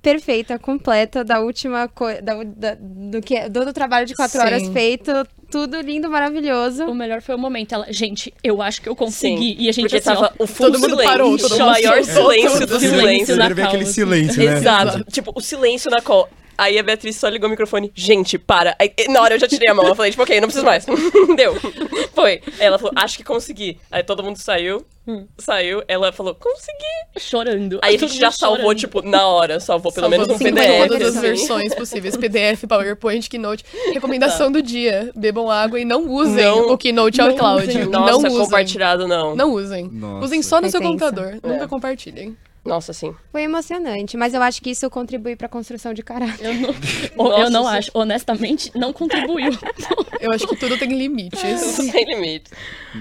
perfeita, 0.01 0.57
completa 0.57 1.23
da 1.23 1.39
última 1.39 1.87
coisa. 1.87 2.21
Da, 2.21 2.35
do, 2.79 3.21
que, 3.21 3.49
do, 3.49 3.65
do 3.65 3.73
trabalho 3.73 4.05
de 4.05 4.15
quatro 4.15 4.39
Sim. 4.39 4.45
horas 4.45 4.67
feito. 4.69 5.11
Tudo 5.49 5.79
lindo, 5.81 6.09
maravilhoso. 6.09 6.85
O 6.85 6.93
melhor 6.93 7.21
foi 7.21 7.35
o 7.35 7.37
momento. 7.37 7.73
Ela, 7.73 7.87
gente, 7.91 8.33
eu 8.43 8.61
acho 8.61 8.81
que 8.81 8.89
eu 8.89 8.95
consegui. 8.95 9.55
Sim, 9.55 9.55
E 9.59 9.69
a 9.69 9.71
gente 9.71 9.83
porque 9.83 9.97
assim, 9.97 10.05
tava 10.05 10.33
ó, 10.39 10.43
o 10.43 10.47
full 10.47 10.67
todo 10.67 10.79
mundo 10.79 10.89
silêncio, 10.91 11.11
parou, 11.11 11.37
todo 11.37 11.51
o 11.51 11.59
mundo 11.59 11.65
maior 11.65 12.03
soltou, 12.03 12.31
silêncio 12.31 12.67
do 12.67 12.79
silêncio. 12.79 13.25
Você 13.27 13.35
na 13.35 13.45
aquele 13.45 13.85
silêncio, 13.85 14.43
né? 14.43 14.57
Exato. 14.57 15.03
Tipo, 15.11 15.31
o 15.35 15.41
silêncio 15.41 15.89
na 15.91 16.01
call. 16.01 16.29
Aí 16.57 16.77
a 16.79 16.83
Beatriz 16.83 17.15
só 17.17 17.27
ligou 17.29 17.47
o 17.47 17.51
microfone. 17.51 17.91
Gente, 17.95 18.37
para. 18.37 18.75
Aí, 18.79 18.91
na 19.09 19.21
hora 19.21 19.35
eu 19.35 19.39
já 19.39 19.47
tirei 19.47 19.69
a 19.69 19.73
mão. 19.73 19.85
Eu 19.87 19.95
falei, 19.95 20.11
tipo, 20.11 20.23
ok, 20.23 20.39
não 20.39 20.47
preciso 20.47 20.65
mais. 20.65 20.85
Deu. 21.35 21.55
Foi. 22.13 22.41
Aí 22.59 22.65
ela 22.65 22.77
falou, 22.77 22.93
acho 22.95 23.17
que 23.17 23.23
consegui. 23.23 23.77
Aí 23.91 24.03
todo 24.03 24.23
mundo 24.23 24.37
saiu. 24.37 24.85
Saiu. 25.37 25.83
Ela 25.87 26.11
falou, 26.11 26.33
consegui. 26.33 27.19
chorando. 27.19 27.79
Aí 27.83 27.95
a 27.95 27.99
gente 27.99 28.17
já 28.17 28.31
salvou, 28.31 28.57
chorando. 28.61 28.77
tipo, 28.79 29.01
na 29.03 29.27
hora. 29.27 29.59
Salvou 29.59 29.91
pelo 29.91 30.09
menos 30.09 30.27
um 30.27 30.37
Sim, 30.37 30.45
PDF. 30.45 30.87
todas 30.87 31.01
as 31.09 31.17
assim. 31.17 31.21
versões 31.21 31.75
possíveis. 31.75 32.17
PDF, 32.17 32.63
PowerPoint, 32.67 33.29
Keynote. 33.29 33.63
Recomendação 33.93 34.51
do 34.51 34.61
dia. 34.61 35.11
Bebam 35.15 35.49
água 35.51 35.79
e 35.79 35.85
não 35.85 36.09
usem 36.09 36.43
Não- 36.43 36.71
o 36.71 36.77
Keynote 36.77 37.21
ao 37.21 37.35
cloud. 37.35 37.71
Não 37.85 38.01
Nossa, 38.01 38.27
usem. 38.27 38.37
compartilhado 38.39 39.07
não. 39.07 39.35
Não 39.35 39.51
usem. 39.51 39.87
Nossa. 39.91 40.25
Usem 40.25 40.41
só 40.41 40.59
no 40.59 40.69
seu 40.69 40.79
tenso. 40.79 40.93
computador. 40.93 41.39
Nunca 41.43 41.65
É. 41.65 41.67
compartilhem. 41.67 42.35
Nossa, 42.65 42.91
sim. 42.93 43.13
Foi 43.31 43.43
emocionante, 43.43 44.17
mas 44.17 44.33
eu 44.33 44.41
acho 44.41 44.61
que 44.61 44.71
isso 44.71 44.89
contribui 44.89 45.35
pra 45.35 45.47
construção 45.47 45.93
de 45.93 46.01
caráter. 46.01 46.45
Eu 46.45 46.53
não, 46.55 46.69
eu 47.15 47.29
Nossa, 47.39 47.49
não 47.51 47.63
sim. 47.63 47.69
acho. 47.77 47.91
Honestamente, 47.93 48.71
não 48.75 48.91
contribuiu. 48.91 49.51
Eu 50.21 50.31
acho 50.31 50.47
que 50.47 50.55
tudo 50.55 50.75
tem 50.77 50.89
limites. 50.97 51.39
Sem 51.39 52.03
limite. 52.05 52.49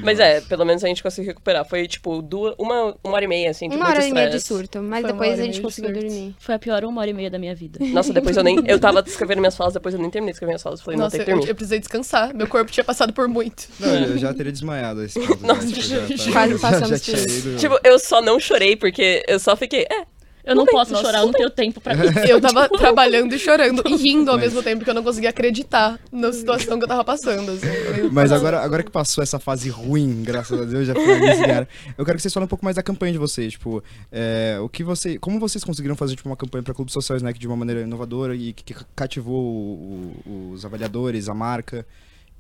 Mas 0.03 0.19
é, 0.21 0.43
pelo 0.43 0.65
menos 0.67 0.85
a 0.85 0.89
gente 0.89 1.03
conseguiu 1.03 1.29
recuperar. 1.31 1.65
Foi, 1.67 1.87
tipo, 1.89 2.21
duas, 2.21 2.55
uma, 2.59 2.95
uma 3.03 3.15
hora 3.15 3.25
e 3.25 3.29
meia, 3.29 3.51
assim, 3.51 3.67
de 3.69 3.77
Uma 3.77 3.89
hora 3.89 4.05
e 4.07 4.13
meia 4.13 4.29
de 4.29 4.41
surto, 4.41 4.83
mas 4.83 5.01
Foi 5.03 5.13
depois 5.13 5.41
a 5.41 5.43
gente 5.45 5.61
conseguiu 5.63 5.93
dormir. 5.95 6.35
Foi 6.39 6.55
a 6.57 6.59
pior 6.59 6.85
uma 6.85 7.01
hora 7.01 7.09
e 7.09 7.15
meia 7.15 7.31
da 7.31 7.39
minha 7.39 7.55
vida. 7.55 7.79
Nossa, 7.81 8.13
depois 8.13 8.37
eu 8.37 8.43
nem... 8.45 8.63
Eu 8.67 8.79
tava 8.79 9.03
escrevendo 9.07 9.39
minhas 9.39 9.57
falas, 9.57 9.73
depois 9.73 9.95
eu 9.95 10.01
nem 10.01 10.11
terminei 10.11 10.33
de 10.33 10.37
escrever 10.37 10.51
minhas 10.51 10.63
falas. 10.63 10.83
Falei, 10.83 10.99
não, 10.99 11.05
Nossa, 11.07 11.17
tem 11.17 11.25
que 11.25 11.31
eu, 11.31 11.35
terminar. 11.37 11.51
eu 11.51 11.55
precisei 11.55 11.79
descansar. 11.79 12.35
Meu 12.35 12.47
corpo 12.47 12.71
tinha 12.71 12.85
passado 12.85 13.13
por 13.13 13.27
muito. 13.27 13.69
Não, 13.81 13.95
eu 13.95 14.19
já 14.19 14.35
teria 14.35 14.53
desmaiado 14.53 15.01
a 15.01 15.05
esse 15.07 15.19
ponto. 15.19 15.41
já, 15.41 15.47
Nossa, 15.47 15.67
tipo, 15.67 15.81
já 15.81 16.33
quase 16.33 16.53
já- 16.59 16.59
passamos 16.59 16.89
já 16.91 16.97
por 16.97 17.01
tinha 17.01 17.17
isso. 17.17 17.49
ido- 17.49 17.57
Tipo, 17.59 17.79
eu 17.85 17.99
só 17.99 18.21
não 18.21 18.39
chorei 18.39 18.77
porque 18.77 19.25
eu 19.27 19.39
só 19.39 19.54
fiquei. 19.57 19.83
É, 19.91 20.05
Eu 20.45 20.55
não 20.55 20.65
bem, 20.67 20.75
posso 20.75 20.93
nossa, 20.93 21.05
chorar, 21.07 21.21
eu 21.21 21.27
não 21.27 21.33
tenho 21.33 21.49
tempo 21.49 21.81
pra 21.81 21.95
isso. 22.05 22.19
Eu 22.29 22.39
tava 22.41 22.69
trabalhando 22.69 23.35
e 23.35 23.39
chorando 23.39 23.83
e 23.89 23.97
rindo 23.97 24.31
ao 24.31 24.37
mesmo 24.37 24.63
tempo, 24.63 24.79
porque 24.79 24.91
eu 24.91 24.95
não 24.95 25.03
conseguia 25.03 25.31
acreditar 25.31 25.99
na 26.13 26.31
situação 26.35 26.77
que 26.79 26.85
eu 26.85 26.89
tava 26.89 27.03
passando. 27.03 27.51
assim. 27.53 27.67
Mas 28.13 28.31
agora, 28.31 28.61
agora 28.61 28.83
que 28.83 28.91
passou 28.91 29.23
essa 29.25 29.39
fase 29.39 29.71
ruim, 29.71 30.23
graças 30.23 30.61
a 30.61 30.65
Deus, 30.65 30.87
já 30.87 30.95
finalizaram. 30.95 31.67
Eu 31.97 32.05
quero 32.05 32.17
que 32.19 32.23
vocês 32.23 32.35
falem 32.35 32.45
um 32.45 32.49
pouco 32.49 32.63
mais 32.65 32.77
da 32.77 32.83
campanha 32.83 33.13
de 33.13 33.19
vocês. 33.19 33.53
Tipo, 33.55 33.83
é, 34.13 34.59
o 34.61 34.69
que 34.69 34.85
você, 34.85 35.19
como 35.19 35.41
vocês 35.41 35.65
conseguiram 35.65 35.97
fazer 35.97 36.15
tipo, 36.17 36.29
uma 36.29 36.37
campanha 36.37 36.63
para 36.63 36.75
Clube 36.75 36.93
Social 36.93 37.17
Snack 37.17 37.39
de 37.39 37.47
uma 37.47 37.57
maneira 37.57 37.81
inovadora 37.81 38.37
e 38.37 38.53
que, 38.53 38.65
que 38.65 38.75
cativou 38.95 39.43
o- 39.43 40.15
o- 40.27 40.51
os 40.53 40.65
avaliadores, 40.67 41.29
a 41.31 41.35
marca? 41.35 41.87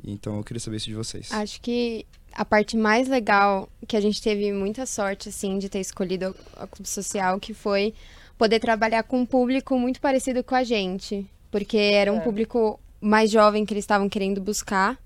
Então 0.06 0.36
eu 0.36 0.44
queria 0.44 0.60
saber 0.60 0.76
isso 0.76 0.86
de 0.86 0.94
vocês. 0.94 1.32
Acho 1.32 1.58
que 1.62 2.04
a 2.34 2.44
parte 2.44 2.76
mais 2.76 3.08
legal 3.08 3.68
que 3.86 3.96
a 3.96 4.00
gente 4.00 4.20
teve 4.22 4.52
muita 4.52 4.86
sorte 4.86 5.28
assim 5.28 5.58
de 5.58 5.68
ter 5.68 5.80
escolhido 5.80 6.34
a 6.56 6.66
clube 6.66 6.88
social 6.88 7.38
que 7.40 7.54
foi 7.54 7.94
poder 8.36 8.58
trabalhar 8.60 9.02
com 9.04 9.20
um 9.20 9.26
público 9.26 9.78
muito 9.78 10.00
parecido 10.00 10.42
com 10.42 10.54
a 10.54 10.64
gente, 10.64 11.26
porque 11.50 11.76
era 11.78 12.12
um 12.12 12.16
É. 12.18 12.20
público 12.20 12.80
mais 13.00 13.30
jovem 13.30 13.64
que 13.64 13.72
eles 13.72 13.84
estavam 13.84 14.08
querendo 14.08 14.40
buscar. 14.40 14.98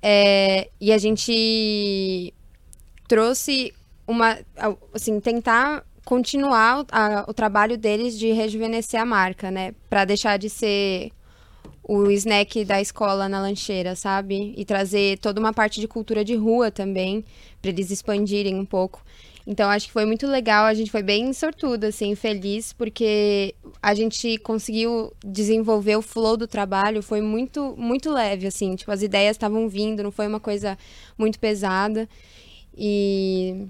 É, 0.00 0.68
e 0.80 0.92
a 0.92 0.98
gente 0.98 2.32
trouxe 3.08 3.72
uma 4.06 4.38
assim 4.92 5.18
tentar 5.20 5.84
continuar 6.04 6.80
o, 6.82 6.86
a- 6.90 7.24
o 7.28 7.34
trabalho 7.34 7.76
deles 7.78 8.18
de 8.18 8.32
rejuvenescer 8.32 9.00
a 9.00 9.04
marca, 9.04 9.50
né, 9.50 9.74
Pra 9.88 10.04
deixar 10.04 10.36
de 10.38 10.50
ser 10.50 11.10
o 11.82 12.10
snack 12.10 12.64
da 12.64 12.80
escola 12.80 13.28
na 13.28 13.40
lancheira, 13.40 13.96
sabe? 13.96 14.54
E 14.56 14.64
trazer 14.64 15.18
toda 15.18 15.40
uma 15.40 15.52
parte 15.52 15.80
de 15.80 15.88
cultura 15.88 16.24
de 16.24 16.34
rua 16.34 16.70
também, 16.70 17.24
para 17.60 17.70
eles 17.70 17.90
expandirem 17.90 18.54
um 18.54 18.64
pouco. 18.64 19.04
Então 19.44 19.68
acho 19.68 19.86
que 19.86 19.92
foi 19.92 20.06
muito 20.06 20.26
legal, 20.26 20.66
a 20.66 20.74
gente 20.74 20.90
foi 20.90 21.02
bem 21.02 21.32
sortuda, 21.32 21.88
assim, 21.88 22.14
feliz, 22.14 22.72
porque 22.72 23.54
a 23.82 23.92
gente 23.92 24.38
conseguiu 24.38 25.12
desenvolver 25.24 25.96
o 25.96 26.02
flow 26.02 26.36
do 26.36 26.46
trabalho, 26.46 27.02
foi 27.02 27.20
muito, 27.20 27.74
muito 27.76 28.10
leve, 28.12 28.46
assim, 28.46 28.76
tipo, 28.76 28.92
as 28.92 29.02
ideias 29.02 29.34
estavam 29.34 29.68
vindo, 29.68 30.02
não 30.02 30.12
foi 30.12 30.28
uma 30.28 30.38
coisa 30.38 30.78
muito 31.18 31.40
pesada. 31.40 32.08
E 32.76 33.66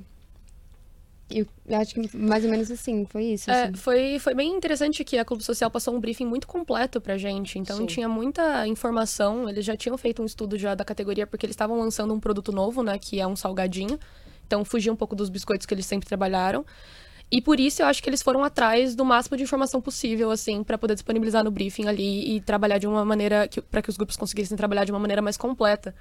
eu 1.40 1.46
acho 1.78 1.94
que 1.94 2.16
mais 2.16 2.44
ou 2.44 2.50
menos 2.50 2.70
assim, 2.70 3.06
foi 3.06 3.24
isso. 3.24 3.50
É, 3.50 3.64
assim. 3.64 3.74
foi, 3.74 4.18
foi 4.18 4.34
bem 4.34 4.54
interessante 4.54 5.04
que 5.04 5.18
a 5.18 5.24
Clube 5.24 5.42
Social 5.42 5.70
passou 5.70 5.94
um 5.94 6.00
briefing 6.00 6.26
muito 6.26 6.46
completo 6.46 7.00
pra 7.00 7.16
gente. 7.16 7.58
Então 7.58 7.76
Sim. 7.78 7.86
tinha 7.86 8.08
muita 8.08 8.66
informação. 8.66 9.48
Eles 9.48 9.64
já 9.64 9.76
tinham 9.76 9.96
feito 9.96 10.22
um 10.22 10.26
estudo 10.26 10.58
já 10.58 10.74
da 10.74 10.84
categoria, 10.84 11.26
porque 11.26 11.46
eles 11.46 11.54
estavam 11.54 11.78
lançando 11.78 12.12
um 12.12 12.20
produto 12.20 12.52
novo, 12.52 12.82
né? 12.82 12.98
Que 12.98 13.20
é 13.20 13.26
um 13.26 13.36
salgadinho. 13.36 13.98
Então 14.46 14.64
fugia 14.64 14.92
um 14.92 14.96
pouco 14.96 15.16
dos 15.16 15.30
biscoitos 15.30 15.66
que 15.66 15.74
eles 15.74 15.86
sempre 15.86 16.06
trabalharam. 16.08 16.64
E 17.34 17.40
por 17.40 17.58
isso 17.58 17.80
eu 17.80 17.86
acho 17.86 18.02
que 18.02 18.10
eles 18.10 18.20
foram 18.20 18.44
atrás 18.44 18.94
do 18.94 19.06
máximo 19.06 19.38
de 19.38 19.42
informação 19.42 19.80
possível, 19.80 20.30
assim, 20.30 20.62
pra 20.62 20.76
poder 20.76 20.92
disponibilizar 20.92 21.42
no 21.42 21.50
briefing 21.50 21.86
ali 21.88 22.36
e 22.36 22.40
trabalhar 22.42 22.76
de 22.76 22.86
uma 22.86 23.06
maneira. 23.06 23.48
para 23.70 23.80
que 23.80 23.88
os 23.88 23.96
grupos 23.96 24.18
conseguissem 24.18 24.54
trabalhar 24.54 24.84
de 24.84 24.92
uma 24.92 24.98
maneira 24.98 25.22
mais 25.22 25.38
completa. 25.38 25.94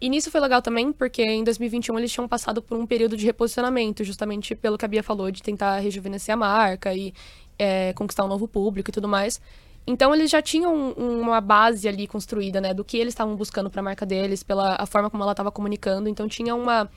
E 0.00 0.08
nisso 0.08 0.30
foi 0.30 0.40
legal 0.40 0.62
também, 0.62 0.90
porque 0.90 1.22
em 1.22 1.44
2021 1.44 1.98
eles 1.98 2.10
tinham 2.10 2.26
passado 2.26 2.62
por 2.62 2.78
um 2.78 2.86
período 2.86 3.14
de 3.14 3.26
reposicionamento, 3.26 4.02
justamente 4.02 4.54
pelo 4.54 4.78
que 4.78 4.84
a 4.86 4.88
Bia 4.88 5.02
falou, 5.02 5.30
de 5.30 5.42
tentar 5.42 5.78
rejuvenescer 5.80 6.32
a 6.32 6.36
marca 6.38 6.94
e 6.94 7.12
é, 7.58 7.92
conquistar 7.92 8.24
um 8.24 8.28
novo 8.28 8.48
público 8.48 8.88
e 8.88 8.92
tudo 8.92 9.06
mais. 9.06 9.38
Então 9.86 10.14
eles 10.14 10.30
já 10.30 10.40
tinham 10.40 10.74
um- 10.74 11.20
uma 11.20 11.42
base 11.42 11.86
ali 11.86 12.06
construída, 12.06 12.58
né, 12.58 12.72
do 12.72 12.82
que 12.84 12.96
eles 12.96 13.12
estavam 13.12 13.36
buscando 13.36 13.68
para 13.68 13.80
a 13.80 13.84
marca 13.84 14.06
deles, 14.06 14.42
pela 14.42 14.76
a 14.80 14.86
forma 14.86 15.10
como 15.10 15.22
ela 15.22 15.32
estava 15.32 15.50
comunicando. 15.50 16.08
Então 16.08 16.26
tinha 16.26 16.54
uma 16.54 16.88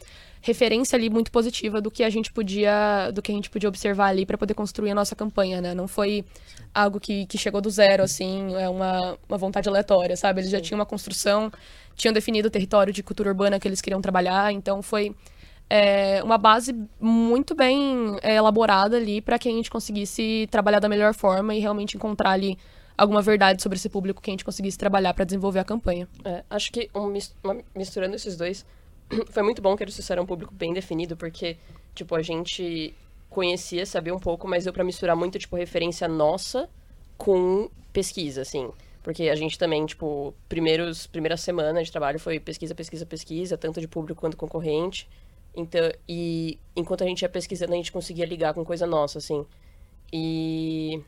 referência 0.43 0.97
ali 0.97 1.09
muito 1.09 1.31
positiva 1.31 1.79
do 1.79 1.89
que 1.89 2.03
a 2.03 2.09
gente 2.09 2.31
podia, 2.31 3.09
do 3.11 3.21
que 3.21 3.31
a 3.31 3.35
gente 3.35 3.49
podia 3.49 3.69
observar 3.69 4.07
ali 4.07 4.25
para 4.25 4.37
poder 4.37 4.53
construir 4.53 4.91
a 4.91 4.95
nossa 4.95 5.15
campanha, 5.15 5.61
né? 5.61 5.73
Não 5.73 5.87
foi 5.87 6.25
algo 6.73 6.99
que, 6.99 7.25
que 7.27 7.37
chegou 7.37 7.61
do 7.61 7.69
zero, 7.69 8.03
assim, 8.03 8.53
é 8.55 8.67
uma, 8.67 9.17
uma 9.27 9.37
vontade 9.37 9.69
aleatória, 9.69 10.17
sabe? 10.17 10.41
Eles 10.41 10.51
já 10.51 10.59
tinham 10.59 10.77
uma 10.77 10.85
construção, 10.85 11.49
tinham 11.95 12.13
definido 12.13 12.49
o 12.49 12.51
território 12.51 12.91
de 12.91 13.01
cultura 13.01 13.29
urbana 13.29 13.57
que 13.57 13.65
eles 13.65 13.79
queriam 13.79 14.01
trabalhar, 14.01 14.51
então 14.51 14.81
foi 14.81 15.15
é, 15.69 16.21
uma 16.21 16.37
base 16.37 16.75
muito 16.99 17.55
bem 17.55 18.17
é, 18.21 18.35
elaborada 18.35 18.97
ali 18.97 19.21
para 19.21 19.39
que 19.39 19.47
a 19.47 19.51
gente 19.51 19.71
conseguisse 19.71 20.45
trabalhar 20.51 20.79
da 20.79 20.89
melhor 20.89 21.13
forma 21.13 21.55
e 21.55 21.59
realmente 21.59 21.95
encontrar 21.95 22.31
ali 22.31 22.57
alguma 22.97 23.21
verdade 23.21 23.63
sobre 23.63 23.77
esse 23.77 23.87
público 23.87 24.21
que 24.21 24.29
a 24.29 24.33
gente 24.33 24.43
conseguisse 24.43 24.77
trabalhar 24.77 25.13
para 25.13 25.23
desenvolver 25.23 25.59
a 25.59 25.63
campanha. 25.63 26.05
É, 26.25 26.43
acho 26.49 26.69
que 26.69 26.89
um 26.93 27.07
misturando 27.73 28.13
esses 28.13 28.35
dois, 28.35 28.65
foi 29.31 29.43
muito 29.43 29.61
bom 29.61 29.75
que 29.75 29.83
eles 29.83 29.95
fizeram 29.95 30.23
um 30.23 30.25
público 30.25 30.53
bem 30.53 30.73
definido, 30.73 31.15
porque, 31.15 31.57
tipo, 31.93 32.15
a 32.15 32.21
gente 32.21 32.93
conhecia, 33.29 33.85
sabia 33.85 34.13
um 34.13 34.19
pouco, 34.19 34.47
mas 34.47 34.63
deu 34.63 34.73
pra 34.73 34.83
misturar 34.83 35.15
muito, 35.15 35.39
tipo, 35.39 35.55
referência 35.55 36.07
nossa 36.07 36.69
com 37.17 37.69
pesquisa, 37.91 38.41
assim. 38.41 38.71
Porque 39.01 39.29
a 39.29 39.35
gente 39.35 39.57
também, 39.57 39.85
tipo, 39.85 40.33
primeiros, 40.47 41.07
primeira 41.07 41.35
semana 41.35 41.83
de 41.83 41.91
trabalho 41.91 42.19
foi 42.19 42.39
pesquisa, 42.39 42.73
pesquisa, 42.73 43.05
pesquisa, 43.05 43.57
tanto 43.57 43.81
de 43.81 43.87
público 43.87 44.21
quanto 44.21 44.37
concorrente. 44.37 45.09
Então, 45.55 45.91
e 46.07 46.57
enquanto 46.75 47.03
a 47.03 47.07
gente 47.07 47.21
ia 47.21 47.29
pesquisando, 47.29 47.73
a 47.73 47.75
gente 47.75 47.91
conseguia 47.91 48.25
ligar 48.25 48.53
com 48.53 48.63
coisa 48.63 48.87
nossa, 48.87 49.17
assim. 49.17 49.45
E 50.11 51.01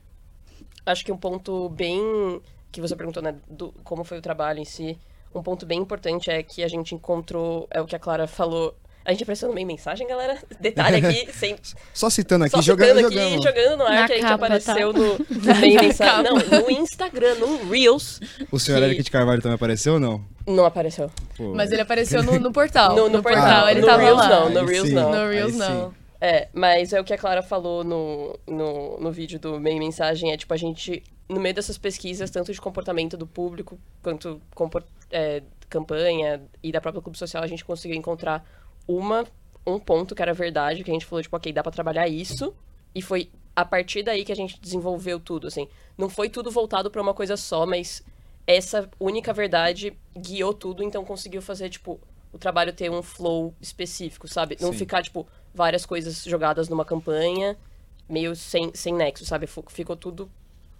acho 0.85 1.05
que 1.05 1.11
um 1.11 1.17
ponto 1.17 1.69
bem 1.69 2.41
que 2.71 2.81
você 2.81 2.95
perguntou, 2.95 3.23
né, 3.23 3.35
do 3.49 3.71
como 3.83 4.03
foi 4.03 4.17
o 4.17 4.21
trabalho 4.21 4.59
em 4.59 4.65
si, 4.65 4.99
um 5.39 5.43
ponto 5.43 5.65
bem 5.65 5.79
importante 5.79 6.29
é 6.31 6.41
que 6.43 6.63
a 6.63 6.67
gente 6.67 6.93
encontrou, 6.95 7.67
é 7.71 7.81
o 7.81 7.85
que 7.85 7.95
a 7.95 7.99
Clara 7.99 8.27
falou, 8.27 8.75
A 9.07 9.11
gente 9.11 9.21
apareceu 9.21 9.47
no 9.49 9.53
meio 9.53 9.67
mensagem, 9.67 10.07
galera. 10.07 10.37
Detalhe 10.59 10.97
aqui, 11.05 11.29
sem, 11.37 11.55
Só 11.93 12.09
citando 12.09 12.45
aqui, 12.45 12.55
só 12.55 12.61
jogando, 12.63 12.95
citando 12.97 13.07
aqui, 13.07 13.33
jogando. 13.35 13.43
jogando 13.43 13.77
no 13.77 13.83
ar 13.85 13.93
Na 14.01 14.05
que 14.07 14.13
a 14.13 14.15
gente 14.15 14.23
capa, 14.25 14.45
apareceu 14.45 14.93
tá? 14.93 14.99
no, 14.99 15.17
no 15.53 15.55
meio 15.61 15.79
mensagem. 15.81 16.23
Não, 16.23 16.59
no 16.61 16.71
Instagram, 16.71 17.35
no 17.35 17.69
Reels. 17.69 18.19
O 18.51 18.59
senhor 18.59 18.79
que- 18.79 18.85
Eric 18.85 19.03
de 19.03 19.11
Carvalho 19.11 19.41
também 19.43 19.55
apareceu 19.55 19.93
ou 19.93 19.99
não? 19.99 20.25
Não 20.47 20.65
apareceu. 20.65 21.11
Pô, 21.37 21.53
Mas 21.53 21.71
ele 21.71 21.81
apareceu 21.81 22.23
no, 22.23 22.39
no 22.39 22.51
portal. 22.51 22.95
No, 22.95 23.07
no 23.09 23.21
portal, 23.21 23.69
ele 23.69 23.81
no 23.81 23.85
tava 23.87 24.01
Reels 24.01 24.17
lá. 24.17 24.29
não, 24.29 24.49
no 24.49 24.59
Aí 24.61 24.65
Reels 24.65 24.87
sim. 24.87 24.93
não. 24.95 25.11
No 25.11 25.29
Reels 25.29 25.51
Aí 25.53 25.57
não. 25.59 25.89
sim. 25.89 25.95
É, 26.21 26.47
mas 26.53 26.91
é 26.93 26.99
o 26.99 27.03
que 27.03 27.13
a 27.13 27.17
Clara 27.17 27.43
falou 27.43 27.83
no, 27.83 28.39
no, 28.47 28.97
no 28.99 29.11
vídeo 29.11 29.37
do 29.39 29.59
meio 29.59 29.77
mensagem, 29.77 30.31
é 30.31 30.37
tipo, 30.37 30.51
a 30.51 30.57
gente, 30.57 31.03
no 31.27 31.39
meio 31.39 31.55
dessas 31.55 31.77
pesquisas, 31.77 32.29
tanto 32.29 32.53
de 32.53 32.61
comportamento 32.61 33.17
do 33.17 33.25
público, 33.25 33.79
quanto 34.01 34.41
é, 35.11 35.41
campanha 35.69 36.41
e 36.61 36.71
da 36.71 36.79
própria 36.79 37.01
clube 37.01 37.17
social, 37.17 37.43
a 37.43 37.47
gente 37.47 37.65
conseguiu 37.65 37.97
encontrar 37.97 38.45
uma, 38.87 39.25
um 39.65 39.79
ponto 39.79 40.13
que 40.13 40.21
era 40.21 40.33
verdade, 40.33 40.83
que 40.83 40.91
a 40.91 40.93
gente 40.93 41.05
falou, 41.05 41.21
tipo, 41.21 41.35
ok, 41.35 41.51
dá 41.51 41.63
pra 41.63 41.71
trabalhar 41.71 42.07
isso, 42.07 42.53
e 42.93 43.01
foi 43.01 43.29
a 43.55 43.65
partir 43.65 44.03
daí 44.03 44.23
que 44.23 44.31
a 44.31 44.35
gente 44.35 44.59
desenvolveu 44.59 45.19
tudo, 45.19 45.47
assim. 45.47 45.67
Não 45.97 46.09
foi 46.09 46.29
tudo 46.29 46.51
voltado 46.51 46.91
pra 46.91 47.01
uma 47.01 47.13
coisa 47.13 47.37
só, 47.37 47.65
mas 47.65 48.03
essa 48.45 48.89
única 48.99 49.33
verdade 49.33 49.97
guiou 50.15 50.53
tudo, 50.53 50.83
então 50.83 51.03
conseguiu 51.03 51.41
fazer, 51.41 51.69
tipo, 51.69 51.99
o 52.31 52.37
trabalho 52.37 52.73
ter 52.73 52.91
um 52.91 53.01
flow 53.01 53.55
específico, 53.61 54.27
sabe? 54.27 54.57
Não 54.59 54.71
Sim. 54.73 54.79
ficar, 54.79 55.01
tipo, 55.01 55.25
várias 55.53 55.85
coisas 55.85 56.23
jogadas 56.23 56.69
numa 56.69 56.85
campanha, 56.85 57.57
meio 58.07 58.35
sem, 58.35 58.71
sem 58.75 58.93
nexo, 58.93 59.25
sabe? 59.25 59.47
Ficou 59.47 59.95
tudo 59.95 60.29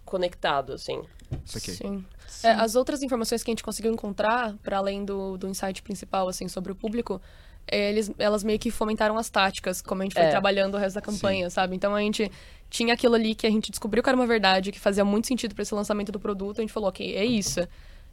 conectado, 0.06 0.72
assim. 0.72 1.02
Isso 1.44 1.58
aqui. 1.58 1.72
Sim. 1.72 2.04
É, 2.42 2.50
as 2.52 2.74
outras 2.74 3.02
informações 3.02 3.42
que 3.42 3.50
a 3.50 3.52
gente 3.52 3.62
conseguiu 3.62 3.92
encontrar, 3.92 4.54
para 4.62 4.78
além 4.78 5.04
do, 5.04 5.36
do 5.36 5.48
insight 5.48 5.82
principal, 5.82 6.28
assim, 6.28 6.48
sobre 6.48 6.72
o 6.72 6.74
público, 6.74 7.20
é, 7.66 7.90
eles, 7.90 8.10
elas 8.18 8.44
meio 8.44 8.58
que 8.58 8.70
fomentaram 8.70 9.18
as 9.18 9.28
táticas, 9.28 9.82
como 9.82 10.02
a 10.02 10.04
gente 10.04 10.14
foi 10.14 10.22
É. 10.22 10.30
trabalhando 10.30 10.76
o 10.76 10.78
resto 10.78 10.94
da 10.94 11.02
campanha, 11.02 11.50
sabe? 11.50 11.74
Então 11.74 11.94
a 11.94 12.00
gente 12.00 12.30
tinha 12.70 12.94
aquilo 12.94 13.14
ali 13.14 13.34
que 13.34 13.46
a 13.46 13.50
gente 13.50 13.70
descobriu 13.70 14.02
que 14.02 14.08
era 14.08 14.16
uma 14.16 14.26
verdade, 14.26 14.70
que 14.70 14.78
fazia 14.78 15.04
muito 15.04 15.26
sentido 15.26 15.54
para 15.54 15.62
esse 15.62 15.74
lançamento 15.74 16.12
do 16.12 16.20
produto, 16.20 16.58
a 16.58 16.62
gente 16.62 16.72
falou, 16.72 16.88
ok, 16.88 17.16
é 17.16 17.24
isso. 17.24 17.66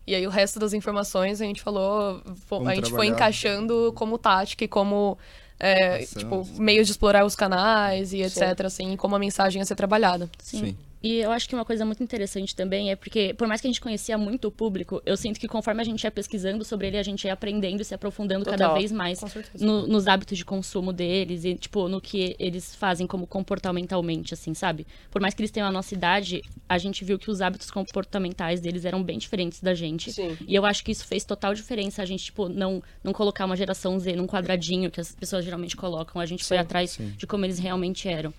E 0.08 0.16
aí 0.16 0.26
o 0.26 0.30
resto 0.30 0.60
das 0.60 0.74
informações 0.74 1.40
a 1.42 1.46
gente 1.46 1.62
falou, 1.62 2.22
Vamos 2.50 2.68
a 2.68 2.76
gente 2.76 2.90
foi 2.90 3.06
trabalhar. 3.06 3.12
encaixando 3.14 3.94
como 3.96 4.18
tática 4.18 4.64
e 4.64 4.68
como 4.68 5.18
é, 5.60 6.00
tipo, 6.06 6.46
meios 6.58 6.88
de 6.88 6.92
explorar 6.92 7.24
os 7.26 7.36
canais 7.36 8.12
e 8.12 8.22
etc, 8.22 8.66
assim, 8.66 8.94
e 8.94 8.98
como 8.98 9.16
a 9.16 9.20
mensagem 9.20 9.60
ia 9.62 9.66
ser 9.66 9.76
trabalhada. 9.76 10.30
Sim. 10.40 10.60
Sim. 10.60 10.78
E 11.04 11.18
eu 11.18 11.32
acho 11.34 11.50
que 11.50 11.54
uma 11.54 11.66
coisa 11.66 11.84
muito 11.84 12.02
interessante 12.02 12.56
também 12.56 12.90
é 12.90 12.96
porque, 12.96 13.34
por 13.34 13.46
mais 13.46 13.60
que 13.60 13.68
a 13.68 13.70
gente 13.70 13.82
conhecia 13.82 14.18
muito 14.18 14.48
o 14.48 14.52
público, 14.52 15.02
eu 15.06 15.18
sinto 15.18 15.38
que 15.38 15.50
conforme 15.50 15.82
a 15.82 15.84
gente 15.84 16.02
ia 16.06 16.10
pesquisando 16.12 16.64
sobre 16.64 16.88
ele, 16.88 16.98
a 16.98 17.04
gente 17.04 17.26
ia 17.26 17.34
aprendendo 17.34 17.82
e 17.82 17.84
se 17.86 17.94
aprofundando 17.94 18.46
cada 18.46 18.64
Total, 18.64 18.78
vez 18.78 18.90
mais 18.90 19.20
no- 19.60 19.86
nos 19.86 20.08
hábitos 20.08 20.38
de 20.38 20.46
consumo 20.46 20.94
deles 20.94 21.44
e, 21.44 21.56
tipo, 21.56 21.90
no 21.90 22.00
que 22.00 22.38
eles 22.40 22.74
fazem 22.74 23.06
como 23.06 23.28
comportamentalmente, 23.28 24.34
assim, 24.34 24.54
sabe? 24.54 24.88
Por 25.12 25.22
mais 25.22 25.34
que 25.34 25.42
eles 25.42 25.52
tenham 25.52 25.68
a 25.68 25.72
nossa 25.74 25.94
idade, 25.94 26.42
a 26.70 26.78
gente 26.78 27.04
viu 27.04 27.20
que 27.20 27.30
os 27.30 27.42
hábitos 27.42 27.70
comportamentais 27.70 28.62
deles 28.62 28.86
eram 28.86 29.04
bem 29.04 29.18
diferentes 29.18 29.60
da 29.60 29.74
gente. 29.74 30.14
Sim. 30.14 30.38
E 30.48 30.56
eu 30.56 30.66
acho 30.66 30.86
que 30.86 30.92
isso 30.94 31.06
fez 31.06 31.26
total 31.26 31.54
diferença 31.54 32.02
a 32.02 32.06
gente, 32.06 32.24
tipo, 32.26 32.48
não, 32.48 32.82
não 33.04 33.12
colocar 33.12 33.44
uma 33.46 33.58
geração 33.58 34.00
Z 34.00 34.16
num 34.16 34.26
quadradinho 34.26 34.90
que 34.90 35.02
as 35.02 35.12
pessoas 35.14 35.44
geralmente 35.44 35.76
colocam. 35.76 36.22
A 36.22 36.26
gente 36.26 36.46
foi 36.46 36.56
Sim, 36.56 36.62
atrás 36.62 36.92
sim. 36.92 37.14
de 37.18 37.28
como 37.28 37.44
eles 37.46 37.60
realmente 37.60 38.08
eram. 38.08 38.34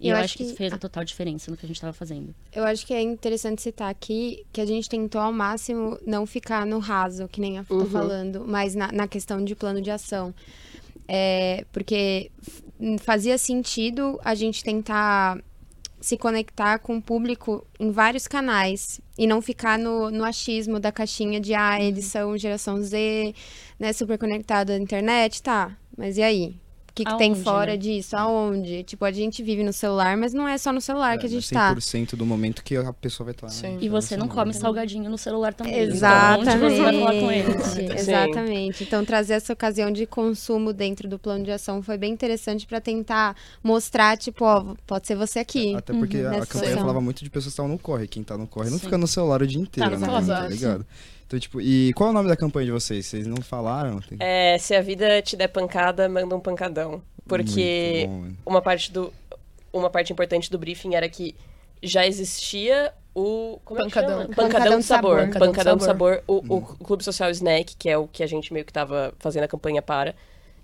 E 0.00 0.08
Eu 0.08 0.12
eu, 0.12 0.16
acho 0.16 0.24
acho 0.24 0.36
que 0.38 0.42
isso 0.44 0.52
que- 0.52 0.58
fez 0.58 0.72
a 0.72 0.78
total 0.78 1.04
diferença 1.04 1.50
no 1.50 1.56
que 1.56 1.66
a 1.66 1.68
gente 1.68 1.76
estava 1.76 1.92
fazendo. 1.92 2.34
Eu 2.52 2.64
acho 2.64 2.86
que 2.86 2.94
é 2.94 3.02
interessante 3.02 3.60
citar 3.60 3.90
aqui 3.90 4.46
que 4.52 4.60
a 4.60 4.64
gente 4.66 4.88
tentou 4.88 5.20
ao 5.20 5.32
máximo 5.32 5.98
não 6.06 6.24
ficar 6.26 6.64
no 6.64 6.78
raso, 6.78 7.28
que 7.28 7.40
nem 7.40 7.58
a 7.58 7.64
Fu 7.64 7.84
tá 7.84 7.90
falando, 7.90 8.44
mas 8.46 8.74
na, 8.74 8.90
na 8.90 9.06
questão 9.06 9.44
de 9.44 9.54
plano 9.54 9.80
de 9.82 9.90
ação. 9.90 10.34
É, 11.06 11.64
porque 11.72 12.30
fazia 13.00 13.36
sentido 13.36 14.18
a 14.24 14.34
gente 14.34 14.62
tentar 14.64 15.38
se 16.00 16.16
conectar 16.16 16.78
com 16.78 16.96
o 16.96 17.02
público 17.02 17.66
em 17.78 17.90
vários 17.90 18.26
canais 18.26 19.00
e 19.18 19.26
não 19.26 19.42
ficar 19.42 19.78
no, 19.78 20.10
no 20.10 20.24
achismo 20.24 20.80
da 20.80 20.90
caixinha 20.90 21.38
de 21.38 21.52
ah, 21.52 21.78
eles 21.78 22.06
são 22.06 22.38
geração 22.38 22.80
Z, 22.80 23.34
né, 23.78 23.92
super 23.92 24.16
conectado 24.16 24.70
à 24.70 24.76
internet, 24.78 25.42
tá, 25.42 25.76
mas 25.94 26.16
e 26.16 26.22
aí? 26.22 26.56
O 26.90 26.92
que, 26.92 27.04
que 27.04 27.16
tem 27.16 27.34
fora 27.34 27.72
né? 27.72 27.76
disso? 27.76 28.16
Aonde? 28.16 28.82
Tipo, 28.82 29.04
a 29.04 29.12
gente 29.12 29.42
vive 29.42 29.62
no 29.62 29.72
celular, 29.72 30.16
mas 30.16 30.34
não 30.34 30.46
é 30.46 30.58
só 30.58 30.72
no 30.72 30.80
celular 30.80 31.16
que 31.18 31.26
a 31.26 31.28
É, 31.28 31.32
gente 31.32 31.54
não 31.54 31.60
é 31.60 31.68
tá. 31.68 31.74
100% 31.74 32.16
do 32.16 32.26
momento 32.26 32.62
que 32.64 32.76
a 32.76 32.92
pessoa 32.92 33.24
vai 33.26 33.32
estar. 33.32 33.46
né? 33.46 33.52
Sim. 33.52 33.78
E 33.80 33.88
você 33.88 34.16
não 34.16 34.28
come 34.28 34.52
salgadinho 34.52 35.08
no 35.08 35.16
celular 35.16 35.54
também. 35.54 35.74
Exatamente. 35.78 36.50
Então, 36.50 36.66
onde 36.66 36.74
você 36.76 36.82
vai 36.82 36.98
falar 36.98 37.12
com? 37.12 37.64
Sim. 37.70 37.92
Exatamente. 37.92 38.84
Então, 38.84 39.04
trazer 39.04 39.34
essa 39.34 39.52
ocasião 39.52 39.90
de 39.90 40.04
consumo 40.04 40.72
dentro 40.72 41.08
do 41.08 41.18
plano 41.18 41.44
de 41.44 41.52
ação 41.52 41.80
foi 41.82 41.96
bem 41.96 42.12
interessante 42.12 42.66
para 42.66 42.80
tentar 42.80 43.36
mostrar, 43.62 44.16
tipo, 44.18 44.44
ó, 44.44 44.74
pode 44.86 45.06
ser 45.06 45.14
você 45.14 45.38
aqui. 45.38 45.74
Até 45.74 45.92
porque 45.92 46.18
a 46.18 46.30
nessa 46.30 46.46
campanha 46.46 46.76
falava 46.76 47.00
muito 47.00 47.22
de 47.22 47.30
pessoas 47.30 47.44
que 47.46 47.50
estavam 47.50 47.70
no 47.72 47.78
corre. 47.78 48.06
Quem 48.08 48.22
tá 48.22 48.36
no 48.36 48.46
corre 48.46 48.68
não 48.68 48.78
Sim. 48.78 48.84
fica 48.84 48.98
no 48.98 49.06
celular 49.06 49.42
o 49.42 49.46
dia 49.46 49.60
inteiro, 49.60 49.90
no 49.98 49.98
né? 49.98 50.06
Tá 50.26 50.50
sim. 50.50 50.84
Então, 51.30 51.38
tipo, 51.38 51.60
e 51.60 51.92
qual 51.92 52.08
é 52.08 52.10
o 52.10 52.12
nome 52.12 52.28
da 52.28 52.36
campanha 52.36 52.66
de 52.66 52.72
vocês? 52.72 53.06
Vocês 53.06 53.24
não 53.24 53.36
falaram? 53.40 54.00
Tem- 54.00 54.18
É, 54.20 54.58
se 54.58 54.74
a 54.74 54.82
vida 54.82 55.22
te 55.22 55.36
der 55.36 55.46
pancada, 55.46 56.08
manda 56.08 56.34
um 56.34 56.40
pancadão. 56.40 57.00
Porque 57.28 58.06
bom, 58.08 58.28
uma 58.44 58.60
parte 58.60 58.90
do 58.90 59.12
uma 59.72 59.88
parte 59.88 60.12
importante 60.12 60.50
do 60.50 60.58
briefing 60.58 60.96
era 60.96 61.08
que 61.08 61.36
já 61.80 62.04
existia 62.04 62.92
o 63.14 63.60
como 63.64 63.78
é 63.80 63.84
que 63.84 63.90
Pancadão. 63.90 64.22
chama? 64.22 64.34
Pancadão 64.34 64.48
pancadão 64.48 64.78
de 64.80 64.84
sabor, 64.84 65.18
sabor. 65.20 65.38
Pancadão 65.38 65.76
de 65.76 65.84
sabor, 65.84 66.22
o, 66.26 66.32
Uhum. 66.34 66.56
o 66.56 66.84
Clube 66.84 67.04
Social 67.04 67.30
Snack, 67.30 67.76
que 67.76 67.88
é 67.88 67.96
o 67.96 68.08
que 68.08 68.24
a 68.24 68.26
gente 68.26 68.52
meio 68.52 68.64
que 68.64 68.72
tava 68.72 69.14
fazendo 69.20 69.44
a 69.44 69.48
campanha 69.48 69.80
para, 69.80 70.16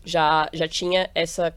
já 0.05 0.49
já 0.53 0.67
tinha 0.67 1.09
essa 1.15 1.55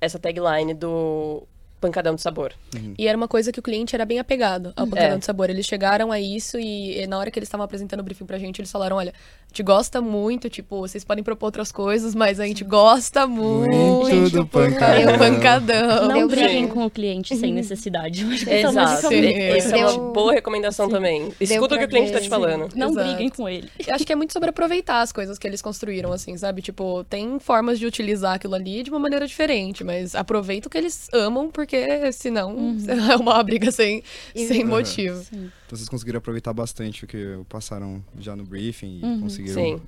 essa 0.00 0.18
tagline 0.18 0.72
do 0.72 1.42
pancadão 1.80 2.14
de 2.14 2.20
sabor. 2.20 2.52
E 2.98 3.06
era 3.06 3.16
uma 3.16 3.28
coisa 3.28 3.52
que 3.52 3.60
o 3.60 3.62
cliente 3.62 3.94
era 3.94 4.04
bem 4.04 4.18
apegado 4.18 4.72
ao 4.76 4.86
pancadão 4.86 5.16
É. 5.16 5.18
de 5.18 5.24
sabor. 5.24 5.48
Eles 5.50 5.66
chegaram 5.66 6.10
a 6.12 6.20
isso 6.20 6.58
e, 6.58 7.00
e 7.00 7.06
na 7.06 7.18
hora 7.18 7.30
que 7.30 7.38
eles 7.38 7.46
estavam 7.48 7.64
apresentando 7.64 8.00
o 8.00 8.02
briefing 8.02 8.26
pra 8.26 8.38
gente, 8.38 8.60
eles 8.60 8.70
falaram, 8.70 8.96
olha, 8.96 9.12
a 9.48 9.50
gente 9.50 9.62
gosta 9.62 10.00
muito, 10.02 10.50
tipo, 10.50 10.78
vocês 10.80 11.02
podem 11.02 11.24
propor 11.24 11.46
outras 11.46 11.72
coisas, 11.72 12.14
mas 12.14 12.38
a 12.38 12.46
gente 12.46 12.62
gosta 12.64 13.26
muito, 13.26 13.74
Muito 13.74 14.30
do 14.30 14.46
pancadão. 14.46 15.18
pancadão. 15.18 15.18
pancadão. 15.18 16.08
Não 16.08 16.14
Deu 16.18 16.28
briguem 16.28 16.68
com 16.68 16.84
o 16.84 16.90
cliente 16.90 17.34
sem 17.34 17.52
necessidade. 17.54 18.26
É 18.46 18.60
Exato. 18.60 19.08
Sim. 19.08 19.22
boa. 19.22 19.32
Essa 19.56 19.76
é 19.78 19.86
uma 19.86 20.12
boa 20.12 20.32
recomendação 20.34 20.88
também. 20.88 21.32
Escuta 21.40 21.74
o 21.74 21.78
que 21.78 21.84
o 21.86 21.88
cliente 21.88 22.12
tá 22.12 22.18
ver. 22.18 22.24
te 22.24 22.28
falando. 22.28 22.68
Não 22.76 22.90
Exato. 22.90 23.06
briguem 23.08 23.28
com 23.30 23.48
ele. 23.48 23.68
Eu 23.86 23.94
acho 23.94 24.04
que 24.04 24.12
é 24.12 24.16
muito 24.16 24.34
sobre 24.34 24.50
aproveitar 24.50 25.00
as 25.00 25.12
coisas 25.12 25.38
que 25.38 25.46
eles 25.48 25.62
construíram, 25.62 26.12
assim, 26.12 26.36
sabe? 26.36 26.60
Tipo, 26.60 27.02
tem 27.04 27.38
formas 27.40 27.78
de 27.78 27.86
utilizar 27.86 28.34
aquilo 28.34 28.54
ali 28.54 28.82
de 28.82 28.90
uma 28.90 28.98
maneira 29.00 29.26
diferente, 29.26 29.82
mas 29.82 30.14
aproveita 30.14 30.68
o 30.68 30.70
que 30.70 30.76
eles 30.76 31.08
amam, 31.12 31.50
porque 31.50 32.12
senão 32.12 32.54
é 33.10 33.16
uma 33.16 33.42
briga 33.42 33.72
sem, 33.72 34.02
sem 34.36 34.62
Uhum. 34.62 34.68
motivo. 34.68 35.24
Então 35.68 35.76
vocês 35.76 35.88
conseguiram 35.90 36.16
aproveitar 36.16 36.54
bastante 36.54 37.04
o 37.04 37.06
que 37.06 37.38
passaram 37.46 38.02
já 38.18 38.34
no 38.34 38.42
briefing 38.42 39.00
e 39.00 39.04
Uhum. 39.04 39.20
conseguiram 39.20 39.54
Sim. 39.62 39.80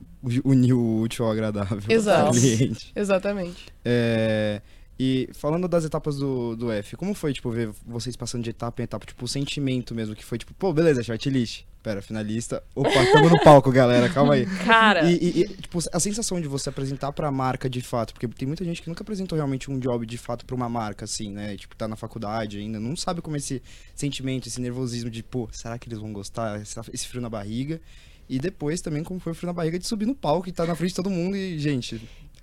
unir 0.45 0.75
o 0.75 1.01
útil 1.01 1.25
ao 1.25 1.33
agradável 1.33 1.81
Exato. 1.89 2.27
ao 2.27 2.33
cliente. 2.35 2.93
Exatamente. 2.95 3.67
É, 3.83 4.61
e 5.03 5.31
falando 5.33 5.67
das 5.67 5.83
etapas 5.87 6.17
do, 6.19 6.55
do 6.55 6.71
F, 6.71 6.95
como 6.95 7.15
foi, 7.15 7.33
tipo, 7.33 7.51
ver 7.51 7.71
vocês 7.87 8.15
passando 8.17 8.45
de 8.45 8.51
etapa 8.51 8.83
em 8.83 8.85
etapa, 8.85 9.07
tipo, 9.07 9.25
o 9.25 9.29
sentimento 9.29 9.95
mesmo, 9.95 10.15
que 10.15 10.23
foi, 10.23 10.37
tipo, 10.37 10.53
pô, 10.53 10.75
beleza, 10.75 11.03
shortlist. 11.03 11.63
Pera, 11.83 12.03
finalista. 12.03 12.63
Opa, 12.75 12.91
tamo 13.11 13.31
no 13.31 13.41
palco, 13.43 13.73
galera, 13.73 14.11
calma 14.11 14.35
aí. 14.35 14.45
Cara, 14.67 15.11
E, 15.11 15.15
e- 15.17 15.41
e, 15.41 15.49
tipo, 15.49 15.79
a 15.91 15.99
sensação 15.99 16.39
de 16.39 16.47
você 16.47 16.69
apresentar 16.69 17.11
pra 17.13 17.31
marca 17.31 17.71
de 17.71 17.81
fato, 17.81 18.13
porque 18.13 18.29
tem 18.29 18.47
muita 18.47 18.63
gente 18.63 18.83
que 18.83 18.89
nunca 18.91 19.03
apresentou 19.03 19.35
realmente 19.37 19.71
um 19.71 19.79
job 19.79 20.05
de 20.05 20.19
fato 20.19 20.45
pra 20.45 20.55
uma 20.55 20.69
marca, 20.69 21.07
assim, 21.07 21.31
né? 21.31 21.57
Tipo, 21.57 21.75
tá 21.75 21.89
na 21.89 21.97
faculdade 21.97 22.59
ainda, 22.59 22.79
não 22.79 22.95
sabe 22.95 23.23
como 23.23 23.35
esse 23.39 23.63
sentimento, 23.95 24.47
esse 24.47 24.61
nervosismo 24.61 25.09
de, 25.09 25.23
pô, 25.23 25.49
será 25.53 25.79
que 25.79 25.89
eles 25.89 25.99
vão 25.99 26.13
gostar? 26.13 26.61
Esse 26.93 27.09
frio 27.09 27.23
na 27.23 27.31
barriga. 27.31 27.81
E 28.29 28.39
depois 28.39 28.83
também 28.83 29.03
como 29.03 29.19
foi 29.19 29.33
o 29.33 29.35
frio 29.35 29.47
na 29.47 29.53
barriga 29.55 29.79
de 29.79 29.87
subir 29.87 30.05
no 30.07 30.15
palco 30.15 30.51
e 30.51 30.53
tá 30.53 30.67
na 30.67 30.75
frente 30.75 30.91
de 30.91 30.97
todo 30.97 31.09
mundo 31.11 31.35
e, 31.35 31.59
gente, 31.59 32.01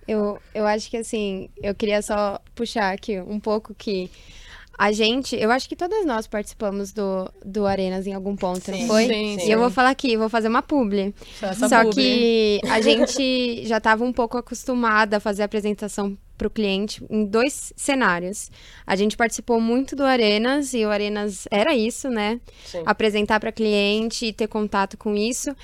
Eu, 0.08 0.40
eu 0.54 0.66
acho 0.66 0.90
que 0.90 0.98
assim, 0.98 1.50
eu 1.62 1.76
queria 1.76 2.02
só 2.02 2.40
puxar 2.56 2.94
aqui 2.94 3.20
um 3.20 3.40
pouco 3.40 3.76
que 3.76 4.10
a 4.78 4.92
gente, 4.92 5.36
eu 5.36 5.50
acho 5.50 5.68
que 5.68 5.76
todas 5.76 6.06
nós 6.06 6.28
participamos 6.28 6.92
do, 6.92 7.32
do 7.44 7.66
Arenas 7.66 8.06
em 8.06 8.14
algum 8.14 8.36
ponto, 8.36 8.70
não 8.70 8.78
Sim. 8.78 8.88
foi? 8.88 9.08
Sim, 9.08 9.38
E 9.40 9.50
eu 9.50 9.58
vou 9.58 9.72
falar 9.72 9.90
aqui, 9.90 10.16
vou 10.16 10.30
fazer 10.30 10.48
uma 10.48 10.62
publi. 10.62 11.16
Essa 11.42 11.68
Só 11.68 11.84
publi. 11.84 11.96
que 11.96 12.62
a 12.70 12.80
gente 12.80 13.66
já 13.66 13.78
estava 13.78 14.04
um 14.04 14.14
pouco 14.14 14.38
acostumada 14.38 15.18
a 15.18 15.20
fazer 15.20 15.42
a 15.42 15.46
apresentação 15.46 16.16
para 16.38 16.48
o 16.48 16.52
cliente 16.52 17.04
em 17.10 17.26
dois 17.26 17.74
cenários. 17.76 18.52
A 18.86 18.96
gente 18.96 19.18
participou 19.18 19.60
muito 19.60 19.96
do 19.96 20.04
Arenas 20.04 20.76
e 20.76 20.86
o 20.86 20.92
Arenas 20.92 21.48
era 21.50 21.76
isso, 21.76 22.10
né? 22.10 22.40
Sim. 22.64 22.84
Apresentar 22.86 23.40
para 23.40 23.52
cliente 23.52 24.28
e 24.28 24.34
ter 24.34 24.48
contato 24.48 24.96
com 24.96 25.16
isso. 25.16 25.56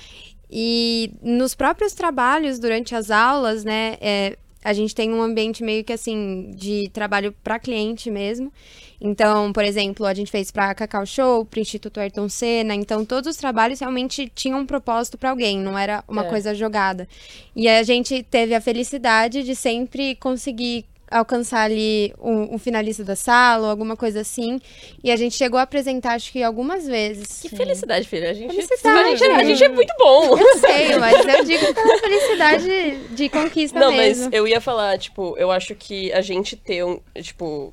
E 0.56 1.10
nos 1.20 1.52
próprios 1.52 1.94
trabalhos, 1.94 2.60
durante 2.60 2.94
as 2.94 3.10
aulas, 3.10 3.64
né? 3.64 3.96
é, 4.00 4.38
a 4.62 4.72
gente 4.72 4.94
tem 4.94 5.12
um 5.12 5.20
ambiente 5.20 5.64
meio 5.64 5.82
que 5.82 5.92
assim 5.92 6.52
de 6.56 6.88
trabalho 6.92 7.34
para 7.42 7.58
cliente 7.58 8.08
mesmo. 8.08 8.52
Então, 9.00 9.52
por 9.52 9.64
exemplo, 9.64 10.06
a 10.06 10.14
gente 10.14 10.30
fez 10.30 10.52
para 10.52 10.72
Cacau 10.74 11.04
Show, 11.04 11.44
para 11.44 11.60
Instituto 11.60 11.98
Ayrton 11.98 12.28
Senna. 12.28 12.74
Então, 12.74 13.04
todos 13.04 13.28
os 13.32 13.36
trabalhos 13.36 13.80
realmente 13.80 14.30
tinham 14.32 14.60
um 14.60 14.64
propósito 14.64 15.18
para 15.18 15.30
alguém, 15.30 15.58
não 15.58 15.76
era 15.76 16.02
uma 16.06 16.24
É. 16.24 16.28
coisa 16.28 16.54
jogada. 16.54 17.06
E 17.54 17.68
a 17.68 17.82
gente 17.82 18.22
teve 18.22 18.54
a 18.54 18.60
felicidade 18.60 19.42
de 19.42 19.54
sempre 19.54 20.14
conseguir 20.14 20.86
alcançar 21.14 21.60
ali 21.62 22.12
um, 22.20 22.54
um 22.54 22.58
finalista 22.58 23.04
da 23.04 23.14
sala 23.14 23.64
ou 23.66 23.70
alguma 23.70 23.96
coisa 23.96 24.20
assim. 24.20 24.60
E 25.02 25.12
a 25.12 25.16
gente 25.16 25.36
chegou 25.36 25.58
a 25.58 25.62
apresentar, 25.62 26.14
acho 26.14 26.32
que 26.32 26.42
algumas 26.42 26.86
vezes. 26.86 27.40
Que 27.40 27.48
felicidade, 27.48 28.08
filha. 28.08 28.30
A 28.30 28.34
gente, 28.34 28.52
Felicidade. 28.52 29.08
A, 29.08 29.14
gente, 29.16 29.30
a 29.30 29.44
gente 29.44 29.64
é 29.64 29.68
muito 29.68 29.94
bom. 29.96 30.36
Eu 30.36 30.58
sei, 30.58 30.96
mas 30.98 31.24
eu 31.24 31.44
digo 31.44 31.72
pela 31.72 31.98
felicidade 31.98 32.98
de 33.14 33.28
conquista 33.28 33.78
Não, 33.78 33.92
mesmo. 33.92 34.24
mas 34.24 34.32
eu 34.32 34.48
ia 34.48 34.60
falar, 34.60 34.98
tipo, 34.98 35.36
eu 35.38 35.52
acho 35.52 35.74
que 35.76 36.12
a 36.12 36.20
gente 36.20 36.56
ter 36.56 36.84
um, 36.84 36.98
tipo... 37.22 37.72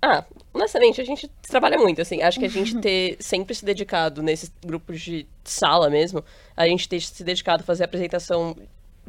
Ah, 0.00 0.24
honestamente, 0.54 0.98
a 1.00 1.04
gente 1.04 1.28
trabalha 1.46 1.76
muito, 1.76 2.00
assim. 2.00 2.22
Acho 2.22 2.40
que 2.40 2.46
a 2.46 2.50
gente 2.50 2.76
ter 2.80 3.18
sempre 3.20 3.54
se 3.54 3.62
dedicado 3.62 4.22
nesses 4.22 4.50
grupos 4.64 5.02
de 5.02 5.26
sala 5.44 5.90
mesmo, 5.90 6.24
a 6.56 6.66
gente 6.66 6.88
ter 6.88 7.00
se 7.00 7.22
dedicado 7.22 7.62
a 7.62 7.66
fazer 7.66 7.84
apresentação 7.84 8.56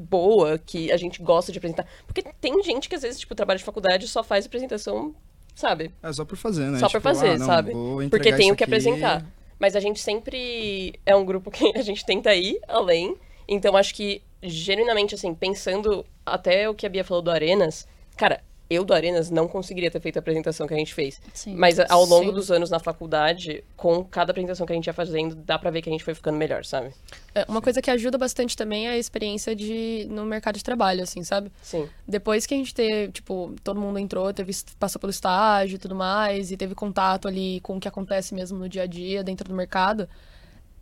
boa, 0.02 0.58
que 0.58 0.92
a 0.92 0.98
gente 0.98 1.22
gosta 1.22 1.52
de 1.52 1.58
apresentar. 1.58 1.88
Porque 2.06 2.24
tem 2.42 2.62
gente 2.64 2.90
que 2.90 2.96
às 2.96 3.02
vezes, 3.04 3.20
tipo, 3.20 3.34
trabalha 3.36 3.58
de 3.60 3.64
faculdade 3.64 4.06
e 4.06 4.08
só 4.08 4.24
faz 4.24 4.46
apresentação, 4.46 5.16
sabe? 5.56 5.92
É 6.02 6.12
só 6.12 6.26
por 6.26 6.38
fazer, 6.38 6.66
né? 6.70 6.80
Só 6.80 6.88
por 6.88 7.00
Tipo, 7.00 7.02
fazer, 7.02 7.30
ah, 7.30 7.38
não, 7.38 7.46
sabe? 7.46 7.72
Porque 8.10 8.34
tem 8.34 8.52
o 8.52 8.56
que 8.56 8.64
aqui. 8.64 8.72
apresentar. 8.72 9.26
Mas 9.60 9.76
a 9.76 9.80
gente 9.80 10.00
sempre 10.00 11.00
é 11.06 11.16
um 11.16 11.24
grupo 11.24 11.52
que 11.52 11.72
a 11.78 11.82
gente 11.82 12.06
tenta 12.06 12.34
ir 12.34 12.60
além. 12.68 13.16
Então 13.48 13.76
acho 13.78 13.94
que, 13.94 14.22
genuinamente, 14.42 15.14
assim, 15.16 15.34
pensando 15.36 16.06
até 16.26 16.68
o 16.70 16.74
que 16.74 16.86
a 16.86 16.90
Bia 16.90 17.04
falou 17.04 17.22
do 17.22 17.30
Arenas, 17.32 17.88
cara, 18.18 18.42
eu 18.72 18.86
do 18.86 18.94
Arenas 18.94 19.30
não 19.30 19.50
conseguiria 19.50 19.92
ter 19.92 20.00
feito 20.00 20.16
a 20.16 20.20
apresentação 20.20 20.66
que 20.66 20.74
a 20.74 20.78
gente 20.78 20.94
fez. 20.94 21.22
Sim. 21.34 21.56
Mas 21.56 21.78
ao 21.78 22.06
longo 22.06 22.30
Sim. 22.30 22.34
dos 22.34 22.50
anos 22.50 22.70
na 22.70 22.80
faculdade, 22.80 23.64
com 23.76 24.02
cada 24.06 24.32
apresentação 24.32 24.66
que 24.66 24.72
a 24.72 24.76
gente 24.76 24.88
ia 24.88 24.94
fazendo, 24.94 25.36
dá 25.36 25.60
pra 25.60 25.70
ver 25.70 25.82
que 25.82 25.90
a 25.90 25.92
gente 25.92 26.06
foi 26.06 26.16
ficando 26.16 26.38
melhor, 26.38 26.64
sabe? 26.64 26.94
É, 27.36 27.46
uma 27.50 27.62
coisa 27.62 27.82
que 27.82 27.92
ajuda 27.92 28.18
bastante 28.18 28.56
também 28.56 28.88
é 28.88 28.92
a 28.92 28.98
experiência 28.98 29.54
de 29.54 30.08
no 30.10 30.26
mercado 30.26 30.56
de 30.56 30.64
trabalho, 30.64 31.04
assim, 31.04 31.22
sabe? 31.22 31.52
Sim. 31.62 31.90
Depois 32.08 32.46
que 32.46 32.54
a 32.54 32.58
gente 32.58 32.74
teve, 32.74 33.12
tipo, 33.12 33.54
todo 33.62 33.80
mundo 33.80 34.00
entrou, 34.00 34.34
teve, 34.34 34.54
passou 34.80 35.00
pelo 35.00 35.12
estágio 35.12 35.76
e 35.76 35.78
tudo 35.78 35.94
mais, 35.94 36.50
e 36.50 36.56
teve 36.56 36.74
contato 36.74 37.28
ali 37.28 37.60
com 37.60 37.76
o 37.76 37.80
que 37.80 37.90
acontece 37.90 38.34
mesmo 38.34 38.58
no 38.58 38.70
dia 38.70 38.84
a 38.84 38.88
dia 38.88 39.22
dentro 39.22 39.50
do 39.50 39.54
mercado, 39.54 40.08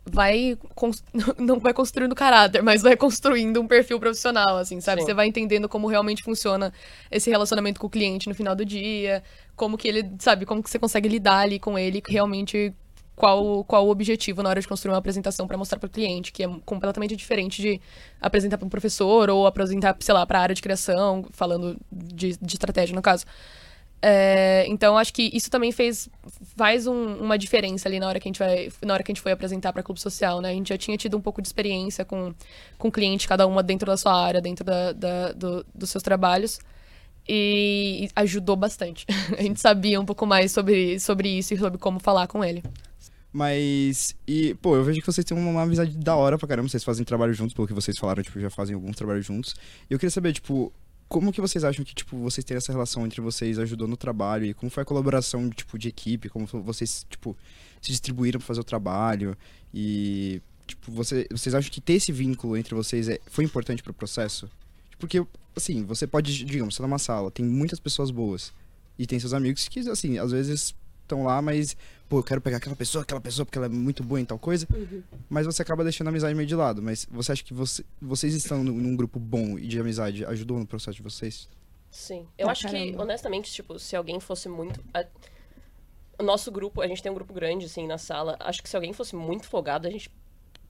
vai 0.04 0.58
não 1.38 1.58
vai 1.58 1.72
construindo 1.72 2.14
caráter, 2.14 2.62
mas 2.62 2.82
vai 2.82 2.96
construindo 2.96 3.60
um 3.60 3.66
perfil 3.66 3.98
profissional, 3.98 4.56
assim, 4.56 4.80
sabe? 4.80 5.00
Sim. 5.02 5.06
Você 5.06 5.14
vai 5.14 5.26
entendendo 5.26 5.68
como 5.68 5.88
realmente 5.88 6.22
funciona 6.22 6.72
esse 7.10 7.30
relacionamento 7.30 7.80
com 7.80 7.86
o 7.86 7.90
cliente 7.90 8.28
no 8.28 8.34
final 8.34 8.54
do 8.54 8.64
dia, 8.64 9.22
como 9.56 9.76
que 9.76 9.88
ele, 9.88 10.10
sabe, 10.18 10.46
como 10.46 10.62
que 10.62 10.70
você 10.70 10.78
consegue 10.78 11.08
lidar 11.08 11.38
ali 11.38 11.58
com 11.58 11.78
ele, 11.78 12.02
realmente 12.06 12.74
qual, 13.20 13.62
qual 13.64 13.86
o 13.86 13.90
objetivo 13.90 14.42
na 14.42 14.48
hora 14.48 14.60
de 14.60 14.66
construir 14.66 14.92
uma 14.92 14.98
apresentação 14.98 15.46
para 15.46 15.58
mostrar 15.58 15.78
para 15.78 15.86
o 15.86 15.90
cliente, 15.90 16.32
que 16.32 16.42
é 16.42 16.48
completamente 16.64 17.14
diferente 17.14 17.60
de 17.60 17.80
apresentar 18.18 18.56
para 18.56 18.66
um 18.66 18.70
professor 18.70 19.28
ou 19.28 19.46
apresentar, 19.46 19.94
sei 20.00 20.14
lá, 20.14 20.24
para 20.24 20.38
a 20.38 20.42
área 20.42 20.54
de 20.54 20.62
criação, 20.62 21.26
falando 21.30 21.76
de, 21.92 22.38
de 22.40 22.54
estratégia, 22.54 22.96
no 22.96 23.02
caso. 23.02 23.26
É, 24.02 24.64
então, 24.66 24.96
acho 24.96 25.12
que 25.12 25.30
isso 25.34 25.50
também 25.50 25.72
fez 25.72 26.08
faz 26.56 26.86
um- 26.86 27.16
uma 27.16 27.36
diferença 27.36 27.86
ali 27.88 28.00
na 28.00 28.08
hora 28.08 28.18
que 28.18 28.26
a 28.26 28.30
gente 28.30 28.38
vai 28.38 28.70
na 28.82 28.94
hora 28.94 29.02
que 29.02 29.12
a 29.12 29.14
gente 29.14 29.20
foi 29.22 29.30
apresentar 29.32 29.72
para 29.74 29.82
clube 29.82 30.00
social, 30.00 30.40
né? 30.40 30.50
A 30.50 30.54
gente 30.54 30.70
já 30.70 30.78
tinha 30.78 30.96
tido 30.96 31.16
um 31.18 31.20
pouco 31.20 31.42
de 31.42 31.48
experiência 31.48 32.04
com 32.04 32.32
com 32.78 32.90
cliente, 32.90 33.28
cada 33.28 33.46
uma 33.46 33.62
dentro 33.62 33.86
da 33.86 33.96
sua 33.98 34.14
área, 34.24 34.40
dentro 34.40 34.64
da, 34.64 34.92
da- 34.92 35.32
do- 35.32 35.66
dos 35.74 35.90
seus 35.90 36.02
trabalhos. 36.02 36.58
E 37.28 38.08
ajudou 38.16 38.56
bastante. 38.56 39.04
A 39.38 39.42
gente 39.42 39.60
sabia 39.60 40.00
um 40.00 40.04
pouco 40.04 40.26
mais 40.26 40.50
sobre, 40.50 40.98
sobre 40.98 41.28
isso 41.28 41.54
e 41.54 41.58
sobre 41.58 41.78
como 41.78 42.00
falar 42.00 42.26
com 42.26 42.42
ele. 42.44 42.62
Mas, 43.32 44.16
e, 44.26 44.54
pô, 44.54 44.74
eu 44.74 44.82
vejo 44.82 45.00
que 45.00 45.06
vocês 45.06 45.24
têm 45.24 45.36
uma, 45.38 45.50
uma 45.50 45.62
amizade 45.62 45.96
da 45.96 46.16
hora 46.16 46.36
pra 46.36 46.48
caramba, 46.48 46.68
vocês 46.68 46.82
fazem 46.82 47.04
trabalho 47.04 47.32
juntos, 47.32 47.54
pelo 47.54 47.68
que 47.68 47.72
vocês 47.74 47.96
falaram, 47.96 48.22
tipo, 48.24 48.40
já 48.40 48.50
fazem 48.50 48.74
alguns 48.74 48.96
trabalhos 48.96 49.24
juntos. 49.24 49.54
E 49.88 49.92
eu 49.94 49.98
queria 50.00 50.10
saber, 50.10 50.32
tipo, 50.32 50.72
como 51.10 51.32
que 51.32 51.40
vocês 51.40 51.64
acham 51.64 51.84
que, 51.84 51.92
tipo, 51.92 52.16
vocês 52.18 52.44
têm 52.44 52.56
essa 52.56 52.70
relação 52.70 53.04
entre 53.04 53.20
vocês 53.20 53.58
ajudou 53.58 53.88
no 53.88 53.96
trabalho? 53.96 54.46
E 54.46 54.54
como 54.54 54.70
foi 54.70 54.84
a 54.84 54.86
colaboração, 54.86 55.50
tipo, 55.50 55.76
de 55.76 55.88
equipe, 55.88 56.28
como 56.28 56.46
vocês, 56.46 57.04
tipo, 57.10 57.36
se 57.82 57.90
distribuíram 57.90 58.38
pra 58.38 58.46
fazer 58.46 58.60
o 58.60 58.64
trabalho? 58.64 59.36
E, 59.74 60.40
tipo, 60.68 60.92
você, 60.92 61.26
vocês 61.28 61.52
acham 61.52 61.68
que 61.68 61.80
ter 61.80 61.94
esse 61.94 62.12
vínculo 62.12 62.56
entre 62.56 62.76
vocês 62.76 63.08
é, 63.08 63.18
foi 63.26 63.42
importante 63.42 63.82
pro 63.82 63.92
processo? 63.92 64.48
Porque, 65.00 65.26
assim, 65.56 65.84
você 65.84 66.06
pode, 66.06 66.44
digamos, 66.44 66.76
você 66.76 66.80
tá 66.80 66.86
numa 66.86 66.98
sala, 66.98 67.28
tem 67.28 67.44
muitas 67.44 67.80
pessoas 67.80 68.12
boas 68.12 68.52
e 68.96 69.04
tem 69.04 69.18
seus 69.18 69.34
amigos 69.34 69.66
que, 69.66 69.80
assim, 69.90 70.16
às 70.16 70.30
vezes 70.30 70.76
estão 71.02 71.24
lá, 71.24 71.42
mas 71.42 71.76
pô, 72.10 72.18
eu 72.18 72.22
quero 72.24 72.40
pegar 72.40 72.56
aquela 72.56 72.74
pessoa, 72.74 73.02
aquela 73.02 73.20
pessoa 73.20 73.46
porque 73.46 73.56
ela 73.56 73.66
é 73.66 73.70
muito 73.70 74.02
boa 74.02 74.20
em 74.20 74.24
tal 74.24 74.38
coisa, 74.38 74.66
mas 75.28 75.46
você 75.46 75.62
acaba 75.62 75.84
deixando 75.84 76.08
a 76.08 76.10
amizade 76.10 76.34
meio 76.34 76.46
de 76.46 76.56
lado. 76.56 76.82
Mas 76.82 77.06
você 77.08 77.30
acha 77.32 77.44
que 77.44 77.54
você, 77.54 77.84
vocês 78.02 78.34
estão 78.34 78.64
num, 78.64 78.96
grupo 78.96 79.20
bom 79.20 79.56
e 79.56 79.66
de 79.68 79.78
amizade 79.78 80.24
ajudou 80.26 80.58
no 80.58 80.66
processo 80.66 80.96
de 80.96 81.02
vocês? 81.02 81.48
Sim. 81.88 82.26
Eu 82.36 82.44
Pra 82.46 82.52
acho 82.52 82.66
que, 82.68 82.72
caramba. 82.72 83.02
honestamente, 83.04 83.52
tipo, 83.52 83.78
se 83.78 83.94
alguém 83.96 84.18
fosse 84.20 84.48
muito. 84.48 84.82
a- 84.92 85.06
O 86.18 86.22
nosso 86.22 86.50
grupo, 86.52 86.82
a 86.82 86.86
gente 86.86 87.02
tem 87.02 87.10
um 87.10 87.14
grupo 87.14 87.32
grande, 87.32 87.64
assim, 87.66 87.86
na 87.86 87.96
sala. 87.96 88.36
Acho 88.40 88.62
que 88.62 88.68
se 88.68 88.76
alguém 88.76 88.92
fosse 88.92 89.16
muito 89.16 89.46
folgado, 89.48 89.86
a 89.88 89.90
gente 89.90 90.10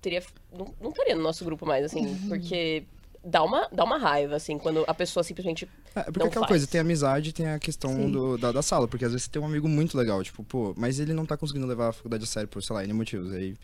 teria. 0.00 0.22
Não, 0.52 0.72
não 0.80 0.90
estaria 0.90 1.16
no 1.16 1.22
nosso 1.22 1.44
grupo 1.44 1.66
mais, 1.66 1.84
assim, 1.86 2.06
Uhum. 2.06 2.28
porque 2.28 2.84
dá 3.24 3.42
uma, 3.42 3.66
dá 3.72 3.82
uma 3.84 3.98
raiva, 3.98 4.36
assim, 4.36 4.58
quando 4.58 4.84
a 4.86 4.94
pessoa 4.94 5.24
simplesmente. 5.24 5.68
É, 5.94 6.02
porque 6.04 6.22
aquela 6.22 6.46
faz. 6.46 6.48
coisa, 6.48 6.66
tem 6.66 6.80
amizade 6.80 7.32
tem 7.32 7.48
a 7.48 7.58
questão 7.58 8.10
do, 8.10 8.38
da, 8.38 8.52
da 8.52 8.62
sala, 8.62 8.86
porque 8.86 9.04
às 9.04 9.10
vezes 9.12 9.24
você 9.24 9.30
tem 9.30 9.42
um 9.42 9.46
amigo 9.46 9.68
muito 9.68 9.96
legal, 9.98 10.22
tipo, 10.22 10.44
pô, 10.44 10.72
mas 10.76 11.00
ele 11.00 11.12
não 11.12 11.26
tá 11.26 11.36
conseguindo 11.36 11.66
levar 11.66 11.88
a 11.88 11.92
faculdade 11.92 12.24
a 12.24 12.26
sério 12.26 12.48
por, 12.48 12.62
sei 12.62 12.74
lá, 12.74 12.84
N 12.84 12.92
motivos, 12.92 13.32
aí, 13.32 13.56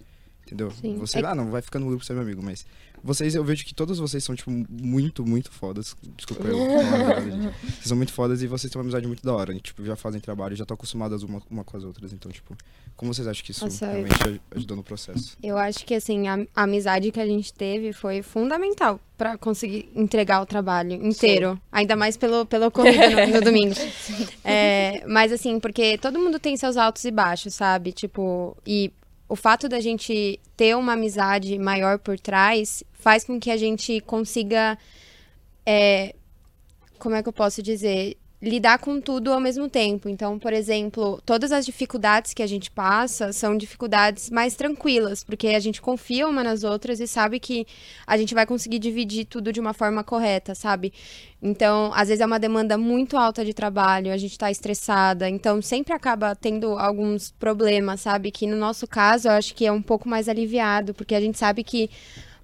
entendeu? 0.47 0.71
Sim. 0.71 0.97
Você, 0.99 1.19
É- 1.19 1.25
ah, 1.27 1.35
não, 1.35 1.51
vai 1.51 1.61
ficando 1.63 1.83
no 1.85 1.91
grupo 1.91 2.05
ser 2.05 2.13
meu 2.15 2.23
amigo, 2.23 2.43
mas 2.43 2.65
vocês, 3.03 3.35
eu 3.35 3.45
vejo 3.45 3.65
que 3.65 3.75
todos 3.75 3.99
vocês 3.99 4.25
são, 4.25 4.35
tipo, 4.35 4.51
muito, 4.51 5.25
muito 5.25 5.51
fodas, 5.53 5.95
desculpa 6.17 6.49
eu 6.49 6.57
verdade. 6.81 7.31
Vocês 7.63 7.85
são 7.85 7.97
muito 7.97 8.13
fodas 8.13 8.43
e 8.43 8.47
vocês 8.47 8.71
têm 8.73 8.79
uma 8.79 8.85
amizade 8.85 9.07
muito 9.07 9.23
da 9.23 9.33
hora, 9.35 9.53
e, 9.53 9.61
tipo, 9.61 9.85
já 9.85 9.95
fazem 9.97 10.21
trabalho, 10.21 10.57
já 10.57 10.65
estão 10.65 10.75
acostumadas 10.75 11.23
uma, 11.23 11.43
uma 11.51 11.63
com 11.63 11.77
as 11.77 11.85
outras, 11.85 12.13
então, 12.13 12.33
tipo, 12.33 12.57
como 12.97 13.13
vocês 13.13 13.29
acham 13.29 13.45
que 13.45 13.51
isso 13.51 13.65
Nossa, 13.65 13.85
eu- 13.85 13.91
realmente 13.93 14.15
aj- 14.29 14.41
ajudou 14.57 14.77
no 14.79 14.83
processo? 14.83 15.37
Eu 15.43 15.59
acho 15.59 15.85
que 15.85 15.95
assim, 15.95 16.27
a, 16.29 16.47
a 16.57 16.63
amizade 16.63 17.13
que 17.13 17.21
a 17.21 17.27
gente 17.27 17.53
teve 17.53 17.93
foi 17.93 18.23
fundamental 18.23 18.99
pra 19.19 19.37
conseguir 19.37 19.91
entregar 19.95 20.41
o 20.43 20.47
trabalho 20.47 20.93
inteiro. 21.07 21.61
Ainda 21.73 21.95
mais 21.97 22.17
pelo, 22.17 22.45
pelo 22.47 22.67
ocorrido 22.67 22.99
no, 23.11 23.35
no 23.35 23.41
domingo. 23.43 23.75
É, 24.45 25.05
mas 25.07 25.33
assim, 25.33 25.59
porque 25.61 25.99
todo 25.99 26.19
mundo 26.19 26.39
tem 26.39 26.57
seus 26.57 26.77
altos 26.77 27.05
e 27.05 27.11
baixos, 27.11 27.55
sabe? 27.55 27.93
Tipo, 27.93 28.57
e 28.67 28.93
o 29.29 29.37
fato 29.37 29.69
da 29.69 29.81
gente 29.81 30.41
ter 30.57 30.77
uma 30.77 30.93
amizade 30.93 31.59
maior 31.59 31.99
por 31.99 32.19
trás 32.19 32.83
faz 32.93 33.25
com 33.25 33.39
que 33.41 33.51
a 33.51 33.57
gente 33.57 34.01
consiga. 34.01 34.79
é, 35.65 36.15
como 36.99 37.15
é 37.15 37.23
que 37.23 37.29
eu 37.29 37.33
posso 37.33 37.63
dizer? 37.63 38.17
Lidar 38.41 38.79
com 38.79 39.01
tudo 39.01 39.33
ao 39.33 39.41
mesmo 39.41 39.69
tempo. 39.69 40.09
Então, 40.09 40.39
por 40.39 40.53
exemplo, 40.53 41.21
todas 41.25 41.53
as 41.53 41.65
dificuldades 41.65 42.35
que 42.35 42.43
a 42.43 42.47
gente 42.47 42.71
passa 42.71 43.33
são 43.33 43.57
dificuldades 43.57 44.31
mais 44.31 44.55
tranquilas, 44.55 45.25
porque 45.25 45.49
a 45.49 45.61
gente 45.61 45.81
confia 45.81 46.29
uma 46.29 46.45
nas 46.45 46.63
outras 46.63 47.01
e 47.01 47.07
sabe 47.07 47.41
que 47.41 47.67
a 48.07 48.17
gente 48.17 48.35
vai 48.35 48.45
conseguir 48.45 48.79
dividir 48.79 49.25
tudo 49.25 49.53
de 49.53 49.61
uma 49.61 49.73
forma 49.73 50.05
correta, 50.05 50.55
sabe? 50.55 50.93
Então, 51.43 51.93
às 51.95 52.09
vezes 52.09 52.21
é 52.21 52.27
uma 52.27 52.39
demanda 52.39 52.77
muito 52.77 53.17
alta 53.17 53.45
de 53.45 53.55
trabalho, 53.55 54.13
a 54.13 54.17
gente 54.17 54.39
tá 54.39 54.51
estressada, 54.51 55.29
então 55.29 55.63
sempre 55.63 55.93
acaba 55.93 56.35
tendo 56.35 56.79
alguns 56.79 57.31
problemas, 57.31 58.03
sabe? 58.03 58.31
Que 58.31 58.47
no 58.47 58.57
nosso 58.57 58.87
caso 58.87 59.29
eu 59.29 59.33
acho 59.33 59.55
que 59.55 59.67
é 59.67 59.73
um 59.73 59.83
pouco 59.83 60.09
mais 60.09 60.29
aliviado, 60.29 60.93
porque 60.93 61.15
a 61.15 61.21
gente 61.21 61.39
sabe 61.39 61.65
que 61.65 61.91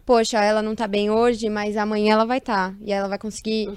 poxa, 0.05 0.42
ela 0.42 0.62
não 0.62 0.74
tá 0.74 0.87
bem 0.87 1.11
hoje, 1.11 1.48
mas 1.48 1.76
amanhã 1.76 2.14
ela 2.14 2.24
vai 2.24 2.38
estar. 2.38 2.70
Tá, 2.70 2.76
e 2.81 2.92
ela 2.92 3.09
vai 3.09 3.18
conseguir 3.18 3.68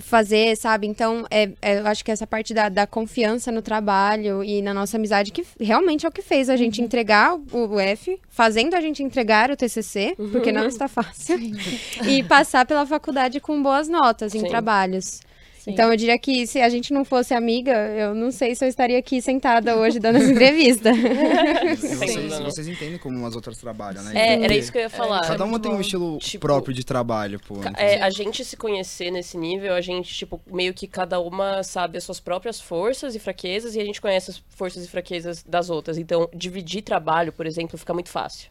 fazer, 0.00 0.56
sabe? 0.56 0.86
Então, 0.86 1.26
é, 1.30 1.50
é, 1.60 1.80
eu 1.80 1.86
acho 1.86 2.04
que 2.04 2.10
essa 2.10 2.26
parte 2.26 2.54
da, 2.54 2.68
da 2.68 2.86
confiança 2.86 3.52
no 3.52 3.60
trabalho 3.60 4.42
e 4.42 4.62
na 4.62 4.72
nossa 4.72 4.96
amizade, 4.96 5.32
que 5.32 5.44
realmente 5.60 6.06
é 6.06 6.08
o 6.08 6.12
que 6.12 6.22
fez 6.22 6.48
a 6.48 6.56
gente 6.56 6.80
entregar 6.80 7.34
o, 7.34 7.74
o 7.74 7.80
F, 7.80 8.18
fazendo 8.28 8.74
a 8.74 8.80
gente 8.80 9.02
entregar 9.02 9.50
o 9.50 9.56
TCC, 9.56 10.14
porque 10.30 10.50
não 10.50 10.66
está 10.66 10.88
fácil, 10.88 11.38
e 12.08 12.22
passar 12.22 12.64
pela 12.64 12.86
faculdade 12.86 13.40
com 13.40 13.62
boas 13.62 13.88
notas 13.88 14.34
em 14.34 14.40
Sim. 14.40 14.48
trabalhos. 14.48 15.20
Sim. 15.62 15.70
Então, 15.70 15.92
eu 15.92 15.96
diria 15.96 16.18
que 16.18 16.44
se 16.44 16.60
a 16.60 16.68
gente 16.68 16.92
não 16.92 17.04
fosse 17.04 17.32
amiga, 17.32 17.72
eu 17.90 18.16
não 18.16 18.32
sei 18.32 18.52
se 18.52 18.64
eu 18.64 18.68
estaria 18.68 18.98
aqui 18.98 19.22
sentada 19.22 19.76
hoje 19.76 20.00
dando 20.00 20.16
essa 20.16 20.28
entrevista. 20.28 20.90
Vocês, 21.78 22.38
vocês 22.40 22.68
entendem 22.68 22.98
como 22.98 23.24
as 23.24 23.36
outras 23.36 23.58
trabalham, 23.58 24.02
né? 24.02 24.10
É, 24.10 24.32
Porque 24.32 24.44
era 24.44 24.54
isso 24.56 24.72
que 24.72 24.78
eu 24.78 24.82
ia 24.82 24.90
falar. 24.90 25.20
Cada 25.20 25.44
uma 25.44 25.60
tem 25.60 25.70
um 25.70 25.76
bom. 25.76 25.80
estilo 25.80 26.18
Tipo, 26.18 26.46
próprio 26.46 26.74
de 26.74 26.84
trabalho, 26.84 27.38
pô. 27.38 27.60
É, 27.76 28.02
a 28.02 28.10
gente 28.10 28.44
se 28.44 28.56
conhecer 28.56 29.12
nesse 29.12 29.38
nível, 29.38 29.72
a 29.72 29.80
gente, 29.80 30.12
tipo, 30.12 30.40
meio 30.46 30.74
que 30.74 30.88
cada 30.88 31.20
uma 31.20 31.62
sabe 31.62 31.96
as 31.96 32.02
suas 32.02 32.18
próprias 32.18 32.60
forças 32.60 33.14
e 33.14 33.20
fraquezas 33.20 33.76
e 33.76 33.80
a 33.80 33.84
gente 33.84 34.00
conhece 34.00 34.32
as 34.32 34.42
forças 34.48 34.84
e 34.84 34.88
fraquezas 34.88 35.44
das 35.44 35.70
outras. 35.70 35.96
Então, 35.96 36.28
dividir 36.34 36.82
trabalho, 36.82 37.32
por 37.32 37.46
exemplo, 37.46 37.78
fica 37.78 37.94
muito 37.94 38.08
fácil. 38.08 38.50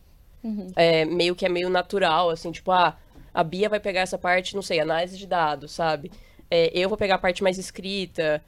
É, 0.76 1.04
meio 1.06 1.36
que 1.36 1.46
é 1.46 1.50
meio 1.50 1.70
natural, 1.70 2.30
assim, 2.30 2.52
tipo, 2.52 2.72
ah, 2.72 2.98
a 3.34 3.44
Bia 3.44 3.70
vai 3.70 3.80
pegar 3.80 4.02
essa 4.02 4.18
parte, 4.18 4.56
não 4.56 4.62
sei, 4.62 4.80
análise 4.80 5.18
de 5.18 5.28
dados, 5.28 5.72
sabe? 5.72 6.12
É, 6.52 6.70
eu 6.78 6.90
vou 6.90 6.98
pegar 6.98 7.16
a 7.16 7.18
parte 7.18 7.42
mais 7.42 7.58
escrita, 7.58 8.44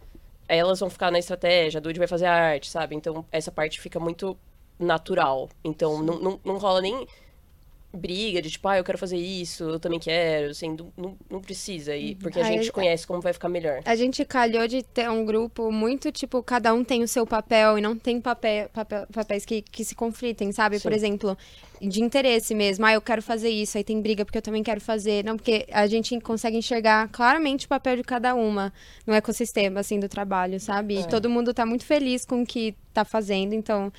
elas 0.48 0.82
vão 0.82 0.90
ficar 0.90 1.10
na 1.10 1.18
estratégia, 1.18 1.78
a 1.80 1.82
Dude 1.82 1.98
vai 1.98 2.08
fazer 2.08 2.26
a 2.26 2.34
arte, 2.34 2.70
sabe? 2.70 2.96
Então, 2.96 3.26
essa 3.32 3.52
parte 3.52 3.80
fica 3.80 4.00
muito 4.00 4.38
natural. 4.78 5.50
Então, 5.64 6.04
não, 6.04 6.20
não, 6.20 6.40
não 6.44 6.58
rola 6.58 6.82
nem 6.82 7.08
briga 7.96 8.42
de 8.42 8.50
tipo, 8.50 8.68
ah, 8.68 8.78
eu 8.78 8.84
quero 8.84 8.98
fazer 8.98 9.18
isso, 9.18 9.64
eu 9.64 9.80
também 9.80 10.00
quero, 10.00 10.50
assim, 10.50 10.76
não, 10.98 11.16
não, 11.30 11.40
precisa, 11.42 11.96
e, 11.96 12.16
porque 12.16 12.40
a 12.40 12.46
Aí- 12.46 12.58
gente 12.58 12.72
conhece 12.72 13.06
como 13.06 13.22
vai 13.22 13.34
ficar 13.34 13.50
melhor. 13.50 13.82
A 13.86 13.96
gente 13.96 14.26
calhou 14.26 14.68
de 14.68 14.82
ter 14.82 15.10
um 15.10 15.24
grupo 15.24 15.72
muito, 15.72 16.12
tipo, 16.12 16.42
cada 16.42 16.74
um 16.74 16.84
tem 16.84 17.04
o 17.04 17.08
seu 17.08 17.26
papel 17.28 17.78
e 17.78 17.82
não 17.82 17.96
tem 17.96 18.20
papel, 18.20 18.68
papel- 18.70 19.06
papéis 19.14 19.46
que, 19.46 19.62
que 19.62 19.86
se 19.86 19.94
conflitem, 19.94 20.52
sabe? 20.52 20.80
Por 20.80 20.92
Sim. 20.92 20.98
exemplo, 20.98 21.38
de 21.80 22.02
interesse 22.02 22.56
mesmo. 22.56 22.86
Ah, 22.86 22.94
eu 22.94 23.02
quero 23.02 23.22
fazer 23.22 23.50
isso, 23.50 23.78
aí 23.78 23.84
tem 23.84 24.02
briga 24.02 24.24
porque 24.26 24.38
eu 24.38 24.42
também 24.42 24.64
quero 24.64 24.80
fazer. 24.82 25.24
Não, 25.24 25.36
porque 25.38 25.66
a 25.72 25.86
gente 25.86 26.20
consegue 26.22 26.58
enxergar 26.58 27.10
claramente 27.10 27.66
o 27.66 27.70
papel 27.70 27.98
de 27.98 28.04
cada 28.04 28.34
uma 28.34 28.74
no 29.06 29.14
ecossistema, 29.14 29.82
assim, 29.82 30.00
do 30.00 30.08
trabalho, 30.10 30.60
sabe? 30.60 31.00
E 31.00 31.08
todo 31.08 31.30
mundo 31.30 31.54
tá 31.54 31.66
muito 31.66 31.86
feliz 31.86 32.26
com 32.26 32.42
o 32.42 32.46
que 32.46 32.74
tá 32.94 33.04
fazendo, 33.06 33.54
então... 33.54 33.92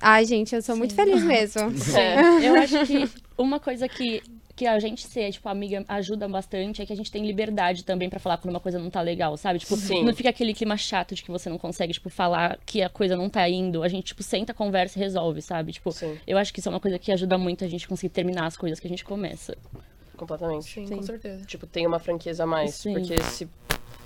Ai, 0.00 0.24
gente, 0.24 0.54
eu 0.54 0.62
sou 0.62 0.76
muito 0.76 0.94
feliz 0.94 1.22
mesmo. 1.22 1.72
É. 1.98 2.46
Eu 2.46 2.54
acho 2.56 2.86
que 2.86 3.10
uma 3.36 3.58
coisa 3.58 3.88
que, 3.88 4.22
que 4.54 4.66
a 4.66 4.78
gente 4.78 5.06
ser, 5.06 5.32
tipo, 5.32 5.48
amiga 5.48 5.84
ajuda 5.88 6.28
bastante 6.28 6.80
é 6.80 6.86
que 6.86 6.92
a 6.92 6.96
gente 6.96 7.10
tem 7.10 7.26
liberdade 7.26 7.84
também 7.84 8.08
pra 8.08 8.20
falar 8.20 8.36
quando 8.36 8.50
uma 8.50 8.60
coisa 8.60 8.78
não 8.78 8.90
tá 8.90 9.00
legal, 9.00 9.36
sabe? 9.36 9.58
Tipo, 9.58 9.76
Sim. 9.76 10.04
não 10.04 10.14
fica 10.14 10.28
aquele 10.28 10.54
clima 10.54 10.76
chato 10.76 11.14
de 11.14 11.22
que 11.22 11.30
você 11.30 11.48
não 11.48 11.58
consegue, 11.58 11.92
tipo, 11.92 12.08
falar 12.08 12.58
que 12.64 12.82
a 12.82 12.88
coisa 12.88 13.16
não 13.16 13.28
tá 13.28 13.48
indo. 13.48 13.82
A 13.82 13.88
gente, 13.88 14.06
tipo, 14.06 14.22
senta, 14.22 14.54
conversa 14.54 14.98
e 14.98 15.02
resolve, 15.02 15.42
sabe? 15.42 15.72
Tipo, 15.72 15.90
Sim. 15.90 16.16
eu 16.26 16.38
acho 16.38 16.52
que 16.52 16.60
isso 16.60 16.68
é 16.68 16.70
uma 16.70 16.80
coisa 16.80 16.98
que 16.98 17.10
ajuda 17.10 17.36
muito 17.36 17.64
a 17.64 17.68
gente 17.68 17.88
conseguir 17.88 18.12
terminar 18.12 18.46
as 18.46 18.56
coisas 18.56 18.78
que 18.78 18.86
a 18.86 18.90
gente 18.90 19.04
começa. 19.04 19.56
Completamente. 20.16 20.64
Sim, 20.64 20.86
com 20.86 21.02
certeza. 21.02 21.44
Tipo, 21.44 21.66
tem 21.66 21.86
uma 21.86 21.98
franqueza 21.98 22.42
a 22.42 22.46
mais. 22.46 22.74
Sim. 22.74 22.92
Porque 22.92 23.20
se, 23.22 23.48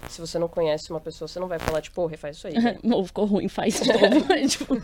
se 0.09 0.21
você 0.21 0.39
não 0.39 0.49
conhece 0.49 0.91
uma 0.91 1.01
pessoa, 1.01 1.27
você 1.29 1.39
não 1.41 1.49
vai 1.49 1.59
falar, 1.59 1.81
tipo, 1.81 1.95
"Pô, 1.97 2.07
refaz 2.07 2.37
isso 2.37 2.47
aí. 2.47 2.55
né?" 2.61 2.79
Ou 2.85 3.05
ficou 3.05 3.25
ruim, 3.25 3.49
faz 3.49 3.81
de 3.81 3.89
novo. 3.93 4.27
tipo, 4.49 4.77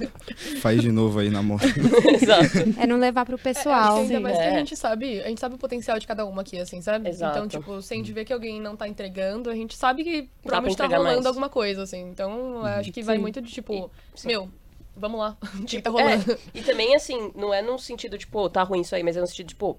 Faz 0.61 0.81
de 0.83 0.91
novo 0.93 1.19
aí 1.19 1.31
na 1.31 1.43
moto. 1.43 1.65
Exato. 2.15 2.81
É 2.81 2.87
não 2.87 2.97
levar 2.99 3.25
pro 3.27 3.39
pessoal. 3.39 3.99
É, 3.99 4.01
ainda 4.03 4.21
mais 4.21 4.37
que 4.37 4.43
É. 4.43 4.49
a 4.55 4.59
gente 4.59 4.77
sabe, 4.77 5.21
a 5.23 5.29
gente 5.29 5.41
sabe 5.41 5.55
o 5.55 5.59
potencial 5.59 5.99
de 5.99 6.07
cada 6.07 6.25
uma 6.25 6.43
aqui, 6.43 6.59
assim, 6.59 6.81
sabe? 6.81 7.09
Exato. 7.09 7.37
Então, 7.39 7.49
tipo, 7.49 7.83
se 7.83 7.95
a 7.95 7.97
gente 7.97 8.13
vê 8.13 8.25
que 8.25 8.33
alguém 8.33 8.61
não 8.61 8.77
tá 8.77 8.89
entregando, 8.89 9.51
a 9.51 9.55
gente 9.55 9.77
sabe 9.77 10.05
que 10.05 10.29
provavelmente 10.43 10.77
tá 10.77 10.87
rolando 10.87 11.05
mais. 11.15 11.27
alguma 11.27 11.49
coisa, 11.49 11.83
assim. 11.83 12.01
Então, 12.11 12.59
eu 12.61 12.65
acho 12.67 12.93
que 12.93 13.03
vai 13.03 13.17
Sim. 13.17 13.23
muito 13.23 13.41
de, 13.41 13.51
tipo, 13.53 13.91
sim. 14.15 14.29
meu, 14.29 14.49
vamos 14.97 15.21
lá. 15.21 15.37
O 15.61 15.65
que, 15.65 15.77
que 15.77 15.83
tá 15.83 15.91
É, 15.91 15.93
rolando? 15.93 16.39
e 16.55 16.63
também, 16.63 16.95
assim, 16.95 17.33
não 17.35 17.53
é 17.53 17.61
num 17.63 17.79
sentido, 17.79 18.17
tipo, 18.19 18.49
tá 18.49 18.63
ruim 18.63 18.81
isso 18.81 18.95
aí, 18.95 19.03
mas 19.03 19.17
é 19.17 19.21
no 19.21 19.27
sentido, 19.27 19.49
tipo, 19.49 19.79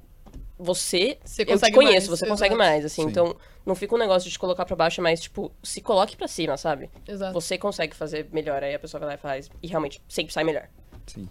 você, 0.59 1.17
Você 1.23 1.43
eu 1.43 1.57
te 1.57 1.71
conheço, 1.71 1.93
mais, 1.93 2.07
você 2.07 2.13
exato. 2.25 2.31
consegue 2.31 2.55
mais, 2.55 2.83
assim. 2.85 3.03
Sim. 3.03 3.07
Então, 3.09 3.35
não 3.65 3.73
fica 3.73 3.95
um 3.95 3.97
negócio 3.97 4.27
de 4.27 4.33
te 4.33 4.37
colocar 4.39 4.65
pra 4.65 4.75
baixo, 4.75 5.01
mas, 5.01 5.21
tipo, 5.21 5.51
se 5.63 5.79
coloque 5.81 6.17
pra 6.17 6.27
cima, 6.27 6.57
sabe? 6.57 6.89
Exato. 7.07 7.33
Você 7.33 7.57
consegue 7.57 7.95
fazer 7.95 8.27
melhor, 8.33 8.61
aí 8.63 8.75
a 8.75 8.79
pessoa 8.79 8.99
vai 8.99 9.09
lá 9.09 9.15
e 9.15 9.17
faz, 9.17 9.49
e 9.63 9.67
realmente 9.67 10.01
sempre 10.09 10.33
sai 10.33 10.43
melhor. 10.43 10.67
Sim. 11.07 11.27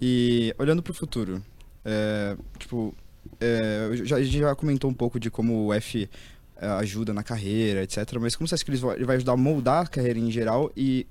E 0.00 0.54
olhando 0.58 0.82
pro 0.82 0.94
futuro, 0.94 1.42
é, 1.84 2.36
tipo, 2.58 2.94
é, 3.40 3.90
já, 4.04 4.16
a 4.16 4.22
gente 4.22 4.38
já 4.38 4.54
comentou 4.54 4.90
um 4.90 4.94
pouco 4.94 5.18
de 5.20 5.30
como 5.30 5.66
o 5.66 5.72
F 5.74 6.08
é, 6.56 6.66
ajuda 6.66 7.12
na 7.12 7.22
carreira, 7.22 7.82
etc. 7.82 7.98
Mas 8.20 8.34
como 8.36 8.46
você 8.48 8.54
acha 8.54 8.64
que 8.64 8.70
ele 8.70 8.78
vai 8.78 8.96
ele 8.96 9.04
vai 9.04 9.16
ajudar 9.16 9.32
a 9.32 9.36
moldar 9.36 9.84
a 9.84 9.86
carreira 9.88 10.18
em 10.18 10.30
geral 10.30 10.70
e, 10.76 11.06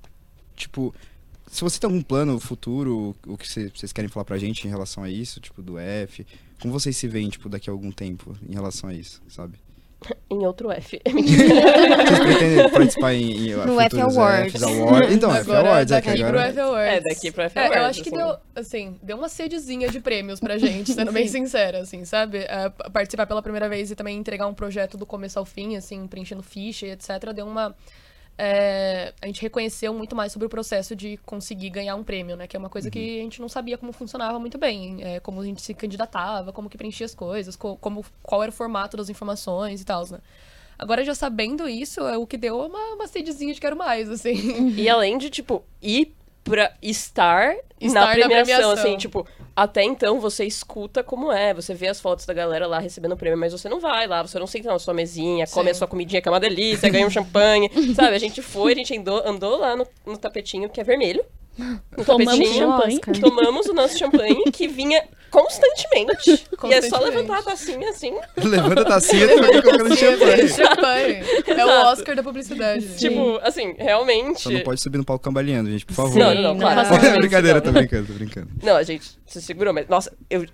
tipo, 0.56 0.94
se 1.46 1.62
você 1.62 1.78
tem 1.78 1.88
algum 1.88 2.02
plano 2.02 2.38
futuro, 2.40 3.14
o 3.26 3.36
que 3.36 3.46
cê- 3.48 3.70
vocês 3.74 3.92
querem 3.92 4.08
falar 4.08 4.24
pra 4.24 4.38
gente 4.38 4.66
em 4.66 4.70
relação 4.70 5.02
a 5.04 5.10
isso, 5.10 5.40
tipo, 5.40 5.62
do 5.62 5.78
F, 5.78 6.26
como 6.62 6.72
vocês 6.72 6.96
se 6.96 7.06
veem, 7.08 7.28
tipo, 7.28 7.48
daqui 7.48 7.68
a 7.68 7.72
algum 7.72 7.90
tempo 7.90 8.34
em 8.48 8.54
relação 8.54 8.88
a 8.88 8.94
isso, 8.94 9.20
sabe? 9.28 9.58
Em 10.28 10.44
outro 10.44 10.68
F. 10.72 11.00
Vocês 11.06 12.18
pretendem 12.18 12.70
participar 12.70 13.14
em, 13.14 13.50
em 13.50 13.54
No 13.54 13.80
F 13.80 13.90
futuros 13.90 14.16
Awards. 14.16 14.62
Awards? 14.62 15.14
Então, 15.14 15.30
F 15.32 15.40
Agora, 15.42 15.68
Awards, 15.68 15.92
é 15.92 16.00
que 16.00 16.08
daqui 16.08 16.22
agora... 16.24 16.38
pro 16.42 16.50
F 16.50 16.60
Awards. 16.60 16.92
É, 16.92 17.00
daqui 17.08 17.30
pro 17.30 17.42
F 17.44 17.58
É, 17.58 17.62
eu 17.62 17.66
Awards, 17.66 17.86
acho 17.90 18.02
que 18.02 18.08
assim. 18.08 18.18
deu, 18.18 18.36
assim, 18.56 18.96
deu 19.00 19.16
uma 19.16 19.28
sedezinha 19.28 19.88
de 19.88 20.00
prêmios 20.00 20.40
pra 20.40 20.58
gente, 20.58 20.92
sendo 20.92 21.12
bem 21.12 21.28
sincera, 21.28 21.82
assim, 21.82 22.04
sabe? 22.04 22.38
É, 22.38 22.68
p- 22.68 22.90
participar 22.90 23.26
pela 23.28 23.40
primeira 23.42 23.68
vez 23.68 23.92
e 23.92 23.94
também 23.94 24.18
entregar 24.18 24.48
um 24.48 24.54
projeto 24.54 24.96
do 24.96 25.06
começo 25.06 25.38
ao 25.38 25.44
fim, 25.44 25.76
assim, 25.76 26.06
preenchendo 26.08 26.42
ficha 26.42 26.84
e 26.86 26.90
etc., 26.90 27.32
deu 27.32 27.46
uma... 27.46 27.72
é, 28.44 29.12
a 29.22 29.26
gente 29.26 29.40
reconheceu 29.40 29.94
muito 29.94 30.16
mais 30.16 30.32
sobre 30.32 30.46
o 30.46 30.48
processo 30.48 30.96
de 30.96 31.16
conseguir 31.18 31.70
ganhar 31.70 31.94
um 31.94 32.02
prêmio, 32.02 32.34
né? 32.36 32.48
Que 32.48 32.56
é 32.56 32.58
uma 32.58 32.68
coisa 32.68 32.90
que 32.90 33.20
a 33.20 33.22
gente 33.22 33.40
não 33.40 33.48
sabia 33.48 33.78
como 33.78 33.92
funcionava 33.92 34.36
muito 34.40 34.58
bem. 34.58 34.96
é, 35.00 35.20
como 35.20 35.40
a 35.40 35.44
gente 35.44 35.62
se 35.62 35.72
candidatava, 35.74 36.52
como 36.52 36.68
que 36.68 36.76
preenchia 36.76 37.06
as 37.06 37.14
coisas, 37.14 37.54
co- 37.54 37.76
como, 37.76 38.04
qual 38.20 38.42
era 38.42 38.50
o 38.50 38.52
formato 38.52 38.96
das 38.96 39.08
informações 39.08 39.80
e 39.80 39.84
tal, 39.84 40.04
né? 40.10 40.18
Agora, 40.76 41.04
já 41.04 41.14
sabendo 41.14 41.68
isso, 41.68 42.00
é 42.00 42.18
o 42.18 42.26
que 42.26 42.36
deu 42.36 42.58
uma, 42.58 42.94
uma 42.94 43.06
sedezinha 43.06 43.54
de 43.54 43.60
quero 43.60 43.76
mais, 43.76 44.10
assim. 44.10 44.74
E 44.76 44.88
além 44.88 45.16
de, 45.18 45.30
tipo, 45.30 45.62
ir 45.80 46.12
pra 46.44 46.72
estar, 46.82 47.54
Estar 47.80 48.00
na 48.00 48.06
na 48.06 48.12
premiação, 48.12 48.44
premiação. 48.44 48.70
assim, 48.72 48.96
tipo, 48.96 49.26
até 49.54 49.82
então 49.82 50.20
você 50.20 50.44
escuta 50.44 51.02
como 51.02 51.30
é, 51.32 51.52
você 51.54 51.74
vê 51.74 51.88
as 51.88 52.00
fotos 52.00 52.26
da 52.26 52.34
galera 52.34 52.66
lá 52.66 52.78
recebendo 52.78 53.12
o 53.12 53.16
prêmio, 53.16 53.38
mas 53.38 53.52
você 53.52 53.68
não 53.68 53.80
vai 53.80 54.06
lá, 54.06 54.22
você 54.22 54.38
não 54.38 54.46
senta 54.46 54.70
na 54.70 54.78
sua 54.78 54.94
mesinha, 54.94 55.46
come 55.46 55.70
a 55.70 55.74
Sim. 55.74 55.78
sua 55.78 55.86
comidinha 55.88 56.20
que 56.20 56.28
é 56.28 56.32
uma 56.32 56.40
delícia, 56.40 56.88
ganha 56.88 57.06
um 57.06 57.10
champanhe, 57.10 57.70
sabe? 57.94 58.14
A 58.14 58.18
gente 58.18 58.42
foi, 58.42 58.72
a 58.72 58.76
gente 58.76 58.96
andou, 58.96 59.22
andou 59.26 59.58
lá 59.58 59.76
no, 59.76 59.86
no 60.06 60.16
tapetinho 60.16 60.68
que 60.68 60.80
é 60.80 60.84
vermelho, 60.84 61.24
no 61.58 62.04
Tomamos 62.04 62.48
champanhe. 62.48 63.00
Tomamos 63.20 63.66
o 63.66 63.74
nosso 63.74 63.98
champanhe 63.98 64.44
que 64.50 64.66
vinha 64.66 65.04
constantemente. 65.32 66.30
E 66.30 66.32
é 66.32 66.36
só 66.36 66.56
Constantemente. 66.56 67.04
levantar 67.04 67.38
a 67.38 67.42
tacinha 67.42 67.88
assim, 67.90 68.14
Levanta 68.36 68.82
a 68.82 68.84
tacinha 68.84 69.24
e 69.24 69.28
fica 69.28 69.62
colocando 69.62 69.96
champanhe. 69.96 70.48
Champanhe. 70.48 71.24
É 71.46 71.64
o. 71.66 71.68
Oscar 71.92 72.14
da 72.14 72.22
publicidade. 72.22 72.96
tipo, 72.98 73.40
assim, 73.42 73.74
realmente... 73.78 74.42
Só 74.42 74.50
não 74.50 74.60
pode 74.60 74.80
subir 74.80 74.98
no 74.98 75.04
palco 75.04 75.24
cambaleando, 75.24 75.70
gente, 75.70 75.84
por 75.86 75.94
favor. 75.94 76.16
Não, 76.16 76.34
não, 76.34 76.42
não, 76.42 76.54
Sim, 76.54 76.60
claro. 76.60 76.76
não 76.76 76.84
faça 76.84 77.00
claro. 77.00 77.18
brincadeira, 77.20 77.60
tô 77.60 77.72
Não. 77.72 77.80
brincando, 77.80 78.06
tô 78.06 78.12
brincando. 78.12 78.48
Não, 78.62 78.76
a 78.76 78.82
gente 78.82 79.18
se 79.26 79.42
segurou, 79.42 79.72
mas, 79.72 79.88
nossa, 79.88 80.12
eu. 80.30 80.46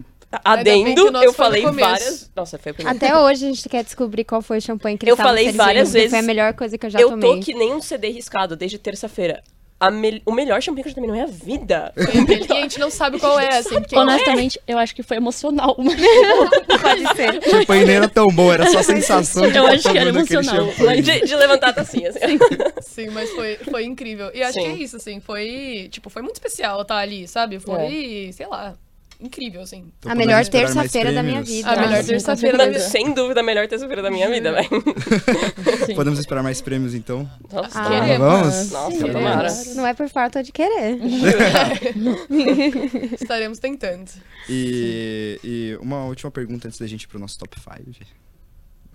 Adendo, 0.45 1.23
eu 1.23 1.33
falei 1.33 1.63
várias. 1.65 2.31
Nossa, 2.37 2.59
foi 2.59 2.73
o 2.73 2.75
primeiro. 2.75 2.97
Até 2.97 3.17
hoje 3.17 3.47
a 3.47 3.49
gente 3.49 3.67
quer 3.69 3.83
descobrir 3.83 4.25
qual 4.25 4.43
foi 4.43 4.59
o 4.59 4.61
champanhe 4.61 4.99
que 4.99 5.11
Eu 5.11 5.17
falei 5.17 5.53
várias 5.53 5.93
vezes. 5.93 6.11
Foi 6.11 6.19
a 6.19 6.23
melhor 6.23 6.53
coisa 6.53 6.77
que 6.77 6.85
eu 6.85 6.91
já 6.91 7.01
eu 7.01 7.11
tomei. 7.11 7.31
tô 7.31 7.41
que 7.41 7.55
nem 7.55 7.73
um 7.73 7.81
CD 7.81 8.09
riscado 8.11 8.55
desde 8.55 8.79
terça-feira. 8.79 9.43
A 9.81 9.91
mel- 9.93 10.21
O 10.27 10.33
melhor 10.33 10.61
champanhe 10.61 10.83
que 10.83 10.89
eu 10.89 10.91
já 10.91 10.95
tomei 10.97 11.09
na 11.09 11.15
minha 11.15 11.27
vida. 11.27 11.93
E 11.97 12.53
a 12.53 12.61
gente 12.63 12.81
não 12.81 12.91
sabe 12.91 13.19
qual 13.21 13.39
é, 13.39 13.59
assim, 13.59 13.77
porque 13.81 13.97
Honestamente, 13.97 14.61
eu 14.67 14.77
acho 14.77 14.93
que 14.95 15.03
foi 15.05 15.17
emocional. 15.19 15.77
Mas 15.79 15.95
Pode 16.81 17.17
ser. 17.17 17.39
O 17.39 17.51
champanhe 17.51 17.85
nem 17.85 17.97
era 17.97 18.09
tão 18.09 18.27
bom, 18.27 18.53
era 18.53 18.67
só 18.71 18.79
a 18.79 18.83
sensação 18.83 19.49
de 19.49 19.57
Eu 19.57 19.65
estar 19.65 19.75
acho 19.75 19.93
que 19.93 19.99
era 19.99 20.11
emocional. 20.11 20.67
De, 21.01 21.21
de 21.21 21.37
levantar 21.37 21.69
a 21.69 21.73
tacinha, 21.75 22.11
assim. 22.11 22.39
Sim, 22.81 23.11
mas 23.11 23.31
foi, 23.31 23.57
foi 23.57 23.85
incrível. 23.85 24.31
E 24.35 24.43
acho 24.43 24.55
Sim. 24.55 24.61
que 24.63 24.67
é 24.67 24.73
isso, 24.75 24.97
assim, 24.97 25.21
foi, 25.21 25.89
tipo, 25.93 26.11
foi 26.11 26.23
muito 26.23 26.35
especial 26.37 26.83
estar 26.83 26.97
ali, 26.99 27.29
sabe? 27.29 27.61
Foi, 27.61 28.31
sei 28.33 28.47
lá, 28.49 28.75
incrível, 29.21 29.63
assim. 29.63 29.91
Então 29.99 30.13
A 30.13 30.15
melhor 30.15 30.45
terça-feira 30.47 31.13
da 31.13 31.23
minha 31.23 31.43
vida. 31.43 31.69
A 31.71 31.77
melhor 31.77 32.03
sim, 32.03 32.09
terça-feira 32.09 32.59
da 32.59 32.67
minha 32.67 32.81
Sem 32.81 33.13
dúvida, 33.13 33.41
a 33.41 33.43
melhor 33.43 33.67
terça-feira 33.67 34.03
da 34.03 34.11
minha 34.11 34.29
vida, 34.31 34.53
velho. 34.53 34.69
Sim. 35.87 35.95
Podemos 35.95 36.19
esperar 36.19 36.43
mais 36.43 36.61
prêmios, 36.61 36.95
então? 36.95 37.29
Nossa, 37.53 37.81
Ah. 37.81 37.89
Queremos. 37.89 38.19
vamos? 38.19 38.71
Nossa, 38.71 38.91
Queremos. 38.97 39.13
tomara. 39.13 39.49
Não 39.75 39.87
é 39.87 39.95
por 39.95 40.09
falta 40.09 40.43
de 40.43 40.53
querer. 40.53 40.99
Estaremos 43.21 43.59
tentando. 43.59 44.11
E, 44.49 45.39
e 45.43 45.79
uma 45.81 46.05
última 46.05 46.31
pergunta 46.31 46.69
antes 46.69 46.79
da 46.79 46.87
gente 46.87 47.05
ir 47.05 47.09
pro 47.09 47.19
nosso 47.19 47.39
top 47.39 47.57
5. 47.59 47.69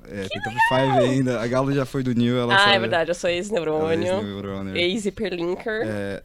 É, 0.06 0.28
tem 0.28 0.42
top 0.42 0.56
5 0.70 1.04
ainda. 1.04 1.42
A 1.42 1.48
Galo 1.48 1.74
já 1.74 1.86
foi 1.86 2.04
do 2.04 2.14
New, 2.14 2.38
ela 2.38 2.56
Ah, 2.56 2.60
sabe- 2.60 2.76
é 2.76 2.80
verdade, 2.80 3.12
eu 3.12 3.16
sou 3.16 3.30
ex-neurônio. 3.30 4.76
ex-hiperlinker. 4.76 5.82
É, 5.86 6.24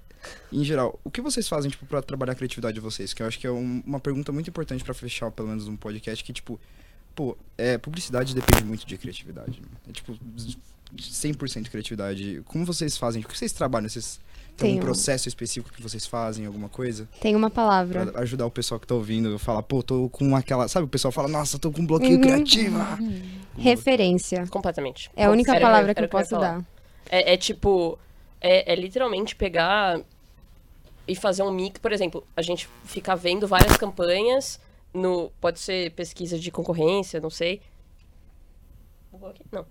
em 0.53 0.65
geral, 0.65 0.99
o 1.05 1.11
que 1.11 1.21
vocês 1.21 1.47
fazem, 1.49 1.71
tipo, 1.71 1.87
pra 1.87 2.01
trabalhar 2.03 2.33
a 2.33 2.35
criatividade 2.35 2.75
de 2.75 2.81
vocês? 2.81 3.13
Que 3.15 3.23
eu 3.23 3.27
acho 3.27 3.39
que 3.39 3.47
é 3.47 3.51
um- 3.51 3.83
uma 3.87 4.01
pergunta 4.01 4.33
muito 4.33 4.49
importante 4.51 4.83
pra 4.85 4.95
fechar, 4.95 5.31
pelo 5.31 5.49
menos, 5.49 5.69
um 5.69 5.77
podcast, 5.77 6.23
que, 6.25 6.33
tipo, 6.33 6.59
pô, 7.15 7.37
é, 7.57 7.77
publicidade 7.79 8.35
depende 8.35 8.65
muito 8.65 8.87
de 8.87 8.97
criatividade. 8.97 9.61
né? 9.61 9.69
É, 9.89 9.93
tipo, 9.93 10.17
100% 10.99 11.71
criatividade. 11.71 12.43
Como 12.47 12.65
vocês 12.65 12.97
fazem? 12.97 13.23
O 13.23 13.27
que 13.29 13.37
vocês 13.37 13.53
trabalham? 13.53 13.89
Vocês 13.89 14.19
têm 14.57 14.79
um 14.79 14.81
processo 14.81 15.29
específico 15.29 15.73
que 15.75 15.83
vocês 15.83 16.07
fazem, 16.07 16.47
alguma 16.47 16.69
coisa? 16.69 17.07
Tem 17.21 17.37
uma 17.37 17.51
palavra. 17.51 18.07
Pra 18.07 18.21
ajudar 18.23 18.47
o 18.47 18.51
pessoal 18.51 18.81
que 18.81 18.87
tá 18.87 18.95
ouvindo, 18.95 19.39
falar, 19.39 19.63
pô, 19.63 19.83
tô 19.83 20.09
com 20.09 20.35
aquela... 20.35 20.67
Sabe, 20.67 20.87
o 20.87 20.89
pessoal 20.89 21.13
fala, 21.13 21.29
nossa, 21.29 21.59
tô 21.59 21.71
com 21.71 21.83
um 21.83 21.87
bloqueio 21.87 22.15
Uhum. 22.17 22.21
criativo. 22.23 22.79
Referência. 23.57 24.47
Completamente. 24.47 25.11
É 25.17 25.25
a 25.27 25.31
única 25.31 25.53
Era- 25.53 25.61
palavra 25.61 25.91
era 25.91 25.95
que 25.95 26.03
eu 26.05 26.09
posso 26.09 26.39
dar. 26.39 26.65
É, 27.11 27.35
é 27.35 27.37
tipo. 27.37 27.99
É, 28.41 28.73
é 28.73 28.75
literalmente 28.75 29.35
pegar 29.35 30.01
e 31.07 31.17
fazer 31.17 31.43
um 31.43 31.51
mix. 31.51 31.81
Por 31.81 31.93
exemplo, 31.93 32.27
a 32.37 32.43
gente 32.43 32.69
fica 32.85 33.17
vendo 33.17 33.47
várias 33.47 33.77
campanhas 33.77 34.61
no. 34.93 35.31
Pode 35.41 35.59
ser 35.59 35.93
pesquisa 35.93 36.39
de 36.39 36.51
concorrência, 36.51 37.21
não 37.21 37.31
sei. 37.31 37.61
Não. 39.51 39.67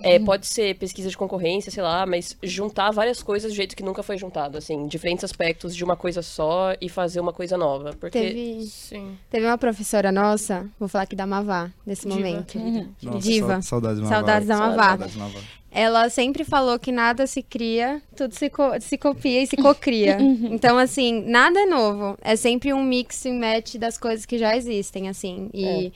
É, 0.00 0.18
pode 0.18 0.46
ser 0.46 0.74
pesquisa 0.76 1.08
de 1.08 1.16
concorrência, 1.16 1.70
sei 1.70 1.82
lá, 1.82 2.04
mas 2.06 2.36
juntar 2.42 2.90
várias 2.90 3.22
coisas 3.22 3.52
do 3.52 3.54
jeito 3.54 3.76
que 3.76 3.82
nunca 3.82 4.02
foi 4.02 4.16
juntado, 4.18 4.58
assim, 4.58 4.86
diferentes 4.86 5.22
aspectos 5.24 5.76
de 5.76 5.84
uma 5.84 5.96
coisa 5.96 6.22
só 6.22 6.74
e 6.80 6.88
fazer 6.88 7.20
uma 7.20 7.32
coisa 7.32 7.56
nova. 7.56 7.92
Porque. 8.00 8.18
Teve, 8.18 8.62
Sim. 8.66 9.16
teve 9.30 9.46
uma 9.46 9.56
professora 9.58 10.10
nossa, 10.10 10.66
vou 10.78 10.88
falar 10.88 11.04
aqui 11.04 11.14
da 11.14 11.26
Mavá, 11.26 11.70
nesse 11.86 12.02
Diva, 12.08 12.14
momento. 12.16 12.52
querida. 12.52 12.88
Nossa, 13.02 13.18
Diva. 13.20 13.54
sa- 13.56 13.62
Saudades 13.62 13.98
da 13.98 14.04
Mavá. 14.04 14.16
Saudades 14.16 14.48
da 14.48 14.56
Mavá. 14.56 14.88
Saudades 14.88 15.14
da 15.16 15.22
Mavá. 15.24 15.40
Ela 15.74 16.10
sempre 16.10 16.44
falou 16.44 16.78
que 16.78 16.92
nada 16.92 17.26
se 17.26 17.42
cria, 17.42 18.02
tudo 18.14 18.34
se, 18.34 18.50
co- 18.50 18.78
se 18.80 18.98
copia 18.98 19.42
e 19.42 19.46
se 19.46 19.56
cocria. 19.56 20.18
então, 20.50 20.76
assim, 20.76 21.22
nada 21.26 21.58
é 21.60 21.64
novo. 21.64 22.18
É 22.20 22.36
sempre 22.36 22.74
um 22.74 22.82
mix 22.84 23.24
e 23.24 23.32
match 23.32 23.76
das 23.76 23.96
coisas 23.96 24.26
que 24.26 24.36
já 24.36 24.54
existem, 24.54 25.08
assim. 25.08 25.48
E, 25.54 25.90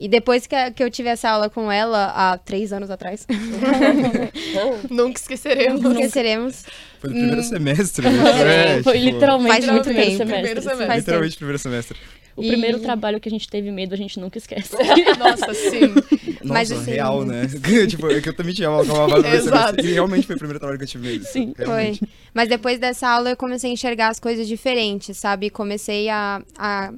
e 0.00 0.08
depois 0.08 0.46
que, 0.46 0.54
a- 0.54 0.70
que 0.70 0.82
eu 0.82 0.90
tive 0.90 1.08
essa 1.08 1.28
aula 1.30 1.50
com 1.50 1.70
ela, 1.72 2.12
há 2.14 2.38
três 2.38 2.72
anos 2.72 2.90
atrás, 2.90 3.26
Nunca 4.90 5.18
esqueceremos. 5.20 5.84
esqueceremos. 5.84 6.64
Foi 7.00 7.10
no 7.10 7.16
primeiro 7.16 7.42
semestre, 7.42 8.06
né? 8.10 8.76
É, 8.78 8.82
foi 8.82 8.98
tipo, 8.98 9.04
literalmente 9.12 9.52
Faz 9.52 9.66
no 9.66 9.72
muito 9.72 9.84
primeiro 9.84 10.10
tempo. 10.10 10.18
semestre. 10.18 10.34
Primeiro 10.42 10.62
semestre. 10.62 10.86
Faz 10.86 10.98
Literalmente 11.00 11.36
primeiro 11.36 11.58
semestre. 11.58 11.98
O 12.36 12.42
E- 12.42 12.48
primeiro 12.48 12.78
trabalho 12.78 13.18
que 13.20 13.28
a 13.28 13.32
gente 13.32 13.48
teve 13.48 13.70
medo, 13.72 13.94
a 13.94 13.96
gente 13.96 14.18
nunca 14.20 14.38
esquece. 14.38 14.70
Nossa, 15.18 15.52
sim. 15.54 15.88
Nossa, 15.88 16.44
Mas, 16.44 16.70
assim, 16.70 16.92
real, 16.92 17.24
né? 17.24 17.48
tipo, 17.88 18.08
é 18.08 18.20
que 18.20 18.28
eu 18.28 18.32
também 18.36 18.54
tinha 18.54 18.68
aula 18.68 18.86
com 18.86 18.92
a 18.92 18.98
Mavá 19.00 19.16
no 19.16 19.22
primeiro 19.22 19.44
Exato. 19.44 19.58
semestre. 19.70 19.88
E 19.88 19.92
realmente 19.94 20.26
foi 20.26 20.36
o 20.36 20.38
primeiro 20.38 20.58
trabalho 20.60 20.78
que 20.78 20.84
eu 20.84 20.88
tive. 20.88 21.20
Sim. 21.24 21.52
realmente. 21.58 21.98
Foi. 21.98 22.08
Mas 22.32 22.48
depois 22.48 22.78
dessa 22.78 23.08
aula 23.08 23.30
eu 23.30 23.36
comecei 23.36 23.68
a 23.70 23.72
enxergar 23.72 24.08
as 24.08 24.20
coisas 24.20 24.46
diferentes, 24.46 25.16
sabe? 25.18 25.50
Comecei 25.50 26.08
a, 26.08 26.40
a 26.56 26.92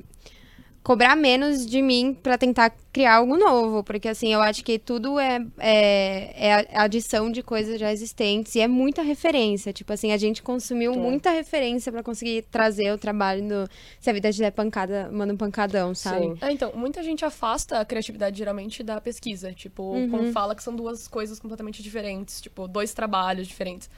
cobrar 0.82 1.14
menos 1.14 1.66
de 1.66 1.82
mim 1.82 2.14
pra 2.14 2.38
tentar 2.38 2.72
criar 2.92 3.16
algo 3.16 3.36
novo. 3.36 3.84
Porque, 3.84 4.08
assim, 4.08 4.32
eu 4.32 4.40
acho 4.40 4.64
que 4.64 4.78
tudo 4.78 5.18
é, 5.18 5.44
é, 5.58 6.46
é 6.48 6.78
adição 6.78 7.30
de 7.30 7.42
coisas 7.42 7.78
já 7.78 7.92
existentes 7.92 8.54
e 8.54 8.60
é 8.60 8.66
muita 8.68 9.02
referência. 9.02 9.72
Tipo 9.72 9.92
assim, 9.92 10.12
a 10.12 10.16
gente 10.16 10.42
consumiu 10.42 10.92
É. 10.92 10.96
muita 10.96 11.30
referência 11.30 11.92
pra 11.92 12.02
conseguir 12.02 12.42
trazer 12.50 12.92
o 12.92 12.98
trabalho 12.98 13.46
do 13.46 13.70
Se 14.00 14.10
a 14.10 14.12
Vida 14.12 14.32
Te 14.32 14.50
pancada, 14.50 15.10
manda 15.12 15.32
um 15.32 15.36
pancadão, 15.36 15.94
sabe? 15.94 16.26
Sim. 16.26 16.38
É, 16.40 16.50
então, 16.50 16.72
muita 16.74 17.02
gente 17.02 17.24
afasta 17.24 17.78
a 17.78 17.84
criatividade 17.84 18.38
geralmente 18.38 18.82
da 18.82 19.00
pesquisa. 19.00 19.52
Tipo, 19.52 19.94
quando 20.10 20.32
fala 20.32 20.54
que 20.54 20.62
são 20.62 20.74
duas 20.74 21.06
coisas 21.06 21.38
completamente 21.38 21.82
diferentes, 21.82 22.40
tipo, 22.40 22.66
dois 22.66 22.92
trabalhos 22.94 23.46
diferentes. 23.46 23.88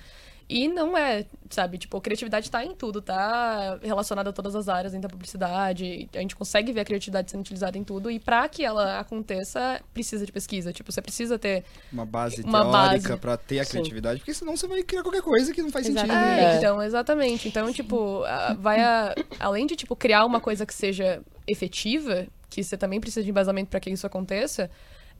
E 0.54 0.68
não 0.68 0.96
é, 0.98 1.24
sabe? 1.48 1.78
Tipo, 1.78 1.96
a 1.96 2.00
criatividade 2.00 2.50
tá 2.50 2.62
em 2.64 2.74
tudo, 2.74 3.00
tá 3.00 3.78
relacionada 3.82 4.28
a 4.28 4.32
todas 4.32 4.54
as 4.54 4.68
áreas 4.68 4.92
dentro 4.92 5.08
da 5.08 5.12
publicidade. 5.12 6.08
A 6.14 6.18
gente 6.18 6.36
consegue 6.36 6.72
ver 6.72 6.80
a 6.80 6.84
criatividade 6.84 7.30
sendo 7.30 7.40
utilizada 7.40 7.78
em 7.78 7.82
tudo. 7.84 8.10
E 8.10 8.18
pra 8.20 8.46
que 8.48 8.62
ela 8.64 8.98
aconteça, 9.00 9.80
precisa 9.94 10.26
de 10.26 10.32
pesquisa. 10.32 10.72
Tipo, 10.72 10.92
você 10.92 11.00
precisa 11.00 11.38
ter. 11.38 11.64
Uma 11.92 12.04
base 12.04 12.42
Uma 12.42 12.60
teórica 12.70 13.16
pra 13.16 13.36
ter 13.38 13.60
a 13.60 13.64
Sim. 13.64 13.70
criatividade, 13.72 14.20
porque 14.20 14.34
senão 14.34 14.56
você 14.56 14.66
vai 14.66 14.82
criar 14.82 15.02
qualquer 15.02 15.22
coisa 15.22 15.54
que 15.54 15.62
não 15.62 15.70
faz 15.70 15.86
sentido. 15.86 16.04
Exatamente. 16.04 16.36
né? 16.36 16.44
É, 16.44 16.54
É. 16.54 16.58
então, 16.58 16.82
exatamente. 16.82 17.48
Então, 17.48 17.72
tipo, 17.72 18.22
a- 18.24 18.54
vai 18.58 18.80
a- 18.80 19.14
além 19.40 19.66
de, 19.66 19.74
tipo, 19.74 19.96
criar 19.96 20.24
uma 20.26 20.40
coisa 20.40 20.66
que 20.66 20.74
seja 20.74 21.22
efetiva, 21.46 22.26
que 22.50 22.62
você 22.62 22.76
também 22.76 23.00
precisa 23.00 23.24
de 23.24 23.30
embasamento 23.30 23.70
para 23.70 23.80
que 23.80 23.88
isso 23.90 24.06
aconteça, 24.06 24.70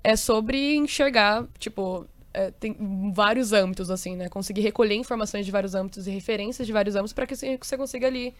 é 0.04 0.16
sobre 0.16 0.74
enxergar, 0.74 1.46
tipo, 1.58 2.06
é, 2.34 2.50
tem 2.50 2.76
vários 3.14 3.52
âmbitos, 3.52 3.90
assim, 3.90 4.16
né? 4.16 4.28
Conseguir 4.28 4.60
recolher 4.62 4.94
informações 4.94 5.44
de 5.44 5.52
vários 5.52 5.74
âmbitos 5.74 6.06
e 6.06 6.10
referências 6.10 6.66
de 6.66 6.72
vários 6.72 6.94
âmbitos 6.96 7.12
para 7.12 7.26
que 7.26 7.36
você 7.36 7.58
você 7.60 7.76
consiga 7.76 8.06
ali 8.06 8.34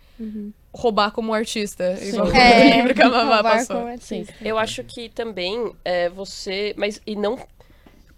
roubar 0.72 1.10
como 1.12 1.32
artista. 1.34 1.98
Igual 2.02 2.28
É, 2.32 2.70
o 2.72 2.76
livro 2.76 2.94
que 2.94 3.02
a 3.02 3.08
Mamá 3.08 3.42
passou. 3.42 3.86
artista. 3.86 4.34
Eu 4.40 4.58
acho 4.58 4.82
que 4.84 5.08
também 5.08 5.72
é 5.84 6.08
você. 6.08 6.74
Mas, 6.76 7.00
e 7.06 7.14
não. 7.16 7.38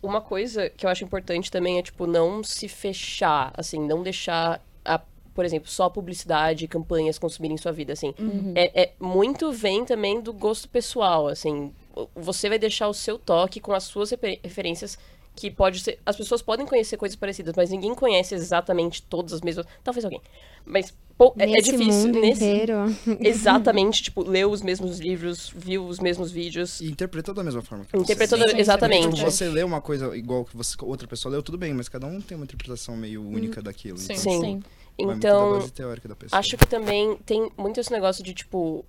Uma 0.02 0.20
coisa 0.20 0.68
que 0.68 0.84
eu 0.84 0.90
acho 0.90 1.02
importante 1.02 1.50
também 1.50 1.78
é, 1.78 1.82
tipo, 1.82 2.06
não 2.06 2.44
se 2.44 2.68
fechar, 2.68 3.50
assim, 3.56 3.80
não 3.80 4.02
deixar, 4.02 4.60
a, 4.84 5.00
por 5.34 5.46
exemplo, 5.46 5.70
só 5.70 5.88
publicidade 5.88 6.66
e 6.66 6.68
campanhas 6.68 7.18
consumirem 7.18 7.56
sua 7.56 7.72
vida, 7.72 7.94
assim. 7.94 8.14
É, 8.54 8.82
é- 8.82 8.92
muito 9.00 9.50
vem 9.50 9.82
também 9.82 10.20
do 10.20 10.30
gosto 10.32 10.68
pessoal, 10.68 11.26
assim. 11.26 11.72
Você 12.14 12.50
vai 12.50 12.58
deixar 12.58 12.86
o 12.88 12.92
seu 12.92 13.18
toque 13.18 13.60
com 13.60 13.72
as 13.72 13.84
suas 13.84 14.10
refer- 14.10 14.40
referências 14.44 14.98
que 15.34 15.50
pode 15.50 15.80
ser. 15.80 15.98
As 16.06 16.16
pessoas 16.16 16.42
podem 16.42 16.66
conhecer 16.66 16.96
coisas 16.96 17.16
parecidas, 17.16 17.54
mas 17.56 17.70
ninguém 17.70 17.94
conhece 17.94 18.34
exatamente 18.34 19.02
todas 19.02 19.32
as 19.32 19.40
mesmas. 19.40 19.66
Talvez 19.82 20.04
alguém. 20.04 20.20
Mas 20.64 20.94
pô, 21.18 21.34
é, 21.38 21.50
é 21.50 21.60
difícil. 21.60 21.86
mundo 21.86 22.20
nesse, 22.20 22.44
inteiro. 22.44 22.74
Exatamente, 23.20 24.02
tipo, 24.04 24.22
leu 24.22 24.50
os 24.50 24.62
mesmos 24.62 24.98
livros, 24.98 25.52
viu 25.54 25.86
os 25.86 25.98
mesmos 25.98 26.30
vídeos. 26.30 26.80
E 26.80 26.86
interpretou 26.86 27.34
da 27.34 27.42
mesma 27.42 27.62
forma. 27.62 27.84
que 27.84 27.96
você. 27.96 28.02
Interpretou 28.02 28.38
Sim, 28.38 28.48
sim, 28.48 28.58
exatamente. 28.58 29.14
Tipo, 29.16 29.30
você 29.30 29.48
lê 29.48 29.62
uma 29.62 29.80
coisa 29.80 30.16
igual 30.16 30.44
que 30.44 30.56
você, 30.56 30.76
outra 30.80 31.06
pessoa 31.08 31.32
leu, 31.32 31.42
tudo 31.42 31.58
bem, 31.58 31.74
mas 31.74 31.88
cada 31.88 32.06
um 32.06 32.20
tem 32.20 32.36
uma 32.36 32.44
interpretação 32.44 32.96
meio 32.96 33.22
única 33.26 33.60
daquilo. 33.60 33.98
Sim. 33.98 34.14
Então, 34.14 34.22
Sim. 34.22 34.40
Sim. 34.40 34.62
da 35.06 35.14
Então, 35.14 35.58
da 35.58 36.38
acho 36.38 36.56
que 36.56 36.66
também 36.66 37.16
tem 37.26 37.50
muito 37.56 37.80
esse 37.80 37.90
negócio 37.90 38.22
de, 38.22 38.32
tipo, 38.32 38.84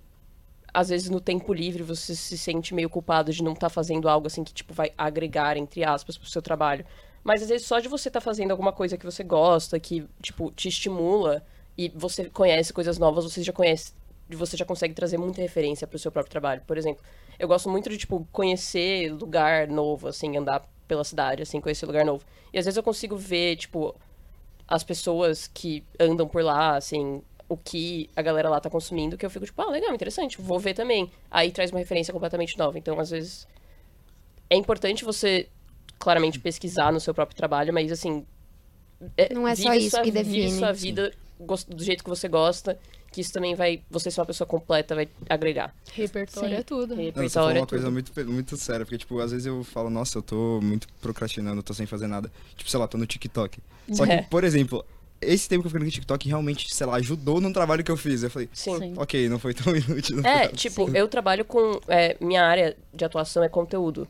às 0.76 0.90
vezes 0.90 1.08
no 1.08 1.22
tempo 1.22 1.54
livre 1.54 1.82
você 1.82 2.14
se 2.14 2.36
sente 2.36 2.74
meio 2.74 2.90
culpado 2.90 3.32
de 3.32 3.42
não 3.42 3.54
estar 3.54 3.70
fazendo 3.70 4.10
algo 4.10 4.26
assim 4.26 4.44
que, 4.44 4.52
tipo, 4.52 4.74
vai 4.74 4.92
agregar, 4.98 5.56
entre 5.56 5.82
aspas, 5.82 6.18
pro 6.18 6.28
seu 6.28 6.42
trabalho. 6.42 6.84
Mas 7.24 7.40
às 7.40 7.48
vezes 7.48 7.66
só 7.66 7.80
de 7.80 7.88
você 7.88 8.10
estar 8.10 8.20
fazendo 8.20 8.50
alguma 8.50 8.72
coisa 8.74 8.98
que 8.98 9.06
você 9.06 9.24
gosta, 9.24 9.80
que, 9.80 10.06
tipo, 10.20 10.52
te 10.52 10.68
estimula 10.68 11.42
e 11.78 11.88
você 11.88 12.28
conhece 12.28 12.74
coisas 12.74 12.98
novas, 12.98 13.24
você 13.24 13.42
já 13.42 13.54
conhece, 13.54 13.94
você 14.28 14.54
já 14.54 14.66
consegue 14.66 14.92
trazer 14.92 15.16
muita 15.16 15.40
referência 15.40 15.86
pro 15.86 15.98
seu 15.98 16.12
próprio 16.12 16.30
trabalho. 16.30 16.60
Por 16.66 16.76
exemplo, 16.76 17.02
eu 17.38 17.48
gosto 17.48 17.70
muito 17.70 17.88
de, 17.88 17.96
tipo, 17.96 18.28
conhecer 18.30 19.10
lugar 19.10 19.66
novo, 19.68 20.08
assim, 20.08 20.36
andar 20.36 20.68
pela 20.86 21.04
cidade, 21.04 21.42
assim, 21.42 21.58
conhecer 21.58 21.86
lugar 21.86 22.04
novo. 22.04 22.22
E 22.52 22.58
às 22.58 22.66
vezes 22.66 22.76
eu 22.76 22.82
consigo 22.82 23.16
ver, 23.16 23.56
tipo, 23.56 23.94
as 24.68 24.84
pessoas 24.84 25.46
que 25.46 25.82
andam 25.98 26.28
por 26.28 26.44
lá, 26.44 26.76
assim, 26.76 27.22
o 27.48 27.56
que 27.56 28.10
a 28.16 28.22
galera 28.22 28.48
lá 28.48 28.60
tá 28.60 28.68
consumindo, 28.68 29.16
que 29.16 29.24
eu 29.24 29.30
fico 29.30 29.44
tipo, 29.44 29.60
ah, 29.62 29.70
legal, 29.70 29.94
interessante, 29.94 30.40
vou 30.40 30.58
ver 30.58 30.74
também. 30.74 31.10
Aí 31.30 31.50
traz 31.52 31.70
uma 31.70 31.78
referência 31.78 32.12
completamente 32.12 32.58
nova. 32.58 32.76
Então, 32.78 32.98
às 32.98 33.10
vezes, 33.10 33.46
é 34.50 34.56
importante 34.56 35.04
você, 35.04 35.48
claramente, 35.98 36.40
pesquisar 36.40 36.92
no 36.92 36.98
seu 37.00 37.14
próprio 37.14 37.36
trabalho, 37.36 37.72
mas, 37.72 37.92
assim... 37.92 38.26
é- 39.16 39.32
Não 39.32 39.46
é 39.46 39.54
só 39.54 39.72
isso 39.74 39.90
sua- 39.90 40.02
que 40.02 40.10
vive 40.10 40.24
define. 40.24 40.58
sua 40.58 40.72
vida 40.72 41.12
do 41.68 41.84
jeito 41.84 42.02
que 42.02 42.08
você 42.10 42.26
gosta, 42.28 42.78
que 43.12 43.20
isso 43.20 43.32
também 43.32 43.54
vai... 43.54 43.82
Você 43.90 44.10
ser 44.10 44.20
uma 44.20 44.26
pessoa 44.26 44.46
completa 44.48 44.94
vai 44.94 45.08
agregar. 45.28 45.74
Repertório 45.92 46.48
Sim. 46.50 46.56
é 46.56 46.62
tudo. 46.62 46.96
Não, 46.96 47.04
você 47.04 47.28
falou 47.30 47.48
Repertório 47.50 47.56
é 47.56 47.60
uma 47.60 47.66
coisa 47.66 47.90
muito, 47.90 48.12
muito 48.32 48.56
séria, 48.56 48.84
porque, 48.84 48.98
tipo, 48.98 49.20
às 49.20 49.30
vezes 49.30 49.46
eu 49.46 49.62
falo, 49.62 49.88
nossa, 49.90 50.18
eu 50.18 50.22
tô 50.22 50.60
muito 50.62 50.88
procrastinando, 51.00 51.62
tô 51.62 51.72
sem 51.74 51.86
fazer 51.86 52.06
nada. 52.08 52.30
Tipo, 52.56 52.68
sei 52.70 52.80
lá, 52.80 52.88
tô 52.88 52.98
no 52.98 53.06
TikTok. 53.06 53.58
Só 53.92 54.04
que, 54.04 54.12
É. 54.12 54.22
por 54.22 54.42
exemplo, 54.44 54.84
esse 55.20 55.48
tempo 55.48 55.62
que 55.62 55.66
eu 55.66 55.70
fiquei 55.70 55.84
no 55.86 55.90
TikTok 55.90 56.28
realmente, 56.28 56.72
sei 56.74 56.86
lá, 56.86 56.96
ajudou 56.96 57.40
no 57.40 57.52
trabalho 57.52 57.82
que 57.84 57.90
eu 57.90 57.96
fiz. 57.96 58.22
Eu 58.22 58.30
falei, 58.30 58.48
Sim. 58.52 58.78
Sim. 58.78 58.94
ok, 58.96 59.28
não 59.28 59.38
foi 59.38 59.54
tão 59.54 59.74
inútil. 59.76 60.16
no 60.16 60.26
É, 60.26 60.40
caso. 60.42 60.52
tipo, 60.54 60.90
eu 60.96 61.08
trabalho 61.08 61.44
com... 61.44 61.80
é, 61.88 62.16
minha 62.20 62.42
área 62.44 62.76
de 62.92 63.04
atuação 63.04 63.42
é 63.42 63.48
conteúdo. 63.48 64.06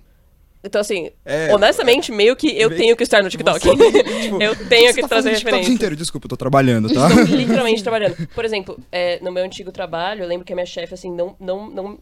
Então, 0.65 0.81
assim, 0.81 1.11
É, 1.25 1.55
honestamente, 1.55 2.11
meio 2.11 2.35
que 2.35 2.49
eu 2.49 2.69
meio- 2.69 2.81
tenho 2.81 2.97
que 2.97 3.05
estar 3.05 3.23
no 3.23 3.29
TikTok. 3.31 3.61
Você- 3.65 4.03
tipo, 4.23 4.43
eu 4.43 4.57
Por 4.57 4.67
tenho 4.69 4.89
você 4.89 4.95
que 4.95 5.01
tá 5.03 5.09
trazer 5.09 5.31
TikTok 5.31 5.45
referência. 5.53 5.73
inteiro, 5.73 5.95
desculpa, 5.97 6.25
eu 6.27 6.31
tô 6.31 6.37
trabalhando, 6.37 6.93
tá? 6.93 7.09
Estou 7.09 7.25
literalmente 7.37 7.83
trabalhando. 7.85 8.27
Por 8.35 8.45
exemplo, 8.45 8.77
é, 8.91 9.21
no 9.23 9.31
meu 9.31 9.45
antigo 9.45 9.71
trabalho, 9.71 10.25
eu 10.25 10.29
lembro 10.29 10.45
que 10.45 10.53
a 10.53 10.57
minha 10.57 10.67
chefe, 10.67 10.93
assim, 10.93 11.13
não, 11.13 11.37
não, 11.39 11.71
não, 11.71 11.99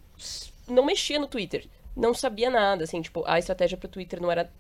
não 0.67 0.85
mexia 0.87 1.19
no 1.19 1.27
Twitter. 1.27 1.67
Não 1.95 2.15
sabia 2.15 2.49
nada, 2.49 2.85
assim, 2.85 3.03
tipo, 3.03 3.23
a 3.27 3.39
estratégia 3.39 3.77
pro 3.77 3.87
Twitter 3.89 4.21
não 4.23 4.33
era... 4.33 4.51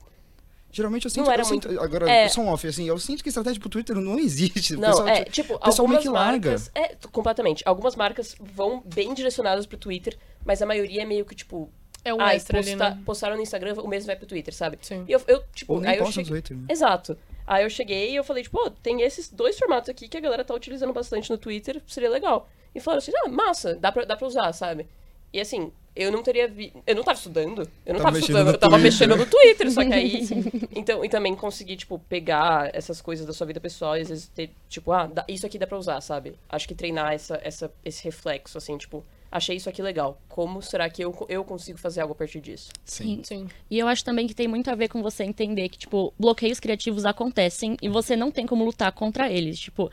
Geralmente 0.74 1.04
eu 1.04 1.10
sinto, 1.10 1.24
Não 1.24 1.32
era 1.32 1.42
eu 1.42 1.46
sinto 1.46 1.68
muito- 1.68 1.82
agora, 1.82 2.10
é. 2.10 2.24
eu 2.26 2.28
sou 2.30 2.44
um 2.44 2.48
off, 2.48 2.66
assim, 2.66 2.86
eu 2.88 2.98
sinto 2.98 3.22
que 3.22 3.28
estratégia 3.28 3.60
pro 3.60 3.68
Twitter 3.68 3.96
não 3.96 4.18
existe. 4.18 4.74
Não, 4.76 4.88
pessoal, 4.90 5.08
é, 5.08 5.24
tipo, 5.24 5.58
pessoal 5.58 5.88
meio 5.88 5.98
algumas 5.98 6.02
que 6.02 6.08
larga. 6.08 6.50
marcas... 6.50 6.70
É, 6.74 6.96
completamente. 7.12 7.62
Algumas 7.66 7.94
marcas 7.96 8.34
vão 8.40 8.82
bem 8.94 9.14
direcionadas 9.14 9.66
pro 9.66 9.78
Twitter, 9.78 10.16
mas 10.44 10.60
a 10.60 10.66
maioria 10.66 11.02
é 11.02 11.04
meio 11.04 11.24
que, 11.24 11.34
tipo... 11.34 11.70
É 12.04 12.12
um 12.12 12.20
ai, 12.20 12.36
extra 12.36 12.58
ali, 12.58 12.70
posta- 12.72 12.90
né? 12.90 13.02
Postaram 13.06 13.36
no 13.36 13.42
Instagram, 13.42 13.74
o 13.80 13.88
mesmo 13.88 14.08
vai 14.08 14.16
pro 14.16 14.26
Twitter, 14.26 14.52
sabe? 14.52 14.78
Sim. 14.82 15.04
E 15.08 15.12
eu, 15.12 15.22
eu 15.26 15.42
tipo, 15.54 15.72
Ou 15.74 15.80
nem 15.80 15.90
aí 15.92 15.96
eu 15.98 16.04
posta 16.04 16.20
no 16.20 16.26
cheguei... 16.26 16.42
Twitter, 16.42 16.56
né? 16.58 16.66
Exato. 16.68 17.16
Aí 17.46 17.64
eu 17.64 17.70
cheguei 17.70 18.10
e 18.12 18.16
eu 18.16 18.24
falei, 18.24 18.42
tipo, 18.42 18.58
pô, 18.58 18.68
tem 18.70 19.00
esses 19.00 19.30
dois 19.30 19.58
formatos 19.58 19.88
aqui 19.88 20.06
que 20.08 20.16
a 20.16 20.20
galera 20.20 20.44
tá 20.44 20.52
utilizando 20.54 20.92
bastante 20.92 21.30
no 21.30 21.38
Twitter, 21.38 21.80
seria 21.86 22.10
legal. 22.10 22.46
E 22.74 22.80
falaram 22.80 22.98
assim, 22.98 23.12
ah, 23.24 23.28
massa, 23.28 23.74
dá 23.76 23.90
pra, 23.90 24.04
dá 24.04 24.16
pra 24.16 24.26
usar, 24.26 24.52
sabe? 24.52 24.86
E 25.32 25.40
assim, 25.40 25.72
eu 25.96 26.10
não 26.10 26.22
teria 26.22 26.48
vi... 26.48 26.72
Eu 26.86 26.96
não 26.96 27.02
tava 27.04 27.16
estudando. 27.16 27.68
Eu 27.86 27.94
não 27.94 28.00
Tava 28.00 28.04
tava, 28.12 28.18
estudando, 28.18 28.48
eu 28.48 28.58
tava 28.58 28.72
Twitter. 28.78 28.92
mexendo 28.92 29.16
no 29.16 29.26
Twitter, 29.26 29.70
só 29.70 29.84
que 29.84 29.92
aí. 29.92 30.20
então, 30.74 31.04
e 31.04 31.08
também 31.08 31.34
consegui, 31.34 31.76
tipo, 31.76 31.98
pegar 31.98 32.70
essas 32.74 33.00
coisas 33.00 33.24
da 33.26 33.32
sua 33.32 33.46
vida 33.46 33.60
pessoal 33.60 33.96
e 33.96 34.00
às 34.00 34.08
vezes 34.08 34.28
ter, 34.28 34.50
tipo, 34.68 34.90
ah, 34.92 35.06
dá- 35.06 35.24
isso 35.28 35.46
aqui 35.46 35.58
dá 35.58 35.66
pra 35.66 35.78
usar, 35.78 36.00
sabe? 36.00 36.34
Acho 36.48 36.66
que 36.66 36.74
treinar 36.74 37.12
essa, 37.12 37.40
essa, 37.44 37.72
esse 37.84 38.02
reflexo, 38.04 38.58
assim, 38.58 38.76
tipo, 38.76 39.04
achei 39.30 39.56
isso 39.56 39.68
aqui 39.68 39.80
legal. 39.82 40.20
Como 40.28 40.60
será 40.62 40.88
que 40.90 41.02
eu, 41.04 41.14
eu 41.28 41.44
consigo 41.44 41.78
fazer 41.78 42.00
algo 42.00 42.12
a 42.12 42.16
partir 42.16 42.40
disso? 42.40 42.70
Sim. 42.84 43.20
Sim. 43.22 43.46
E 43.70 43.78
eu 43.78 43.86
acho 43.86 44.04
também 44.04 44.26
que 44.26 44.34
tem 44.34 44.48
muito 44.48 44.68
a 44.70 44.74
ver 44.74 44.88
com 44.88 45.00
você 45.02 45.22
entender 45.24 45.68
que, 45.68 45.78
tipo, 45.78 46.12
bloqueios 46.18 46.58
criativos 46.58 47.04
acontecem 47.04 47.76
e 47.80 47.88
você 47.88 48.16
não 48.16 48.30
tem 48.32 48.46
como 48.46 48.64
lutar 48.64 48.90
contra 48.92 49.30
eles. 49.32 49.58
Tipo, 49.60 49.90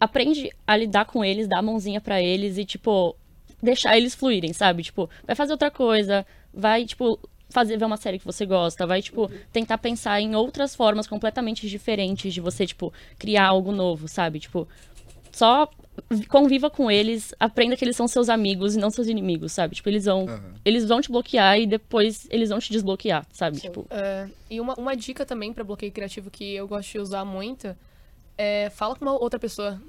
aprende 0.00 0.50
a 0.66 0.76
lidar 0.76 1.04
com 1.06 1.24
eles, 1.24 1.46
dar 1.46 1.58
a 1.58 1.62
mãozinha 1.62 2.00
pra 2.00 2.20
eles 2.20 2.58
e, 2.58 2.64
tipo, 2.64 3.14
deixar 3.64 3.96
eles 3.96 4.14
fluírem, 4.14 4.52
sabe? 4.52 4.82
Tipo, 4.82 5.08
vai 5.26 5.34
fazer 5.34 5.52
outra 5.52 5.70
coisa, 5.70 6.26
vai, 6.52 6.84
tipo, 6.84 7.18
fazer 7.50 7.76
ver 7.76 7.84
uma 7.84 7.96
série 7.96 8.18
que 8.18 8.24
você 8.24 8.44
gosta, 8.44 8.86
vai, 8.86 9.00
tipo, 9.02 9.30
tentar 9.52 9.78
pensar 9.78 10.20
em 10.20 10.34
outras 10.34 10.74
formas 10.74 11.06
completamente 11.06 11.68
diferentes 11.68 12.32
de 12.32 12.40
você, 12.40 12.66
tipo, 12.66 12.92
criar 13.18 13.46
algo 13.46 13.72
novo, 13.72 14.08
sabe? 14.08 14.40
Tipo, 14.40 14.68
só 15.32 15.68
conviva 16.28 16.68
com 16.68 16.90
eles, 16.90 17.34
aprenda 17.38 17.76
que 17.76 17.84
eles 17.84 17.96
são 17.96 18.08
seus 18.08 18.28
amigos 18.28 18.74
e 18.74 18.78
não 18.78 18.90
seus 18.90 19.06
inimigos, 19.06 19.52
sabe? 19.52 19.76
Tipo, 19.76 19.88
eles 19.88 20.04
vão, 20.04 20.24
Aham. 20.24 20.54
eles 20.64 20.84
vão 20.84 21.00
te 21.00 21.10
bloquear 21.10 21.58
e 21.58 21.66
depois 21.66 22.26
eles 22.30 22.48
vão 22.48 22.58
te 22.58 22.70
desbloquear, 22.72 23.24
sabe? 23.32 23.60
Tipo, 23.60 23.86
É, 23.90 24.28
e 24.50 24.60
uma, 24.60 24.74
uma 24.74 24.96
dica 24.96 25.24
também 25.24 25.52
pra 25.52 25.62
bloqueio 25.64 25.92
criativo 25.92 26.30
que 26.30 26.54
eu 26.54 26.66
gosto 26.66 26.90
de 26.90 26.98
usar 26.98 27.24
muito 27.24 27.76
é 28.36 28.68
fala 28.70 28.96
com 28.96 29.04
uma 29.04 29.18
outra 29.18 29.38
pessoa. 29.38 29.80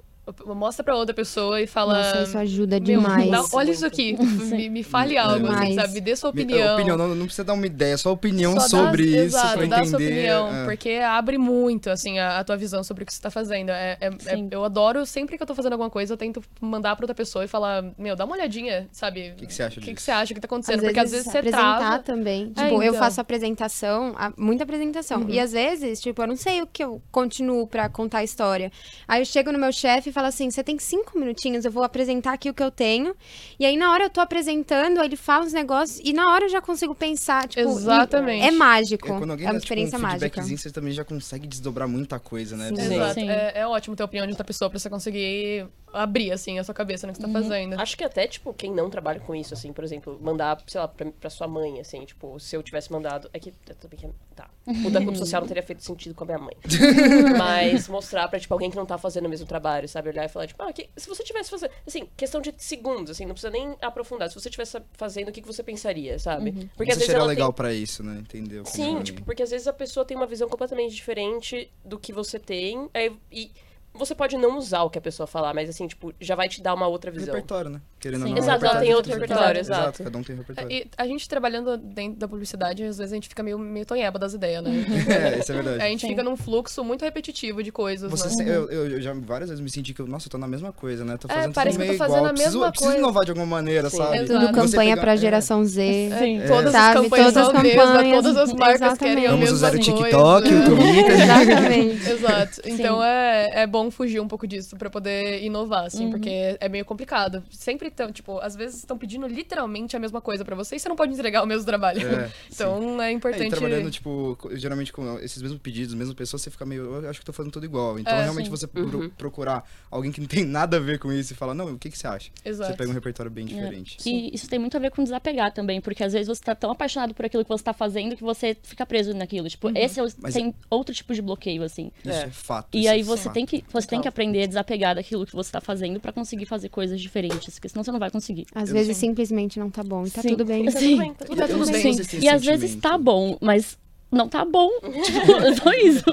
Mostra 0.55 0.83
pra 0.83 0.95
outra 0.95 1.13
pessoa 1.13 1.61
e 1.61 1.67
fala. 1.67 1.93
Nossa, 1.97 2.23
isso 2.23 2.37
ajuda 2.37 2.75
"Meu, 2.79 2.99
demais. 2.99 3.29
dá- 3.29 3.45
olha 3.53 3.71
isso 3.71 3.85
aqui, 3.85 4.17
me, 4.19 4.69
me 4.69 4.81
fale 4.83 5.17
algo, 5.17 5.45
assim, 5.47 5.75
sabe? 5.75 5.93
Me 5.93 6.01
dê 6.01 6.15
sua 6.15 6.31
Mi- 6.31 6.41
opinião. 6.43 6.73
opinião 6.73 6.97
não, 6.97 7.09
não 7.09 7.25
precisa 7.25 7.43
dar 7.43 7.53
uma 7.53 7.65
ideia, 7.67 7.95
só 7.97 8.11
opinião 8.11 8.53
Só 8.53 8.59
dá- 8.59 8.67
sobre 8.67 9.03
isso 9.03 9.15
exato, 9.37 9.57
pra 9.59 9.67
dá 9.67 9.77
entender. 9.79 9.87
sua 9.89 9.97
opinião, 9.99 10.55
é. 10.55 10.65
porque 10.65 10.89
abre 11.05 11.37
muito, 11.37 11.89
assim, 11.91 12.17
a, 12.17 12.39
a 12.39 12.43
tua 12.43 12.57
visão 12.57 12.83
sobre 12.83 13.03
o 13.03 13.05
que 13.05 13.13
você 13.13 13.21
tá 13.21 13.29
fazendo. 13.29 13.69
É, 13.69 13.97
é- 14.01 14.07
é- 14.07 14.47
eu 14.49 14.63
adoro, 14.65 15.05
sempre 15.05 15.37
que 15.37 15.43
eu 15.43 15.47
tô 15.47 15.53
fazendo 15.53 15.73
alguma 15.73 15.89
coisa, 15.91 16.13
eu 16.13 16.17
tento 16.17 16.41
mandar 16.59 16.95
pra 16.95 17.03
outra 17.03 17.15
pessoa 17.15 17.45
e 17.45 17.47
falar, 17.47 17.83
meu, 17.97 18.15
dá 18.15 18.25
uma 18.25 18.33
olhadinha, 18.35 18.87
sabe? 18.91 19.29
O 19.31 19.35
que, 19.35 19.45
que 19.45 19.53
você 19.53 19.63
acha 19.63 19.79
O 19.79 19.83
que, 19.83 19.89
que 19.89 19.93
disso? 19.93 20.05
você 20.05 20.11
acha 20.11 20.33
que 20.33 20.39
tá 20.39 20.45
Às 20.45 20.49
acontecendo? 20.49 20.81
vezes, 20.81 20.87
porque 20.89 20.99
às 21.05 21.11
vezes 21.11 21.25
você 21.31 21.37
apresentar 21.37 21.77
trava. 21.77 21.99
também. 22.03 22.51
É, 22.55 22.63
Tipo, 22.63 22.81
eu 22.81 22.89
então. 22.89 22.99
faço 22.99 23.21
apresentação, 23.21 24.13
a- 24.17 24.33
muita 24.37 24.63
apresentação. 24.63 25.25
E 25.29 25.39
às 25.39 25.51
vezes, 25.51 26.01
tipo, 26.01 26.21
eu 26.21 26.27
não 26.27 26.35
sei 26.35 26.61
o 26.61 26.67
que 26.67 26.83
eu 26.83 26.99
continuo 27.11 27.67
pra 27.67 27.87
contar 27.89 28.19
a 28.19 28.23
história. 28.23 28.71
Aí 29.07 29.21
eu 29.21 29.25
chego 29.25 29.51
no 29.51 29.59
meu 29.59 29.71
chefe 29.71 30.11
falo 30.15 30.27
assim: 30.27 30.49
você 30.49 30.63
tem 30.63 30.79
cinco 30.79 31.19
minutinhos, 31.19 31.65
eu 31.65 31.71
vou 31.71 31.83
apresentar 31.83 32.33
aqui 32.33 32.49
o 32.49 32.53
que 32.53 32.63
eu 32.63 32.71
tenho. 32.71 33.13
E 33.59 33.65
aí, 33.65 33.75
na 33.75 33.91
hora 33.91 34.05
eu 34.05 34.09
tô 34.09 34.21
apresentando, 34.21 34.99
aí 34.99 35.07
ele 35.07 35.17
fala 35.17 35.45
uns 35.45 35.53
negócios 35.53 35.99
e 36.03 36.13
na 36.13 36.31
hora 36.31 36.45
eu 36.45 36.49
já 36.49 36.61
consigo 36.61 36.95
pensar. 36.95 37.47
Tipo, 37.47 37.69
Exatamente. 37.69 38.45
É 38.45 38.51
mágico. 38.51 39.07
É, 39.07 39.17
quando 39.17 39.31
alguém 39.31 39.45
é 39.45 39.49
uma 39.49 39.53
dá, 39.53 39.59
tipo, 39.59 39.73
um 39.73 39.77
experiência 39.77 39.99
mágica. 39.99 40.41
você 40.41 40.71
também 40.71 40.93
já 40.93 41.03
consegue 41.03 41.45
desdobrar 41.45 41.87
muita 41.87 42.17
coisa, 42.17 42.55
né? 42.55 42.69
Sim. 42.69 42.73
Exato. 42.75 42.93
Exato. 42.93 43.13
Sim. 43.15 43.29
É, 43.29 43.59
é 43.59 43.67
ótimo 43.67 43.95
ter 43.95 44.03
a 44.03 44.05
opinião 44.05 44.25
de 44.25 44.31
outra 44.31 44.45
pessoa 44.45 44.69
pra 44.69 44.79
você 44.79 44.89
conseguir 44.89 45.67
abrir, 45.95 46.31
assim, 46.31 46.59
a 46.59 46.63
sua 46.63 46.73
cabeça 46.73 47.07
no 47.07 47.13
que 47.13 47.19
você 47.19 47.25
tá 47.25 47.31
fazendo. 47.31 47.79
Acho 47.79 47.97
que 47.97 48.03
até, 48.03 48.27
tipo, 48.27 48.53
quem 48.53 48.71
não 48.71 48.89
trabalha 48.89 49.19
com 49.19 49.33
isso, 49.35 49.53
assim, 49.53 49.71
por 49.73 49.83
exemplo, 49.83 50.17
mandar, 50.21 50.61
sei 50.67 50.79
lá, 50.81 50.87
pra, 50.87 51.11
pra 51.11 51.29
sua 51.29 51.47
mãe, 51.47 51.79
assim, 51.79 52.03
tipo, 52.05 52.39
se 52.39 52.55
eu 52.55 52.61
tivesse 52.63 52.91
mandado. 52.91 53.29
É 53.33 53.39
que 53.39 53.53
eu 53.67 53.75
também 53.75 53.99
que. 53.99 54.09
Tá. 54.35 54.49
O 54.85 54.89
da 54.89 54.99
clube 54.99 55.17
social 55.17 55.41
não 55.41 55.47
teria 55.47 55.63
feito 55.63 55.81
sentido 55.83 56.13
com 56.13 56.23
a 56.23 56.27
minha 56.27 56.37
mãe. 56.39 56.53
Mas 57.37 57.87
mostrar 57.87 58.27
pra, 58.27 58.39
tipo, 58.39 58.53
alguém 58.53 58.69
que 58.69 58.75
não 58.75 58.85
tá 58.85 58.97
fazendo 58.97 59.25
o 59.25 59.29
mesmo 59.29 59.45
trabalho, 59.47 59.87
sabe? 59.87 60.09
Olhar 60.09 60.25
e 60.25 60.29
falar, 60.29 60.47
tipo, 60.47 60.61
ah, 60.61 60.73
que, 60.73 60.89
se 60.97 61.07
você 61.07 61.23
tivesse 61.23 61.49
fazendo. 61.49 61.71
Assim, 61.87 62.09
questão 62.17 62.41
de 62.41 62.53
segundos, 62.57 63.11
assim, 63.11 63.25
não 63.25 63.33
precisa 63.33 63.51
nem 63.51 63.75
aprofundar. 63.81 64.27
Se 64.29 64.35
você 64.35 64.49
tivesse 64.49 64.77
fazendo, 64.93 65.29
o 65.29 65.31
que, 65.31 65.41
que 65.41 65.47
você 65.47 65.63
pensaria, 65.63 66.19
sabe? 66.19 66.69
Porque 66.75 66.93
Você 66.93 67.01
seria 67.01 67.15
ela 67.17 67.25
legal 67.25 67.53
tem... 67.53 67.55
pra 67.57 67.73
isso, 67.73 68.03
né? 68.03 68.17
Entendeu? 68.19 68.65
Sim, 68.65 68.85
Como- 68.87 69.03
tipo, 69.03 69.23
porque 69.23 69.43
às 69.43 69.51
vezes 69.51 69.67
a 69.67 69.73
pessoa 69.73 70.05
tem 70.05 70.17
uma 70.17 70.27
visão 70.27 70.49
completamente 70.49 70.93
diferente 70.93 71.71
do 71.83 71.97
que 71.97 72.11
você 72.11 72.37
tem. 72.39 72.89
aí- 72.93 73.15
e 73.31 73.51
você 73.97 74.13
pode 74.15 74.37
não 74.37 74.57
usar 74.57 74.83
o 74.83 74.89
que 74.89 74.97
a 74.97 75.01
pessoa 75.01 75.25
falar, 75.27 75.53
mas 75.53 75.69
assim, 75.69 75.87
tipo, 75.87 76.13
já 76.19 76.35
vai 76.35 76.47
te 76.49 76.61
dar 76.61 76.73
uma 76.73 76.87
outra 76.87 77.09
visão. 77.11 77.33
Repertório, 77.33 77.69
né? 77.69 77.81
Querendo 77.99 78.21
ou 78.21 78.27
Sim. 78.27 78.33
não, 78.33 78.39
Exato, 78.39 78.65
ela 78.65 78.79
tem 78.79 78.93
outro 78.93 79.11
repertório, 79.13 79.59
Exato, 79.59 79.81
exato. 79.81 80.03
cada 80.03 80.17
um 80.17 80.23
tem 80.23 80.35
um 80.35 80.39
repertório. 80.39 80.71
E 80.71 80.87
a 80.97 81.07
gente 81.07 81.27
trabalhando 81.27 81.77
dentro 81.77 82.19
da 82.19 82.27
publicidade, 82.27 82.83
às 82.83 82.97
vezes 82.97 83.11
a 83.11 83.15
gente 83.15 83.27
fica 83.29 83.41
meio, 83.41 83.57
meio 83.57 83.85
tonheba 83.85 84.19
das 84.19 84.33
ideias, 84.33 84.63
né? 84.63 84.71
É, 85.35 85.39
isso 85.39 85.51
é 85.51 85.55
verdade. 85.55 85.81
A 85.81 85.87
gente 85.87 86.01
Sim. 86.01 86.07
fica 86.09 86.23
num 86.23 86.35
fluxo 86.35 86.83
muito 86.83 87.03
repetitivo 87.03 87.63
de 87.63 87.71
coisas, 87.71 88.09
Você 88.11 88.27
né? 88.27 88.33
se- 88.33 88.47
eu, 88.47 88.69
eu- 88.69 88.87
eu 88.91 89.01
já 89.01 89.13
várias 89.13 89.49
vezes 89.49 89.63
me 89.63 89.69
senti 89.69 89.93
que, 89.93 90.01
eu, 90.01 90.07
nossa, 90.07 90.27
eu 90.27 90.31
tô 90.31 90.37
na 90.37 90.47
mesma 90.47 90.71
coisa, 90.71 91.03
né? 91.03 91.17
Tô 91.17 91.27
É, 91.27 91.33
fazendo 91.33 91.53
parece 91.53 91.77
tudo 91.77 91.85
que 91.85 91.91
eu 91.93 91.97
tô 91.97 92.03
meio 92.03 92.11
fazendo 92.11 92.17
igual. 92.17 92.29
a 92.29 92.33
preciso, 92.33 92.57
mesma 92.59 92.69
preciso 92.71 92.89
coisa. 92.91 92.99
inovar 93.03 93.25
de 93.25 93.31
alguma 93.31 93.45
maneira, 93.47 93.89
Sim. 93.89 93.97
sabe? 93.97 94.17
Exato. 94.17 94.39
Tudo 94.39 94.53
campanha 94.53 94.89
pegar- 94.95 95.01
pra 95.01 95.13
é. 95.13 95.17
geração 95.17 95.65
Z. 95.65 96.09
Sim. 96.19 96.41
Todas 96.47 96.71
Sabe, 96.71 96.97
as 96.97 97.03
campanhas 97.03 97.33
todas 97.33 97.33
são 97.33 97.55
as 97.57 97.63
campanhas, 97.63 98.23
todas 98.23 98.37
as 98.37 98.53
marcas 98.53 98.97
querem 98.97 99.23
exatamente. 99.23 99.27
Vamos 99.29 99.51
usar 99.51 99.73
o. 99.73 99.79
TikTok, 99.79 100.53
o 100.53 100.65
Twitter. 100.65 101.21
Exatamente. 101.21 102.09
Exato. 102.09 102.61
Então 102.65 103.03
é, 103.03 103.63
é 103.63 103.67
bom 103.85 103.91
fugir 103.91 104.19
um 104.19 104.27
pouco 104.27 104.47
disso 104.47 104.75
pra 104.77 104.89
poder 104.89 105.43
inovar, 105.43 105.85
assim, 105.85 106.09
porque 106.09 106.57
é 106.59 106.67
meio 106.69 106.83
complicado. 106.85 107.43
Sempre 107.49 107.87
estão, 107.89 108.11
tipo, 108.11 108.39
às 108.39 108.55
vezes 108.55 108.77
estão 108.79 108.97
pedindo 108.97 109.27
literalmente 109.27 109.95
a 109.95 109.99
mesma 109.99 110.19
coisa 110.21 110.43
pra 110.43 110.55
você 110.55 110.75
e 110.75 110.79
você 110.79 110.89
não 110.89 110.95
pode 110.95 111.13
entregar 111.13 111.43
o 111.43 111.47
mesmo 111.47 111.65
trabalho. 111.65 111.99
É, 112.05 112.31
então 112.51 113.01
é 113.01 113.07
É, 113.07 113.11
e 113.11 113.15
importante. 113.15 113.49
trabalhando, 113.51 113.91
tipo, 113.91 114.37
geralmente 114.53 114.91
com 114.91 115.19
esses 115.19 115.41
mesmos 115.41 115.59
pedidos, 115.61 115.93
mesmas 115.93 116.15
pessoas, 116.15 116.41
você 116.41 116.49
fica 116.51 116.65
meio, 116.65 116.83
eu 117.03 117.09
acho 117.09 117.19
que 117.19 117.25
tô 117.25 117.33
fazendo 117.33 117.51
tudo 117.53 117.65
igual. 117.65 117.99
Então, 117.99 118.13
É, 118.13 118.23
realmente, 118.23 118.45
sim. 118.45 118.51
você 118.51 118.67
pro- 118.67 119.09
procurar 119.11 119.63
alguém 119.91 120.11
que 120.11 120.19
não 120.19 120.27
tem 120.27 120.43
nada 120.43 120.77
a 120.77 120.79
ver 120.79 120.99
com 120.99 121.11
isso 121.11 121.33
e 121.33 121.35
falar, 121.35 121.53
não, 121.53 121.73
o 121.73 121.79
que, 121.79 121.89
que 121.89 121.97
você 121.97 122.07
acha? 122.07 122.31
Exato. 122.43 122.71
Você 122.71 122.77
pega 122.77 122.89
um 122.89 122.93
repertório 122.93 123.31
bem 123.31 123.45
É. 123.45 123.47
diferente. 123.47 123.97
E 124.05 124.33
isso 124.33 124.47
tem 124.49 124.59
muito 124.59 124.75
a 124.75 124.79
ver 124.79 124.91
com 124.91 125.03
desapegar 125.03 125.53
também, 125.53 125.79
porque 125.81 126.03
às 126.03 126.13
vezes 126.13 126.27
você 126.27 126.41
tá 126.43 126.55
tão 126.55 126.71
apaixonado 126.71 127.13
por 127.13 127.25
aquilo 127.25 127.43
que 127.43 127.49
você 127.49 127.63
tá 127.63 127.73
fazendo 127.73 128.15
que 128.15 128.23
você 128.23 128.55
fica 128.63 128.85
preso 128.85 129.13
naquilo. 129.13 129.47
Tipo, 129.49 129.69
esse 129.77 129.99
é 129.99 130.03
o- 130.03 130.11
tem 130.31 130.53
outro 130.69 130.93
tipo 130.93 131.13
de 131.13 131.21
bloqueio, 131.21 131.63
assim. 131.63 131.91
Isso 132.03 132.09
É. 132.13 132.23
é, 132.23 132.29
fato. 132.29 132.69
E 132.73 132.81
isso 132.81 132.89
aí 132.89 133.01
é 133.01 133.03
você 133.03 133.23
fato. 133.23 133.33
tem 133.33 133.45
que 133.45 133.63
você 133.81 133.87
tem 133.87 133.99
que 133.99 134.03
Total. 134.03 134.09
aprender 134.09 134.43
a 134.43 134.45
desapegar 134.47 134.95
daquilo 134.95 135.25
que 135.25 135.33
você 135.35 135.51
tá 135.51 135.61
fazendo 135.61 135.99
pra 135.99 136.11
conseguir 136.11 136.45
fazer 136.45 136.69
coisas 136.69 136.99
diferentes, 137.01 137.53
porque 137.55 137.69
senão 137.69 137.83
você 137.83 137.91
não 137.91 137.99
vai 137.99 138.09
conseguir. 138.09 138.45
Às 138.53 138.69
Eu 138.69 138.75
vezes 138.75 138.97
sei. 138.97 139.09
simplesmente 139.09 139.59
não 139.59 139.69
tá 139.69 139.83
bom. 139.83 140.05
E 140.05 140.09
tá 140.11 140.21
Sim. 140.21 140.29
tudo 140.29 140.45
bem. 140.45 140.65
Tá 140.65 140.71
tudo 140.71 140.79
Sim. 140.81 140.97
bem, 140.97 141.13
tá 141.13 141.25
tudo 141.25 141.37
Tá 141.37 141.47
tudo 141.47 141.71
bem. 141.71 141.93
se 141.93 142.03
Sim. 142.03 142.19
E 142.21 142.29
às 142.29 142.43
vezes 142.43 142.75
tá 142.75 142.97
bom, 142.97 143.37
mas 143.41 143.77
não 144.11 144.29
tá 144.29 144.45
bom. 144.45 144.69
Tipo, 144.79 145.31
é 145.43 145.55
só 145.57 145.73
isso. 145.73 146.03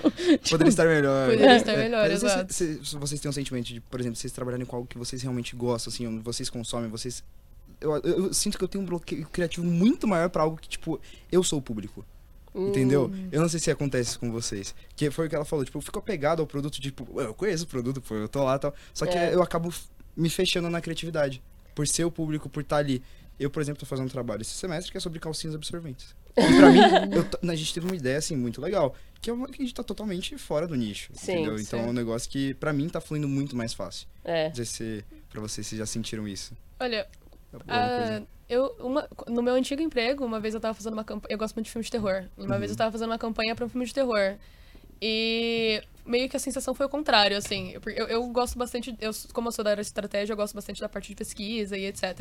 Poderia 0.50 0.68
estar 0.70 0.84
melhor. 0.86 1.30
Poderia 1.30 1.56
estar 1.56 1.76
melhor, 1.76 2.08
vezes 2.08 2.24
exato. 2.24 2.52
se- 2.52 2.84
se 2.84 2.96
vocês 2.96 3.20
têm 3.20 3.28
um 3.28 3.32
sentimento 3.32 3.66
de, 3.66 3.80
por 3.80 4.00
exemplo, 4.00 4.16
vocês 4.16 4.32
trabalharem 4.32 4.66
com 4.66 4.76
algo 4.76 4.88
que 4.88 4.98
vocês 4.98 5.22
realmente 5.22 5.54
gostam, 5.56 5.92
assim, 5.92 6.06
onde 6.06 6.22
vocês 6.22 6.50
consomem, 6.50 6.88
vocês. 6.90 7.22
Eu, 7.80 7.92
eu- 7.96 8.02
eu 8.26 8.34
sinto 8.34 8.56
que 8.58 8.64
eu 8.64 8.68
tenho 8.68 8.82
um 8.84 8.86
bloqueio 8.86 9.26
criativo 9.30 9.66
muito 9.66 10.06
maior 10.06 10.28
pra 10.30 10.42
algo 10.42 10.56
que, 10.56 10.68
tipo, 10.68 11.00
eu 11.30 11.42
sou 11.42 11.58
o 11.58 11.62
público. 11.62 12.04
Entendeu? 12.55 13.11
Eu 13.30 13.40
não 13.40 13.48
sei 13.48 13.59
se 13.61 13.70
acontece 13.70 14.11
isso 14.11 14.20
com 14.20 14.30
vocês. 14.30 14.74
Que 14.94 15.11
foi 15.11 15.26
o 15.26 15.28
que 15.28 15.34
ela 15.34 15.44
falou, 15.44 15.64
tipo, 15.64 15.78
eu 15.78 15.82
fico 15.82 15.98
apegado 15.98 16.40
ao 16.40 16.46
produto, 16.46 16.80
tipo, 16.80 17.07
"Ué, 17.14 17.24
eu 17.24 17.34
conheço 17.34 17.64
o 17.64 17.66
produto, 17.66 18.00
pô, 18.00 18.14
eu 18.14 18.28
tô 18.28 18.44
lá 18.44 18.57
e 18.57 18.59
tal. 18.59 18.74
Só 18.92 19.07
que 19.07 19.16
É. 19.16 19.34
eu 19.34 19.42
acabo 19.42 19.72
me 20.16 20.28
fechando 20.28 20.68
na 20.68 20.80
criatividade. 20.80 21.42
Por 21.74 21.86
ser 21.88 22.05
o 22.05 22.11
público, 22.11 22.48
por 22.50 22.62
estar 22.62 22.76
ali. 22.76 23.03
Eu, 23.40 23.48
por 23.50 23.62
exemplo, 23.62 23.80
tô 23.80 23.86
fazendo 23.86 24.05
um 24.07 24.11
trabalho 24.11 24.42
esse 24.42 24.50
semestre 24.53 24.92
que 24.92 24.98
é 24.98 25.00
sobre 25.00 25.18
calcinhas 25.18 25.55
absorventes. 25.57 26.14
E 26.36 26.42
pra 26.57 26.70
mim, 26.70 26.80
eu 27.16 27.24
t- 27.24 27.38
a 27.50 27.55
gente 27.55 27.72
teve 27.72 27.86
uma 27.86 27.96
ideia, 27.96 28.18
assim, 28.18 28.36
muito 28.36 28.61
legal. 28.61 28.94
Que 29.22 29.30
é 29.30 29.32
uma 29.32 29.48
que 29.48 29.62
a 29.62 29.64
gente 29.64 29.74
tá 29.74 29.82
totalmente 29.82 30.36
fora 30.36 30.66
do 30.66 30.74
nicho. 30.74 31.11
Sim, 31.14 31.32
entendeu? 31.32 31.55
Então 31.59 31.80
sim. 31.80 31.86
é 31.86 31.88
um 31.88 31.92
negócio 31.94 32.28
que, 32.28 32.53
pra 32.55 32.72
mim, 32.72 32.88
tá 32.90 33.00
fluindo 33.00 33.26
muito 33.26 33.57
mais 33.57 33.72
fácil. 33.72 34.07
É. 34.22 34.48
Não 34.48 34.55
sei 34.57 34.64
se 34.66 35.05
pra 35.30 35.40
vocês, 35.40 35.66
vocês 35.66 35.78
já 35.78 35.86
sentiram 35.86 36.28
isso. 36.28 36.53
Olha, 36.78 37.07
ah, 37.68 37.94
coisa. 37.96 38.26
eu, 38.48 38.66
uma, 38.80 39.09
no 39.28 39.42
meu 39.42 39.55
antigo 39.55 39.82
emprego, 39.82 40.24
uma 40.24 40.40
vez 40.40 40.55
eu 40.55 40.61
tava 40.61 40.74
fazendo 40.74 40.94
uma 40.94 41.05
campanha. 41.05 41.32
Eu 41.34 41.38
gosto 41.38 41.55
muito 41.55 41.66
de 41.66 41.72
filme 41.72 41.84
de 41.84 41.90
terror. 41.90 42.24
E 42.36 42.42
uma 42.42 42.55
Uhum. 42.55 42.59
vez 42.59 42.70
eu 42.70 42.76
tava 42.76 42.92
fazendo 42.92 43.11
uma 43.11 43.18
campanha 43.18 43.55
pra 43.55 43.64
um 43.64 43.68
filme 43.68 43.86
de 43.86 43.94
terror. 43.94 44.36
E 45.00 45.82
meio 46.07 46.28
que 46.28 46.36
a 46.36 46.40
sensação 46.40 46.74
foi 46.74 46.86
o 46.86 46.88
contrário, 46.88 47.36
assim. 47.36 47.74
Eu, 47.96 48.07
eu 48.07 48.26
gosto 48.28 48.57
bastante. 48.57 48.96
Eu, 49.00 49.11
como 49.32 49.48
eu 49.48 49.53
sou 49.53 49.64
da 49.64 49.70
área 49.72 49.82
de 49.82 49.86
estratégia, 49.88 50.32
eu 50.32 50.36
gosto 50.36 50.55
bastante 50.55 50.80
da 50.80 50.88
parte 50.88 51.09
de 51.09 51.16
pesquisa 51.16 51.76
e 51.76 51.86
etc. 51.86 52.20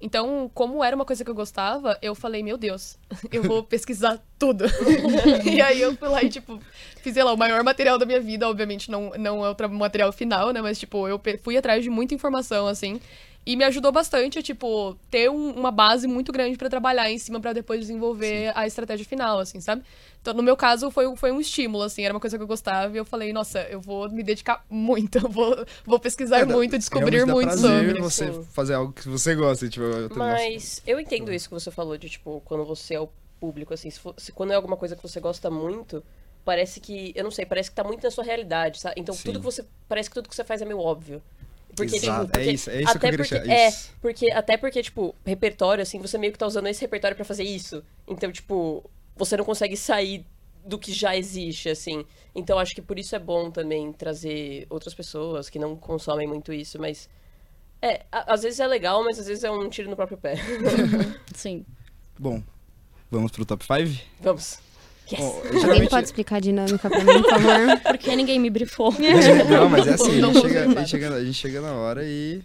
Então, 0.00 0.50
como 0.52 0.82
era 0.82 0.94
uma 0.96 1.04
coisa 1.04 1.24
que 1.24 1.30
eu 1.30 1.34
gostava, 1.34 1.96
eu 2.02 2.14
falei, 2.14 2.42
meu 2.42 2.56
Deus, 2.56 2.96
eu 3.32 3.42
vou 3.42 3.62
pesquisar 3.62 4.20
tudo. 4.38 4.64
e 5.48 5.60
aí 5.60 5.80
eu 5.80 5.96
fui 5.96 6.08
lá 6.08 6.22
e, 6.22 6.28
tipo, 6.28 6.60
fiz, 7.00 7.14
sei 7.14 7.22
lá, 7.22 7.32
o 7.32 7.36
maior 7.36 7.62
material 7.62 7.98
da 7.98 8.06
minha 8.06 8.20
vida, 8.20 8.48
obviamente 8.48 8.90
não, 8.90 9.10
não 9.18 9.44
é 9.46 9.50
o 9.50 9.68
material 9.70 10.12
final, 10.12 10.50
né? 10.52 10.60
Mas, 10.60 10.78
tipo, 10.78 11.06
eu 11.06 11.20
fui 11.40 11.56
atrás 11.56 11.84
de 11.84 11.90
muita 11.90 12.14
informação, 12.14 12.66
assim. 12.66 13.00
E 13.44 13.56
me 13.56 13.64
ajudou 13.64 13.90
bastante 13.90 14.38
a, 14.38 14.42
tipo, 14.42 14.96
ter 15.10 15.28
um- 15.28 15.50
uma 15.52 15.72
base 15.72 16.06
muito 16.06 16.30
grande 16.30 16.56
pra 16.56 16.70
trabalhar 16.70 17.10
em 17.10 17.18
cima 17.18 17.40
pra 17.40 17.52
depois 17.52 17.80
desenvolver 17.80 18.52
a 18.54 18.66
estratégia 18.68 19.04
final, 19.04 19.40
assim, 19.40 19.60
sabe? 19.60 19.82
Então, 20.20 20.32
no 20.32 20.44
meu 20.44 20.56
caso, 20.56 20.88
foi, 20.92 21.16
foi 21.16 21.32
um 21.32 21.40
estímulo, 21.40 21.82
assim, 21.82 22.04
era 22.04 22.14
uma 22.14 22.20
coisa 22.20 22.36
que 22.38 22.42
eu 22.42 22.46
gostava 22.46 22.94
e 22.94 22.98
eu 22.98 23.04
falei, 23.04 23.32
nossa, 23.32 23.60
eu 23.62 23.80
vou 23.80 24.08
me 24.08 24.22
dedicar 24.22 24.64
muito, 24.70 25.18
eu 25.26 25.28
vou, 25.28 25.56
vou 25.84 25.98
pesquisar 25.98 26.38
É, 26.38 26.44
dá- 26.46 26.54
muito, 26.54 26.78
descobrir 26.78 27.26
muito 27.26 27.46
prazer 27.48 27.86
sobre. 27.88 28.00
você 28.00 28.32
Sim. 28.32 28.42
fazer 28.52 28.74
algo 28.74 28.92
que 28.92 29.08
você 29.08 29.34
gosta, 29.34 29.68
tipo, 29.68 29.84
eu 29.86 30.08
tô- 30.08 30.14
nossa. 30.14 30.34
Mas 30.44 30.80
eu 30.86 31.00
entendo 31.00 31.32
isso 31.32 31.48
que 31.48 31.54
você 31.54 31.70
falou 31.72 31.98
de, 31.98 32.08
tipo, 32.08 32.40
quando 32.44 32.64
você 32.64 32.94
é 32.94 33.00
o 33.00 33.08
público, 33.40 33.74
assim, 33.74 33.90
se, 33.90 33.98
for- 33.98 34.14
se- 34.16 34.30
quando 34.30 34.52
é 34.52 34.54
alguma 34.54 34.76
coisa 34.76 34.94
que 34.94 35.02
você 35.02 35.18
gosta 35.18 35.50
muito, 35.50 36.00
parece 36.44 36.78
que, 36.78 37.12
eu 37.16 37.24
não 37.24 37.30
sei, 37.32 37.44
parece 37.44 37.70
que 37.70 37.74
tá 37.74 37.82
muito 37.82 38.04
na 38.04 38.10
sua 38.12 38.22
realidade, 38.22 38.78
sabe? 38.78 38.94
Então 39.00 39.12
Sim. 39.16 39.24
tudo 39.24 39.40
que 39.40 39.44
você, 39.44 39.64
parece 39.88 40.08
que 40.08 40.14
tudo 40.14 40.28
que 40.28 40.36
você 40.36 40.44
faz 40.44 40.62
é 40.62 40.64
meio 40.64 40.78
óbvio. 40.78 41.20
Porque, 41.76 41.96
Exato, 41.96 42.20
tipo, 42.26 42.32
porque, 42.32 42.48
é 42.50 42.52
isso, 42.52 42.70
é 42.70 42.82
isso 42.82 42.98
que 42.98 43.06
eu 43.06 43.08
até 43.08 43.16
porque, 43.16 43.34
É, 43.50 43.68
isso. 43.68 43.90
porque, 44.00 44.30
até 44.30 44.56
porque, 44.58 44.82
tipo, 44.82 45.14
repertório, 45.24 45.82
assim, 45.82 45.98
você 45.98 46.18
meio 46.18 46.32
que 46.32 46.38
tá 46.38 46.46
usando 46.46 46.66
esse 46.66 46.80
repertório 46.82 47.16
pra 47.16 47.24
fazer 47.24 47.44
isso. 47.44 47.82
Então, 48.06 48.30
tipo, 48.30 48.84
você 49.16 49.36
não 49.36 49.44
consegue 49.44 49.76
sair 49.76 50.26
do 50.64 50.78
que 50.78 50.92
já 50.92 51.16
existe, 51.16 51.68
assim. 51.70 52.04
Então, 52.34 52.58
acho 52.58 52.74
que 52.74 52.82
por 52.82 52.98
isso 52.98 53.16
é 53.16 53.18
bom 53.18 53.50
também 53.50 53.92
trazer 53.92 54.66
outras 54.70 54.94
pessoas 54.94 55.48
que 55.48 55.58
não 55.58 55.74
consomem 55.76 56.26
muito 56.26 56.52
isso, 56.52 56.78
mas... 56.78 57.08
É, 57.80 58.04
a- 58.12 58.34
às 58.34 58.42
vezes 58.42 58.60
é 58.60 58.66
legal, 58.66 59.02
mas 59.02 59.18
às 59.18 59.26
vezes 59.26 59.42
é 59.42 59.50
um 59.50 59.68
tiro 59.68 59.90
no 59.90 59.96
próprio 59.96 60.16
pé. 60.18 60.34
Sim. 61.34 61.64
Bom, 62.18 62.40
vamos 63.10 63.32
pro 63.32 63.44
top 63.44 63.64
5? 63.64 64.00
Vamos. 64.20 64.58
Yes. 65.10 65.20
Bom, 65.20 65.36
Alguém 65.44 65.60
geralmente... 65.60 65.90
pode 65.90 66.06
explicar 66.06 66.36
a 66.36 66.40
dinâmica 66.40 66.88
pra 66.88 66.98
mim, 67.04 67.22
por 67.22 67.30
favor? 67.30 67.80
Porque 67.88 68.16
ninguém 68.16 68.38
me 68.38 68.50
brifou. 68.50 68.94
Não, 69.50 69.68
mas 69.68 69.86
é 69.86 69.94
assim, 69.94 70.22
a 70.22 70.26
gente, 70.26 70.40
chega, 70.40 70.62
a, 70.62 70.68
gente 70.68 70.88
chega, 70.88 71.14
a 71.14 71.24
gente 71.24 71.34
chega 71.34 71.60
na 71.60 71.72
hora 71.72 72.04
e 72.04 72.42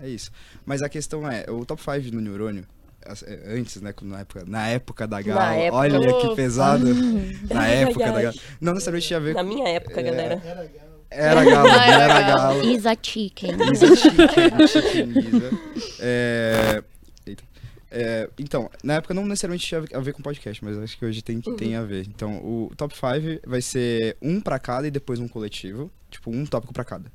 é 0.00 0.08
isso. 0.08 0.30
Mas 0.66 0.82
a 0.82 0.88
questão 0.88 1.28
é, 1.30 1.44
o 1.48 1.64
top 1.64 1.80
5 1.80 2.14
no 2.14 2.20
neurônio, 2.20 2.66
é, 3.04 3.56
antes, 3.56 3.80
né? 3.80 3.94
Na 4.02 4.20
época, 4.20 4.44
na 4.46 4.68
época 4.68 5.06
da 5.06 5.22
gala. 5.22 5.40
Na 5.40 5.54
época. 5.54 5.76
Olha 5.76 6.20
que 6.20 6.34
pesado. 6.36 6.86
na 7.50 7.66
época 7.66 8.04
da 8.04 8.16
ai. 8.16 8.22
gala. 8.24 8.34
Não 8.60 8.72
necessariamente 8.74 9.06
tinha 9.06 9.16
a 9.18 9.20
ver 9.20 9.34
Na 9.34 9.42
minha 9.42 9.68
época, 9.68 10.00
É. 10.00 10.02
galera. 10.02 10.42
Era 11.14 11.44
galo, 11.44 11.68
não 11.68 11.74
Era 11.74 12.02
era 12.04 12.20
galo. 12.22 12.58
galo. 12.60 12.70
Isa 12.70 12.96
Chicken. 13.00 13.50
Isa 13.72 13.96
chicken, 13.96 14.66
chicken 14.66 15.18
Isa. 15.18 15.50
É. 16.00 16.82
É, 17.94 18.30
então, 18.38 18.70
na 18.82 18.94
época 18.94 19.12
não 19.12 19.26
necessariamente 19.26 19.66
tinha 19.66 19.84
a 19.92 20.00
ver 20.00 20.14
com 20.14 20.22
podcast, 20.22 20.64
mas 20.64 20.78
acho 20.78 20.96
que 20.96 21.04
hoje 21.04 21.20
tem, 21.20 21.40
tem 21.40 21.76
a 21.76 21.82
ver. 21.82 22.06
Então, 22.08 22.38
o 22.38 22.72
top 22.74 22.94
5 22.94 23.46
vai 23.46 23.60
ser 23.60 24.16
um 24.20 24.40
pra 24.40 24.58
cada 24.58 24.88
e 24.88 24.90
depois 24.90 25.20
um 25.20 25.28
coletivo. 25.28 25.90
Tipo, 26.10 26.30
um 26.30 26.46
tópico 26.46 26.72
pra 26.72 26.84
cada. 26.84 27.12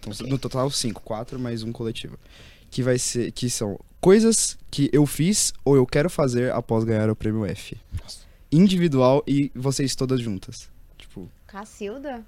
Então, 0.00 0.12
no 0.28 0.38
total, 0.38 0.70
cinco. 0.70 1.00
Quatro 1.02 1.38
mais 1.38 1.62
um 1.62 1.70
coletivo. 1.70 2.18
Que 2.68 2.82
vai 2.82 2.98
ser. 2.98 3.30
Que 3.30 3.48
são 3.48 3.78
coisas 4.00 4.58
que 4.70 4.90
eu 4.92 5.06
fiz 5.06 5.52
ou 5.64 5.76
eu 5.76 5.86
quero 5.86 6.10
fazer 6.10 6.52
após 6.52 6.82
ganhar 6.82 7.08
o 7.08 7.16
prêmio 7.16 7.44
F. 7.46 7.76
Individual 8.50 9.22
e 9.26 9.52
vocês 9.54 9.94
todas 9.94 10.20
juntas. 10.20 10.68
Tipo, 10.96 11.30
Cacilda? 11.46 12.24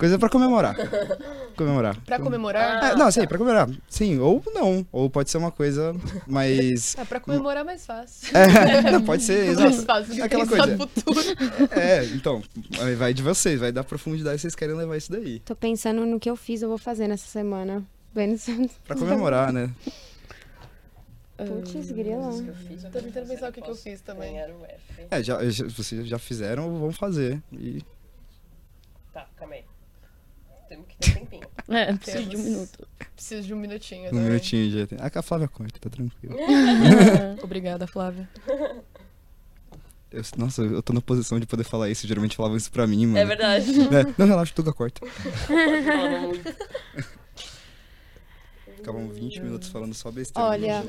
Coisa 0.00 0.18
pra 0.18 0.28
comemorar. 0.28 0.74
comemorar. 1.56 1.96
Pra 2.04 2.18
comemorar? 2.18 2.92
É, 2.92 2.96
não, 2.96 3.10
sim, 3.12 3.26
pra 3.26 3.38
comemorar. 3.38 3.68
Sim, 3.88 4.18
ou 4.18 4.42
não. 4.52 4.84
Ou 4.90 5.08
pode 5.08 5.30
ser 5.30 5.36
uma 5.38 5.52
coisa 5.52 5.94
mais. 6.26 6.96
É, 6.98 7.04
pra 7.04 7.20
comemorar 7.20 7.60
é 7.62 7.64
mais 7.64 7.86
fácil. 7.86 8.36
É, 8.36 8.90
não, 8.90 9.04
pode 9.04 9.22
ser, 9.22 9.46
mais 9.54 9.60
exato. 9.60 9.82
fácil 9.86 10.14
de 10.14 10.22
Aquela 10.22 10.44
pensar 10.46 10.56
coisa. 10.64 10.76
no 10.76 10.88
futuro. 10.88 11.20
É, 11.78 12.04
então, 12.06 12.42
vai 12.98 13.14
de 13.14 13.22
vocês, 13.22 13.60
vai 13.60 13.70
dar 13.70 13.84
profundidade 13.84 14.38
se 14.38 14.42
vocês 14.42 14.54
querem 14.56 14.74
levar 14.74 14.96
isso 14.96 15.12
daí. 15.12 15.38
Tô 15.40 15.54
pensando 15.54 16.04
no 16.06 16.18
que 16.18 16.28
eu 16.30 16.34
fiz, 16.36 16.62
eu 16.62 16.68
vou 16.68 16.78
fazer 16.78 17.06
nessa 17.06 17.26
semana. 17.28 17.84
Pra 18.86 18.96
comemorar, 18.96 19.52
né? 19.52 19.70
Putz, 21.36 21.90
grila. 21.92 22.30
Tô 22.92 23.00
tentando 23.00 23.28
pensar 23.28 23.48
o 23.48 23.52
que, 23.52 23.62
que 23.62 23.70
eu 23.70 23.74
fiz 23.76 24.00
também. 24.00 24.32
Ganhar 24.34 24.50
o 24.50 24.64
F. 24.64 25.06
É, 25.10 25.22
já, 25.22 25.42
já- 25.48 25.64
vocês 25.68 26.06
já 26.06 26.18
fizeram, 26.18 26.78
vão 26.78 26.92
fazer. 26.92 27.40
E 27.52 27.82
Tá, 29.12 29.26
calma 29.36 29.54
aí. 29.54 29.64
Temos 30.70 30.86
que 30.86 30.96
ter 30.98 31.10
um 31.10 31.14
tempinho. 31.26 31.50
É, 31.68 31.92
preciso 31.92 32.28
de 32.28 32.36
um 32.36 32.42
minuto. 32.42 32.88
Preciso 33.14 33.46
de 33.46 33.54
um 33.54 33.56
minutinho. 33.56 34.06
um 34.06 34.10
também. 34.10 34.24
minutinho 34.24 34.70
já 34.70 34.86
tem. 34.86 34.98
Ah, 35.00 35.08
que 35.10 35.18
a 35.18 35.22
Flávia 35.22 35.46
corta, 35.46 35.78
tá 35.78 35.88
tranquilo. 35.90 36.36
Obrigada, 37.42 37.86
Flávia. 37.86 38.28
Eu- 40.12 40.22
nossa, 40.38 40.62
eu 40.62 40.82
tô 40.82 40.92
na 40.92 41.00
posição 41.00 41.38
de 41.38 41.46
poder 41.46 41.62
falar 41.62 41.88
isso. 41.88 42.04
Geralmente 42.04 42.34
falavam 42.34 42.56
isso 42.56 42.68
pra 42.72 42.84
mim, 42.84 43.06
mano. 43.06 43.18
É 43.18 43.24
verdade. 43.24 43.70
É, 43.70 44.14
não, 44.18 44.26
relaxa, 44.26 44.52
Tuga 44.52 44.72
corta. 44.72 45.06
Ficavam 48.76 49.08
20 49.08 49.40
minutos 49.40 49.68
falando 49.68 49.94
só 49.94 50.10
besteira. 50.10 50.48
Olha, 50.48 50.84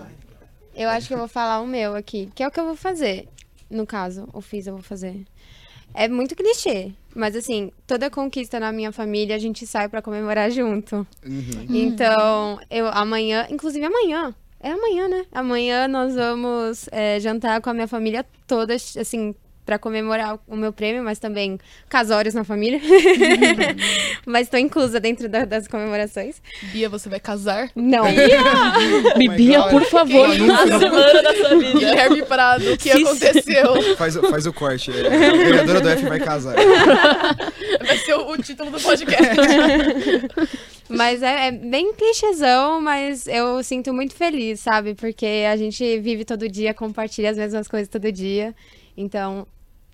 eu 0.73 0.89
acho 0.89 1.07
que 1.07 1.13
eu 1.13 1.19
vou 1.19 1.27
falar 1.27 1.61
o 1.61 1.67
meu 1.67 1.95
aqui, 1.95 2.31
que 2.33 2.41
é 2.41 2.47
o 2.47 2.51
que 2.51 2.59
eu 2.59 2.65
vou 2.65 2.75
fazer. 2.75 3.27
No 3.69 3.85
caso, 3.85 4.27
o 4.33 4.41
fiz, 4.41 4.65
eu 4.65 4.73
vou 4.73 4.81
fazer. 4.81 5.23
É 5.93 6.07
muito 6.07 6.35
clichê, 6.35 6.91
mas 7.15 7.35
assim, 7.35 7.71
toda 7.85 8.09
conquista 8.09 8.59
na 8.59 8.71
minha 8.71 8.91
família 8.91 9.35
a 9.35 9.39
gente 9.39 9.65
sai 9.67 9.89
pra 9.89 10.01
comemorar 10.01 10.49
junto. 10.51 11.07
Uhum. 11.25 11.65
Então, 11.69 12.59
eu 12.69 12.87
amanhã, 12.87 13.47
inclusive 13.49 13.85
amanhã, 13.85 14.33
é 14.59 14.71
amanhã, 14.71 15.07
né? 15.07 15.25
Amanhã 15.31 15.87
nós 15.87 16.15
vamos 16.15 16.87
é, 16.91 17.19
jantar 17.19 17.61
com 17.61 17.69
a 17.69 17.73
minha 17.73 17.87
família 17.87 18.25
toda, 18.47 18.73
assim, 18.75 19.35
pra 19.65 19.77
comemorar 19.79 20.37
o 20.47 20.55
meu 20.55 20.73
prêmio, 20.73 21.03
mas 21.03 21.19
também 21.19 21.59
casórios 21.87 22.33
na 22.33 22.43
família. 22.43 22.79
mas 24.25 24.49
tô 24.49 24.57
inclusa 24.57 24.99
dentro 24.99 25.29
da- 25.29 25.45
das 25.45 25.67
comemorações. 25.67 26.41
Bia, 26.71 26.89
você 26.89 27.07
vai 27.09 27.19
casar? 27.19 27.69
Não. 27.75 28.05
Bibia, 29.17 29.59
God. 29.61 29.71
por 29.71 29.83
favor. 29.85 30.25
Ela 30.33 30.33
A 30.61 30.65
nunca- 30.65 30.79
semana 30.79 31.23
da 31.23 31.35
sua 31.35 31.49
vida. 31.57 31.79
Guilherme 31.79 32.21
Prado, 32.23 32.73
o 32.73 32.77
que 32.77 32.91
Sim, 32.91 33.03
aconteceu? 33.03 33.95
Faz, 33.97 34.15
o- 34.15 34.29
faz 34.29 34.45
o 34.45 34.53
corte. 34.53 34.91
é, 34.91 35.07
A 35.07 35.37
ganhadora 35.37 35.81
do 35.81 35.89
F 35.89 36.05
vai 36.07 36.19
casar. 36.19 36.55
Vai 37.85 37.97
ser 37.97 38.13
o, 38.13 38.31
o 38.31 38.37
título 38.37 38.69
do 38.71 38.79
podcast. 38.79 39.35
Mas 40.89 41.23
é, 41.23 41.47
é 41.47 41.51
bem 41.51 41.93
clichêzão, 41.93 42.81
mas 42.81 43.25
eu 43.25 43.63
sinto 43.63 43.93
muito 43.93 44.13
feliz, 44.13 44.59
sabe? 44.59 44.93
Porque 44.93 45.45
a 45.49 45.55
gente 45.55 45.99
vive 45.99 46.25
todo 46.25 46.49
dia, 46.49 46.73
compartilha 46.73 47.29
as 47.31 47.37
mesmas 47.37 47.65
coisas 47.67 47.87
todo 47.87 48.11
dia. 48.11 48.53
Então, 48.95 49.45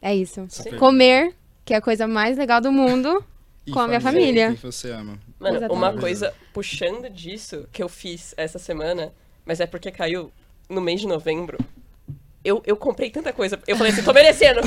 é 0.01 0.15
isso. 0.15 0.45
Super. 0.49 0.77
Comer, 0.77 1.33
que 1.65 1.73
é 1.73 1.77
a 1.77 1.81
coisa 1.81 2.07
mais 2.07 2.37
legal 2.37 2.59
do 2.61 2.71
mundo, 2.71 3.23
E 3.65 3.71
com 3.71 3.79
a 3.79 3.87
minha 3.87 4.01
família. 4.01 4.55
Você 4.61 4.89
ama. 4.91 5.17
Mano, 5.39 5.57
Exatamente. 5.57 5.71
uma 5.77 5.93
coisa 5.99 6.33
puxando 6.53 7.09
disso 7.09 7.67
que 7.71 7.83
eu 7.83 7.89
fiz 7.89 8.33
essa 8.37 8.57
semana, 8.57 9.13
mas 9.45 9.59
é 9.59 9.67
porque 9.67 9.91
caiu 9.91 10.31
no 10.69 10.81
mês 10.81 10.99
de 11.01 11.07
novembro. 11.07 11.57
Eu, 12.43 12.63
eu 12.65 12.77
comprei 12.77 13.09
tanta 13.09 13.33
coisa. 13.33 13.59
Eu 13.67 13.75
falei 13.75 13.91
assim, 13.91 14.01
tô 14.03 14.13
merecendo. 14.13 14.61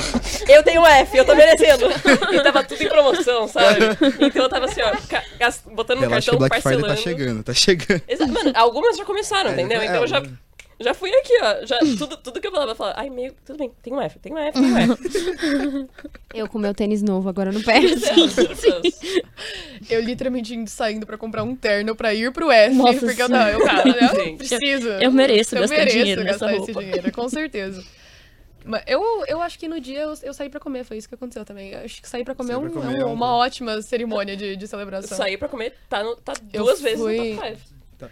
Eu 0.46 0.62
tenho 0.62 0.82
um 0.82 0.86
F, 0.86 1.16
eu 1.16 1.24
tô 1.24 1.34
merecendo. 1.34 1.86
E 2.30 2.42
tava 2.42 2.62
tudo 2.62 2.82
em 2.82 2.88
promoção, 2.88 3.48
sabe? 3.48 3.78
Então 4.20 4.42
eu 4.42 4.48
tava 4.50 4.66
assim, 4.66 4.82
ó, 4.82 4.92
botando 5.72 6.00
no 6.00 6.04
que 6.06 6.10
cartão, 6.12 6.36
Black 6.36 6.60
Friday 6.60 6.80
parcelando. 6.82 6.86
tá 6.88 6.96
chegando, 6.96 7.42
tá 7.42 7.54
chegando. 7.54 8.02
Exa- 8.06 8.26
Mano, 8.26 8.52
algumas 8.54 8.98
já 8.98 9.04
começaram, 9.06 9.50
É, 9.50 9.52
entendeu? 9.54 9.80
é, 9.80 9.86
Então 9.86 10.02
eu 10.02 10.06
já, 10.06 10.18
é. 10.18 10.22
Já 10.80 10.94
fui 10.94 11.10
aqui, 11.14 11.32
ó. 11.42 11.66
Já, 11.66 11.78
tudo, 11.98 12.16
tudo 12.16 12.40
que 12.40 12.46
eu 12.46 12.50
falava, 12.50 12.72
eu 12.72 12.76
falava, 12.76 12.98
ai, 13.00 13.10
meio, 13.10 13.34
tudo 13.44 13.58
bem, 13.58 13.70
tem 13.82 13.92
um 13.92 14.00
F, 14.00 14.18
tem 14.18 14.32
um 14.32 14.38
F, 14.38 14.52
tem 14.60 14.72
um 14.72 14.78
F. 14.78 15.88
Eu 16.32 16.48
com 16.48 16.58
meu 16.58 16.72
tênis 16.72 17.02
novo 17.02 17.28
agora 17.28 17.50
no 17.50 17.60
pé. 17.62 17.80
Eu 19.90 20.00
literalmente 20.00 20.54
indo 20.54 20.68
saindo 20.70 21.06
pra 21.06 21.16
comprar 21.18 21.42
um 21.42 21.56
terno 21.56 21.94
pra 21.96 22.14
ir 22.14 22.30
pro 22.32 22.50
F. 22.50 22.74
Nossa, 22.76 23.00
porque 23.00 23.20
eu, 23.22 23.26
sim. 23.26 23.32
não, 23.32 23.48
eu, 23.48 23.64
cara, 23.64 23.88
eu 23.88 24.24
Gente. 24.24 24.36
preciso. 24.38 24.88
Eu 24.88 25.10
mereço 25.10 25.56
eu 25.56 25.60
gastar 25.62 25.76
mereço 25.76 25.96
dinheiro 25.98 26.22
nessa 26.24 26.46
gastar 26.46 26.56
roupa. 26.58 26.70
esse 26.70 26.80
dinheiro, 26.80 27.12
com 27.12 27.28
certeza. 27.28 27.84
Mas 28.64 28.82
eu, 28.86 29.02
eu 29.26 29.40
acho 29.40 29.58
que 29.58 29.66
no 29.66 29.80
dia 29.80 30.00
eu, 30.02 30.14
eu 30.22 30.34
saí 30.34 30.48
pra 30.50 30.60
comer, 30.60 30.84
foi 30.84 30.98
isso 30.98 31.08
que 31.08 31.14
aconteceu 31.14 31.44
também. 31.44 31.70
Eu 31.72 31.80
acho 31.80 32.00
que 32.00 32.08
sair 32.08 32.24
pra 32.24 32.34
comer 32.34 32.52
é 32.52 32.56
um- 32.58 32.60
pra 32.60 32.70
comer 32.70 32.94
um- 32.98 33.00
é 33.00 33.04
um- 33.06 33.12
uma 33.14 33.34
ótima 33.34 33.80
cerimônia 33.82 34.36
de, 34.36 34.54
de 34.54 34.68
celebração. 34.68 35.16
Sair 35.16 35.36
pra 35.38 35.48
comer 35.48 35.74
tá, 35.88 36.04
no, 36.04 36.14
tá 36.16 36.34
Eu 36.52 36.64
duas 36.64 36.80
vezes 36.80 37.00
fui- 37.00 37.30
no 37.32 37.36
top 37.40 37.56
5. 37.98 38.10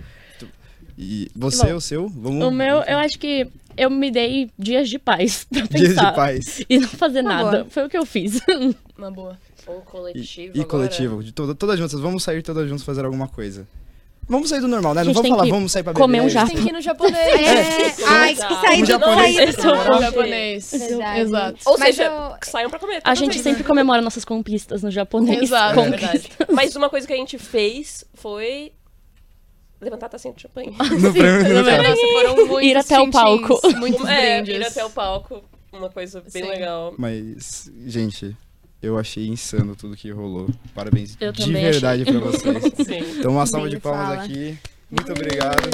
E 1.00 1.28
você, 1.34 1.66
Bom, 1.68 1.76
o 1.76 1.80
seu? 1.80 2.08
Vamos. 2.08 2.44
O 2.44 2.50
meu, 2.50 2.78
eu 2.82 2.98
acho 2.98 3.18
que 3.18 3.46
eu 3.76 3.88
me 3.88 4.10
dei 4.10 4.50
dias 4.58 4.88
de 4.88 4.98
paz 4.98 5.46
pra 5.50 5.62
Dias 5.62 5.90
pensar. 5.90 6.10
de 6.10 6.16
paz. 6.16 6.62
E 6.68 6.78
não 6.78 6.88
fazer 6.88 7.20
Uma 7.20 7.32
nada. 7.34 7.50
boa. 7.58 7.66
Foi 7.70 7.84
o 7.86 7.88
que 7.88 7.96
eu 7.96 8.04
fiz. 8.04 8.40
Uma 8.98 9.10
boa. 9.10 9.38
E, 9.68 9.80
coletivo 9.84 10.46
e 10.56 10.60
agora. 10.60 10.66
coletivo, 10.66 11.22
de 11.22 11.30
to- 11.30 11.54
todas 11.54 11.78
juntas, 11.78 12.00
vamos 12.00 12.22
sair 12.24 12.42
todas 12.42 12.66
juntas 12.68 12.84
fazer 12.84 13.04
alguma 13.04 13.28
coisa. 13.28 13.68
Vamos 14.26 14.48
sair 14.50 14.60
do 14.60 14.68
normal, 14.68 14.92
né? 14.94 15.04
Não 15.04 15.12
vamos 15.14 15.28
falar, 15.30 15.46
vamos 15.46 15.72
sair 15.72 15.82
pra 15.82 15.92
beber. 15.92 16.02
comer 16.02 16.20
um 16.20 16.28
gente 16.28 16.52
tem 16.52 16.62
que 16.62 16.68
ir 16.68 16.72
no 16.72 16.80
japonês. 16.82 17.16
É, 17.16 18.04
ai, 18.06 18.34
que 18.34 18.40
sair 18.40 18.80
do 18.80 18.86
japonês. 18.86 19.36
sair 19.36 19.48
é 19.48 20.00
japonês. 20.02 20.72
Exato. 20.72 21.58
Ou 21.66 21.78
Mas 21.78 21.96
seja, 21.96 22.04
eu- 22.10 22.36
saiam 22.50 22.68
pra 22.70 22.78
comer. 22.78 23.00
A 23.04 23.14
gente 23.14 23.38
sempre 23.38 23.62
comemora 23.64 24.02
nossas 24.02 24.24
conquistas 24.24 24.82
no 24.82 24.90
japonês. 24.90 25.42
Exato. 25.42 25.80
É 25.80 25.90
verdade. 25.90 26.30
Mas 26.52 26.74
uma 26.76 26.90
coisa 26.90 27.06
que 27.06 27.12
a 27.12 27.16
gente 27.16 27.38
fez 27.38 28.04
foi 28.14 28.72
levantar 29.80 30.06
a 30.06 30.08
tacinha 30.10 30.34
de 30.34 30.42
champanhe. 30.42 30.74
No 31.00 31.12
prêmio 31.12 31.44
do 31.44 31.54
Nossa, 31.62 31.96
foram 32.12 32.36
muitos 32.46 32.62
Ir 32.62 32.76
até 32.76 33.00
o 33.00 33.10
palco. 33.10 33.60
Muitos 33.78 34.04
é, 34.08 34.42
brindes. 34.42 34.60
ir 34.60 34.66
até 34.66 34.84
o 34.84 34.90
palco. 34.90 35.42
Uma 35.72 35.90
coisa 35.90 36.20
bem 36.32 36.42
Sim. 36.44 36.48
legal. 36.48 36.94
Mas, 36.98 37.70
gente, 37.86 38.34
eu 38.82 38.96
achei 38.98 39.26
insano 39.28 39.76
tudo 39.76 39.94
que 39.96 40.10
rolou. 40.10 40.48
Parabéns 40.74 41.16
Eu 41.20 41.30
de 41.32 41.52
verdade 41.52 42.02
achei. 42.02 42.18
pra 42.20 42.30
vocês. 42.30 42.64
Sim. 42.86 43.18
Então, 43.18 43.32
uma 43.32 43.44
salva 43.46 43.68
de 43.68 43.78
palmas 43.78 44.08
fala. 44.08 44.22
aqui. 44.24 44.58
Muito 44.90 45.12
obrigado. 45.12 45.68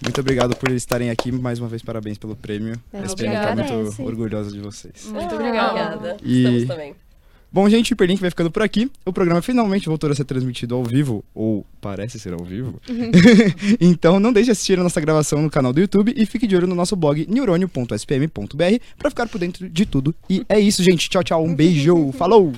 Muito 0.00 0.20
obrigado 0.20 0.56
por 0.56 0.70
estarem 0.70 1.10
aqui. 1.10 1.32
Mais 1.32 1.58
uma 1.58 1.66
vez, 1.68 1.82
parabéns 1.82 2.16
pelo 2.18 2.36
prêmio. 2.36 2.80
É, 2.92 2.98
A 3.00 3.02
SPM 3.04 3.34
tá 3.34 3.50
obrigada. 3.52 3.74
muito 3.82 4.02
orgulhosa 4.04 4.50
de 4.52 4.60
vocês. 4.60 5.04
Muito 5.06 5.32
Ah, 5.32 5.34
obrigada. 5.34 5.96
Obrigada. 5.96 6.16
E- 6.22 6.38
Estamos 6.42 6.66
também. 6.68 6.94
Bom, 7.50 7.68
gente, 7.68 7.92
o 7.92 7.94
Hiperlink 7.94 8.20
vai 8.20 8.30
ficando 8.30 8.50
por 8.50 8.62
aqui. 8.62 8.90
O 9.06 9.12
programa 9.12 9.40
finalmente 9.40 9.86
voltou 9.86 10.10
a 10.10 10.14
ser 10.14 10.24
transmitido 10.24 10.74
ao 10.74 10.84
vivo, 10.84 11.24
ou 11.34 11.64
parece 11.80 12.18
ser 12.18 12.34
ao 12.34 12.44
vivo. 12.44 12.80
então 13.80 14.20
não 14.20 14.32
deixe 14.32 14.46
de 14.46 14.52
assistir 14.52 14.78
a 14.78 14.82
nossa 14.82 15.00
gravação 15.00 15.40
no 15.40 15.50
canal 15.50 15.72
do 15.72 15.80
YouTube 15.80 16.12
e 16.16 16.26
fique 16.26 16.46
de 16.46 16.54
olho 16.54 16.66
no 16.66 16.74
nosso 16.74 16.94
blog 16.94 17.26
neurônio.spm.br 17.28 18.84
para 18.98 19.10
ficar 19.10 19.28
por 19.28 19.38
dentro 19.38 19.68
de 19.68 19.86
tudo. 19.86 20.14
E 20.28 20.44
é 20.48 20.60
isso, 20.60 20.82
gente. 20.82 21.08
Tchau, 21.08 21.24
tchau. 21.24 21.44
Um 21.44 21.54
beijo. 21.54 22.12
Falou! 22.12 22.52